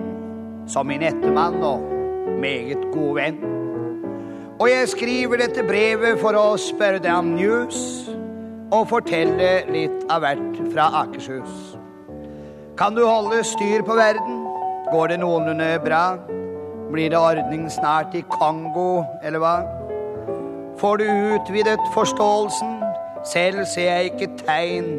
som 0.70 0.86
min 0.90 1.02
ettermann 1.02 1.62
og 1.64 1.82
meget 2.40 2.82
god 2.94 3.14
venn. 3.20 3.40
Og 4.60 4.70
jeg 4.70 4.88
skriver 4.88 5.42
dette 5.42 5.64
brevet 5.66 6.20
for 6.20 6.36
å 6.38 6.56
spørre 6.60 7.00
deg 7.02 7.12
om 7.12 7.34
news 7.36 7.78
og 8.74 8.88
fortelle 8.90 9.50
litt 9.70 10.06
av 10.10 10.24
hvert 10.24 10.62
fra 10.72 10.88
Akershus. 11.02 11.76
Kan 12.76 12.96
du 12.96 13.04
holde 13.06 13.44
styr 13.44 13.84
på 13.86 13.96
verden? 13.96 14.42
Går 14.92 15.12
det 15.12 15.20
noenlunde 15.22 15.70
bra? 15.84 16.04
Blir 16.92 17.10
det 17.10 17.18
ordning 17.18 17.70
snart 17.70 18.14
i 18.14 18.22
Kongo, 18.30 19.04
eller 19.22 19.42
hva? 19.42 19.56
Får 20.78 20.96
du 20.96 21.04
utvidet 21.04 21.80
forståelsen? 21.94 22.76
Selv 23.26 23.64
ser 23.66 23.88
jeg 23.90 24.12
ikke 24.12 24.28
tegn 24.44 24.90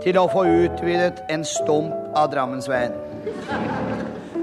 til 0.00 0.16
å 0.16 0.28
få 0.32 0.46
utvidet 0.48 1.20
en 1.28 1.44
stump 1.44 1.92
av 2.16 2.30
Drammensveien. 2.32 2.96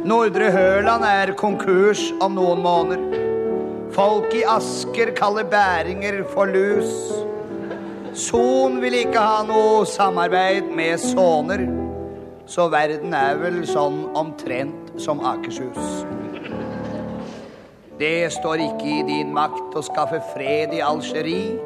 Nordre 0.05 0.51
Hørland 0.53 1.05
er 1.07 1.33
konkurs 1.39 2.03
om 2.21 2.37
noen 2.37 2.61
måneder. 2.61 3.19
Folk 3.95 4.33
i 4.37 4.43
Asker 4.49 5.15
kaller 5.17 5.49
bæringer 5.49 6.21
for 6.33 6.45
lus. 6.45 6.93
Son 8.13 8.77
vil 8.83 8.99
ikke 9.01 9.21
ha 9.21 9.41
noe 9.49 9.85
samarbeid 9.89 10.69
med 10.69 11.01
soner. 11.01 11.65
Så 12.45 12.67
verden 12.69 13.15
er 13.17 13.39
vel 13.41 13.63
sånn 13.65 14.03
omtrent 14.19 14.99
som 15.01 15.23
Akershus. 15.25 16.03
Det 17.99 18.31
står 18.33 18.53
ikke 18.53 18.87
i 18.89 19.01
din 19.05 19.33
makt 19.35 19.75
å 19.77 19.81
skaffe 19.85 20.17
fred 20.31 20.71
i 20.73 20.79
Algerie. 20.81 21.59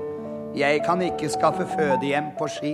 Jeg 0.57 0.81
kan 0.83 0.99
ikke 1.01 1.29
skaffe 1.31 1.63
fødehjem 1.71 2.33
på 2.35 2.49
Ski. 2.51 2.73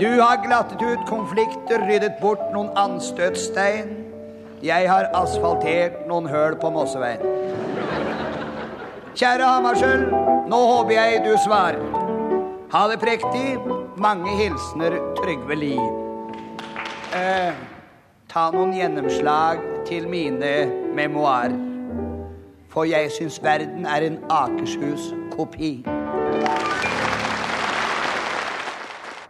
Du 0.00 0.20
har 0.20 0.42
glattet 0.44 0.82
ut 0.82 1.06
konflikter, 1.08 1.80
ryddet 1.88 2.20
bort 2.20 2.42
noen 2.52 2.68
anstøtstein. 2.76 3.94
Jeg 4.62 4.90
har 4.90 5.08
asfaltert 5.16 6.04
noen 6.10 6.28
høl 6.28 6.58
på 6.60 6.70
Mosseveien. 6.74 7.24
Kjære 9.16 9.48
Hammarskjöld, 9.48 10.06
nå 10.52 10.60
håper 10.68 10.94
jeg 10.98 11.24
du 11.24 11.32
svarer. 11.46 11.80
Ha 12.72 12.86
det 12.92 13.00
prektig. 13.00 13.56
Mange 13.96 14.36
hilsener 14.36 14.96
Trygve 15.18 15.56
Lie. 15.56 15.90
Eh, 17.16 17.52
ta 18.28 18.48
noen 18.52 18.72
gjennomslag 18.76 19.60
til 19.88 20.08
mine 20.08 20.56
memoarer. 20.96 21.71
For 22.72 22.88
jeg 22.88 23.10
syns 23.12 23.36
verden 23.44 23.84
er 23.84 24.06
en 24.06 24.14
Akershus-kopi. 24.32 25.82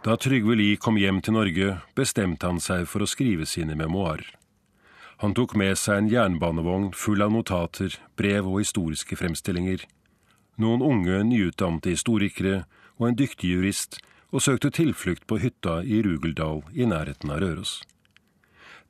Da 0.03 0.15
Trygve 0.19 0.55
Lie 0.55 0.77
kom 0.79 0.95
hjem 0.99 1.19
til 1.23 1.35
Norge, 1.35 1.73
bestemte 1.95 2.47
han 2.47 2.61
seg 2.63 2.87
for 2.91 3.03
å 3.03 3.07
skrive 3.07 3.47
sine 3.47 3.75
memoarer. 3.79 4.29
Han 5.23 5.35
tok 5.35 5.57
med 5.59 5.75
seg 5.79 6.01
en 6.01 6.09
jernbanevogn 6.11 6.89
full 6.95 7.23
av 7.23 7.31
notater, 7.35 7.95
brev 8.19 8.47
og 8.47 8.61
historiske 8.63 9.15
fremstillinger, 9.19 9.83
noen 10.59 10.83
unge, 10.83 11.21
nyutdannede 11.27 11.93
historikere 11.95 12.63
og 12.99 13.09
en 13.09 13.19
dyktig 13.19 13.53
jurist, 13.57 13.99
og 14.31 14.41
søkte 14.41 14.71
tilflukt 14.73 15.27
på 15.27 15.37
hytta 15.43 15.81
i 15.83 15.99
Rugeldal 16.03 16.63
i 16.73 16.87
nærheten 16.89 17.31
av 17.31 17.43
Røros. 17.43 17.81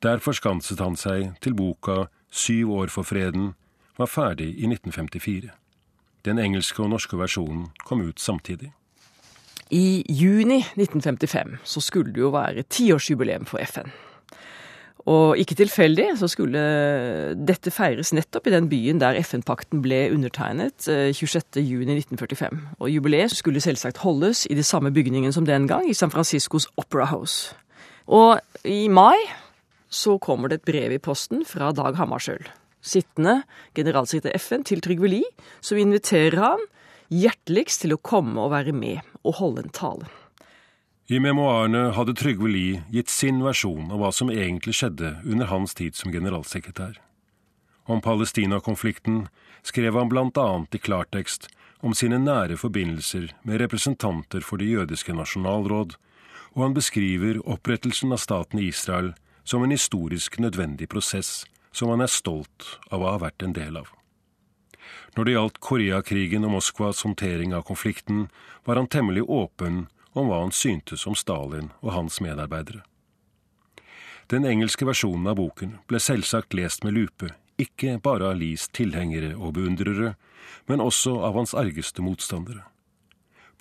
Der 0.06 0.22
forskanset 0.24 0.80
han 0.80 0.96
seg 1.00 1.34
til 1.42 1.58
boka 1.58 2.08
Syv 2.34 2.72
år 2.74 2.90
for 2.90 3.06
freden 3.06 3.52
var 3.98 4.10
ferdig 4.10 4.50
i 4.54 4.70
1954. 4.70 5.52
Den 6.24 6.40
engelske 6.40 6.84
og 6.84 6.94
norske 6.94 7.20
versjonen 7.20 7.68
kom 7.84 8.02
ut 8.06 8.22
samtidig. 8.22 8.72
I 9.74 10.04
juni 10.10 10.62
1955 10.78 11.58
så 11.68 11.82
skulle 11.82 12.14
det 12.14 12.22
jo 12.22 12.32
være 12.34 12.64
tiårsjubileum 12.70 13.46
for 13.50 13.64
FN. 13.66 13.92
Og 15.10 15.36
ikke 15.38 15.58
tilfeldig 15.60 16.14
så 16.16 16.30
skulle 16.32 16.60
dette 17.36 17.74
feires 17.76 18.14
nettopp 18.16 18.48
i 18.48 18.54
den 18.54 18.70
byen 18.72 19.02
der 19.02 19.18
FN-pakten 19.20 19.82
ble 19.84 20.06
undertegnet 20.14 20.88
26.6.1945. 20.88 22.46
Eh, 22.46 22.80
og 22.80 22.92
jubileet 22.94 23.36
skulle 23.36 23.64
selvsagt 23.64 24.00
holdes 24.06 24.46
i 24.48 24.56
de 24.56 24.64
samme 24.64 24.94
bygningen 24.96 25.36
som 25.36 25.46
den 25.46 25.68
gang, 25.68 25.90
i 25.90 25.98
San 25.98 26.12
Franciscos 26.12 26.70
Opera 26.78 27.10
House. 27.12 27.56
Og 28.08 28.40
i 28.64 28.88
mai 28.88 29.20
så 29.90 30.18
kommer 30.18 30.48
det 30.48 30.62
et 30.62 30.72
brev 30.72 30.96
i 30.96 31.04
posten 31.04 31.44
fra 31.46 31.72
Dag 31.76 32.00
Hammarskjöld 32.00 32.48
sittende 32.84 33.42
generalsekretær 33.78 34.36
FN 34.40 34.66
til 34.68 34.84
Trygve 34.84 35.10
Lie, 35.10 35.32
som 35.64 35.80
inviterer 35.80 36.40
han 36.42 36.68
hjerteligst 37.14 37.84
til 37.84 37.96
å 37.96 38.02
komme 38.02 38.42
og 38.42 38.54
være 38.54 38.76
med 38.76 39.02
og 39.24 39.40
holde 39.40 39.66
en 39.66 39.74
tale. 39.74 40.10
I 41.12 41.20
memoarene 41.20 41.90
hadde 41.98 42.16
Trygve 42.16 42.48
Lie 42.48 42.84
gitt 42.94 43.12
sin 43.12 43.42
versjon 43.44 43.92
av 43.92 44.00
hva 44.00 44.12
som 44.16 44.32
egentlig 44.32 44.78
skjedde 44.78 45.18
under 45.24 45.50
hans 45.52 45.76
tid 45.76 45.98
som 46.00 46.14
generalsekretær. 46.14 46.96
Om 47.92 48.00
Palestina-konflikten 48.02 49.26
skrev 49.68 50.00
han 50.00 50.12
annet 50.14 50.76
i 50.76 50.80
klartekst 50.80 51.50
om 51.84 51.94
sine 51.94 52.18
nære 52.24 52.56
forbindelser 52.56 53.34
med 53.44 53.60
representanter 53.60 54.40
for 54.40 54.58
Det 54.58 54.70
jødiske 54.72 55.14
nasjonalråd, 55.14 55.96
og 56.56 56.64
han 56.64 56.74
beskriver 56.74 57.42
opprettelsen 57.44 58.14
av 58.14 58.24
staten 58.24 58.60
Israel 58.60 59.14
som 59.44 59.64
en 59.64 59.72
historisk 59.72 60.40
nødvendig 60.40 60.88
prosess 60.88 61.44
som 61.74 61.90
han 61.92 62.06
er 62.06 62.12
stolt 62.12 62.78
av 62.90 63.02
å 63.02 63.12
ha 63.12 63.20
vært 63.26 63.44
en 63.44 63.56
del 63.58 63.82
av. 63.82 63.90
Når 65.18 65.26
det 65.26 65.36
gjaldt 65.36 65.60
Koreakrigen 65.62 66.46
og 66.48 66.56
Moskvas 66.56 67.04
håndtering 67.06 67.54
av 67.54 67.66
konflikten, 67.68 68.28
var 68.66 68.80
han 68.80 68.90
temmelig 68.90 69.26
åpen 69.28 69.86
om 70.14 70.30
hva 70.30 70.42
han 70.44 70.54
syntes 70.54 71.06
om 71.10 71.18
Stalin 71.18 71.72
og 71.82 71.94
hans 71.98 72.20
medarbeidere. 72.22 72.84
Den 74.32 74.46
engelske 74.48 74.86
versjonen 74.88 75.28
av 75.30 75.38
boken 75.38 75.78
ble 75.90 76.00
selvsagt 76.02 76.56
lest 76.58 76.86
med 76.86 76.96
lupe, 76.96 77.34
ikke 77.60 78.00
bare 78.02 78.32
av 78.32 78.40
Lies 78.40 78.70
tilhengere 78.74 79.34
og 79.36 79.58
beundrere, 79.58 80.16
men 80.70 80.82
også 80.82 81.18
av 81.28 81.36
hans 81.38 81.54
argeste 81.58 82.02
motstandere. 82.02 82.64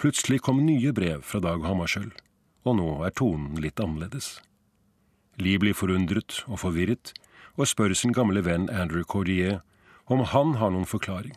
Plutselig 0.01 0.41
kom 0.47 0.63
nye 0.65 0.93
brev 0.97 1.25
fra 1.27 1.43
Dag 1.43 1.65
Hammarskjöld, 1.67 2.15
og 2.65 2.79
nå 2.79 2.89
er 3.07 3.15
tonen 3.19 3.59
litt 3.61 3.83
annerledes. 3.83 4.39
Lie 5.43 5.61
blir 5.61 5.77
forundret 5.77 6.43
og 6.47 6.61
forvirret, 6.63 7.13
og 7.57 7.69
spør 7.69 7.95
sin 7.97 8.15
gamle 8.17 8.43
venn 8.47 8.69
Andrew 8.71 9.05
Cordier 9.05 9.61
om 10.11 10.25
han 10.33 10.57
har 10.61 10.73
noen 10.73 10.89
forklaring. 10.89 11.37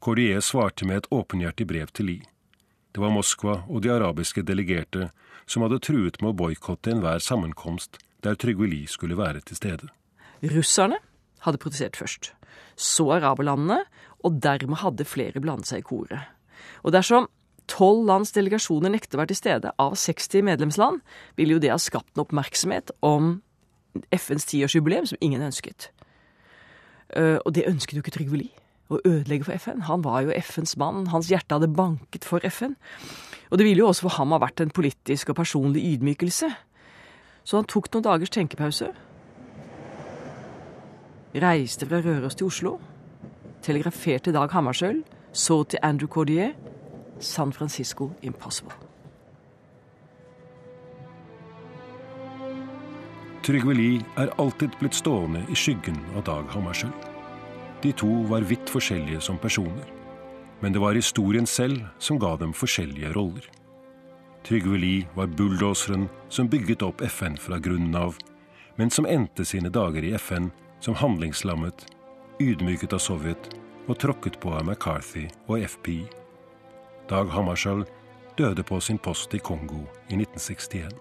Cordier 0.00 0.40
svarte 0.44 0.86
med 0.86 1.02
et 1.02 1.10
åpenhjertig 1.10 1.66
brev 1.66 1.92
til 1.92 2.10
Lie. 2.10 2.28
Det 2.92 3.02
var 3.02 3.12
Moskva 3.12 3.58
og 3.68 3.82
de 3.84 3.92
arabiske 3.92 4.44
delegerte 4.46 5.10
som 5.46 5.64
hadde 5.66 5.82
truet 5.84 6.20
med 6.22 6.32
å 6.32 6.38
boikotte 6.38 6.92
enhver 6.94 7.20
sammenkomst 7.22 7.98
der 8.24 8.38
Trygve 8.40 8.68
Lie 8.70 8.88
skulle 8.90 9.18
være 9.18 9.42
til 9.44 9.58
stede. 9.58 9.90
Russerne 10.42 10.98
hadde 11.44 11.60
protestert 11.60 11.98
først, 11.98 12.32
så 12.76 13.10
araberlandene, 13.18 13.82
og 14.24 14.40
dermed 14.42 14.80
hadde 14.82 15.06
flere 15.06 15.42
blandet 15.42 15.68
seg 15.70 15.84
i 15.84 15.86
koret. 15.86 16.32
Og 16.82 16.94
dersom 16.96 17.28
tolv 17.70 18.06
lands 18.08 18.32
delegasjoner 18.34 18.92
nekter 18.94 19.18
å 19.18 19.22
være 19.22 19.34
til 19.34 19.40
stede 19.42 19.72
av 19.82 19.96
60 19.98 20.46
medlemsland, 20.46 21.02
ville 21.38 21.56
jo 21.56 21.62
det 21.62 21.72
ha 21.74 21.78
skapt 21.82 22.14
en 22.14 22.24
oppmerksomhet 22.24 22.94
om 23.06 23.40
FNs 24.12 24.46
tiårsjubileum 24.50 25.06
som 25.06 25.18
ingen 25.20 25.42
ønsket. 25.42 25.90
Eh, 27.16 27.38
og 27.44 27.54
det 27.54 27.66
ønsket 27.68 27.98
jo 27.98 28.04
ikke 28.04 28.14
Trygve 28.18 28.40
Lie. 28.42 28.62
Å 28.90 29.00
ødelegge 29.02 29.48
for 29.48 29.58
FN. 29.58 29.82
Han 29.88 30.04
var 30.04 30.22
jo 30.22 30.34
FNs 30.34 30.76
mann. 30.78 31.08
Hans 31.10 31.30
hjerte 31.30 31.56
hadde 31.56 31.72
banket 31.74 32.24
for 32.24 32.44
FN. 32.46 32.76
Og 33.50 33.58
det 33.58 33.66
ville 33.66 33.82
jo 33.82 33.88
også 33.88 34.06
for 34.06 34.16
ham 34.18 34.34
ha 34.34 34.38
vært 34.42 34.62
en 34.62 34.70
politisk 34.70 35.32
og 35.32 35.40
personlig 35.40 35.82
ydmykelse. 35.94 36.52
Så 37.46 37.58
han 37.58 37.66
tok 37.66 37.90
noen 37.94 38.06
dagers 38.06 38.30
tenkepause. 38.34 38.92
Reiste 41.34 41.86
fra 41.86 42.00
Røros 42.02 42.38
til 42.38 42.46
Oslo. 42.46 42.78
Telegraferte 43.62 44.34
Dag 44.34 44.54
Hammarskjöld. 44.54 45.04
Så 45.32 45.64
til 45.64 45.82
Andrew 45.82 46.08
Cordier. 46.08 46.54
San 47.20 47.52
Francisco 47.52 48.12
Impossible. 48.22 48.85
Trygve 53.46 53.74
Lie 53.78 54.00
er 54.18 54.32
alltid 54.42 54.72
blitt 54.80 54.96
stående 54.98 55.44
i 55.46 55.54
skyggen 55.54 56.00
av 56.18 56.24
Dag 56.26 56.48
Hammarskjöld. 56.50 57.04
De 57.82 57.92
to 57.94 58.08
var 58.26 58.42
vidt 58.42 58.66
forskjellige 58.66 59.20
som 59.22 59.38
personer, 59.38 59.86
men 60.58 60.74
det 60.74 60.82
var 60.82 60.98
historien 60.98 61.46
selv 61.46 61.84
som 62.02 62.18
ga 62.18 62.32
dem 62.40 62.50
forskjellige 62.50 63.12
roller. 63.14 63.46
Trygve 64.42 64.82
Lie 64.82 65.06
var 65.14 65.30
bulldoseren 65.30 66.08
som 66.28 66.50
bygget 66.50 66.82
opp 66.82 67.06
FN 67.06 67.38
fra 67.38 67.60
grunnen 67.62 67.94
av, 67.94 68.18
men 68.74 68.90
som 68.90 69.06
endte 69.06 69.46
sine 69.46 69.70
dager 69.70 70.02
i 70.02 70.16
FN 70.18 70.50
som 70.82 70.98
handlingslammet, 70.98 71.86
ydmyket 72.42 72.98
av 72.98 72.98
Sovjet 72.98 73.52
og 73.86 73.94
tråkket 74.02 74.40
på 74.42 74.58
av 74.58 74.66
McCarthy 74.66 75.28
og 75.46 75.62
FPI. 75.62 76.02
Dag 77.06 77.30
Hammarskjöld 77.30 77.86
døde 78.34 78.66
på 78.66 78.82
sin 78.82 78.98
post 78.98 79.38
i 79.38 79.38
Kongo 79.38 79.86
i 80.10 80.18
1961. 80.18 80.98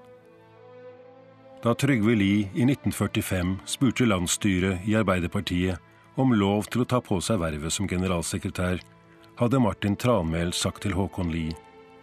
Da 1.66 1.74
Trygve 1.74 2.14
Lie 2.16 2.50
i 2.54 2.62
1945 2.62 3.56
spurte 3.66 4.06
landsstyret 4.06 4.84
i 4.86 4.94
Arbeiderpartiet 4.96 5.82
om 6.16 6.34
lov 6.38 6.68
til 6.70 6.84
å 6.84 6.86
ta 6.86 7.00
på 7.02 7.16
seg 7.26 7.40
vervet 7.42 7.74
som 7.74 7.88
generalsekretær, 7.90 8.84
hadde 9.42 9.62
Martin 9.64 9.96
Tranmæl 9.98 10.52
sagt 10.54 10.84
til 10.86 10.94
Håkon 10.94 11.32
Lie 11.34 11.56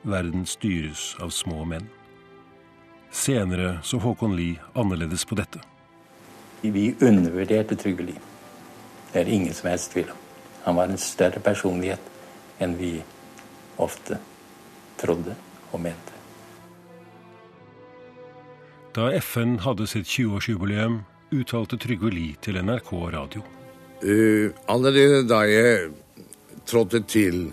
verden 0.02 0.48
styres 0.50 1.12
av 1.22 1.30
små 1.30 1.62
menn. 1.62 1.86
Senere 3.14 3.76
så 3.86 4.00
Håkon 4.02 4.34
Lie 4.34 4.58
annerledes 4.74 5.22
på 5.30 5.38
dette. 5.38 5.62
Vi 6.62 6.88
undervurderte 6.98 7.78
Trygve 7.78 8.08
Lie. 8.08 8.24
Det 9.12 9.22
er 9.22 9.30
ingen 9.30 9.54
som 9.54 9.70
helst 9.70 9.92
tvil 9.94 10.10
om. 10.10 10.18
Han 10.64 10.80
var 10.80 10.90
en 10.90 10.98
større 10.98 11.38
personlighet 11.38 12.58
enn 12.58 12.74
vi 12.82 12.96
ofte 13.78 14.18
trodde 14.98 15.38
og 15.70 15.86
mente. 15.86 16.21
Da 18.92 19.06
FN 19.16 19.54
hadde 19.64 19.86
sitt 19.88 20.04
20-årsjubileum, 20.04 20.98
uttalte 21.32 21.78
Trygve 21.80 22.10
Lie 22.12 22.36
til 22.44 22.58
NRK 22.60 22.90
radio. 23.14 23.40
Uh, 24.04 24.52
allerede 24.68 25.22
da 25.24 25.38
jeg 25.48 25.86
trådte 26.68 27.00
til, 27.08 27.46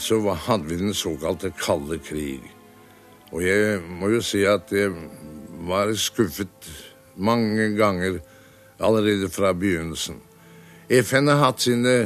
så 0.00 0.16
hadde 0.32 0.70
vi 0.70 0.78
den 0.80 0.94
såkalte 0.96 1.50
kalde 1.60 1.98
krig. 2.00 2.40
Og 3.32 3.44
jeg 3.44 3.82
må 3.84 4.08
jo 4.14 4.22
si 4.24 4.46
at 4.48 4.72
jeg 4.72 4.94
var 5.68 5.92
skuffet 5.92 6.70
mange 7.16 7.66
ganger 7.76 8.22
allerede 8.80 9.28
fra 9.28 9.50
begynnelsen. 9.52 10.16
FN 10.88 11.28
har 11.28 11.42
hatt 11.50 11.66
sine 11.66 11.98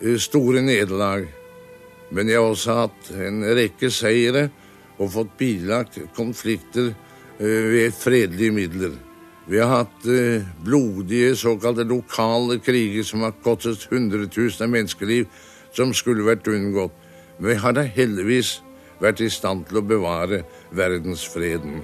uh, 0.00 0.16
store 0.16 0.62
nederlag. 0.64 1.26
Men 2.08 2.32
jeg 2.32 2.40
har 2.40 2.48
også 2.54 2.78
hatt 2.86 3.12
en 3.20 3.44
rekke 3.44 3.92
seire 3.92 4.46
og 4.96 5.12
fått 5.12 5.36
bilagt 5.36 6.00
konflikter 6.16 6.88
eh, 6.94 7.04
ved 7.38 7.94
fredelige 7.94 8.52
midler. 8.52 8.96
Vi 9.48 9.58
har 9.62 9.70
hatt 9.70 10.06
eh, 10.10 10.44
blodige 10.64 11.36
såkalte 11.36 11.86
lokale 11.88 12.58
kriger 12.60 13.06
som 13.06 13.22
har 13.24 13.36
kostet 13.44 13.86
hundretusener 13.88 14.66
av 14.66 14.74
menneskeliv, 14.74 15.28
som 15.72 15.94
skulle 15.96 16.26
vært 16.26 16.50
unngått. 16.52 16.92
Men 17.38 17.54
vi 17.54 17.60
har 17.62 17.76
da 17.78 17.86
heldigvis 17.86 18.58
vært 19.00 19.22
i 19.24 19.30
stand 19.32 19.68
til 19.68 19.80
å 19.80 19.86
bevare 19.86 20.42
verdensfreden. 20.76 21.80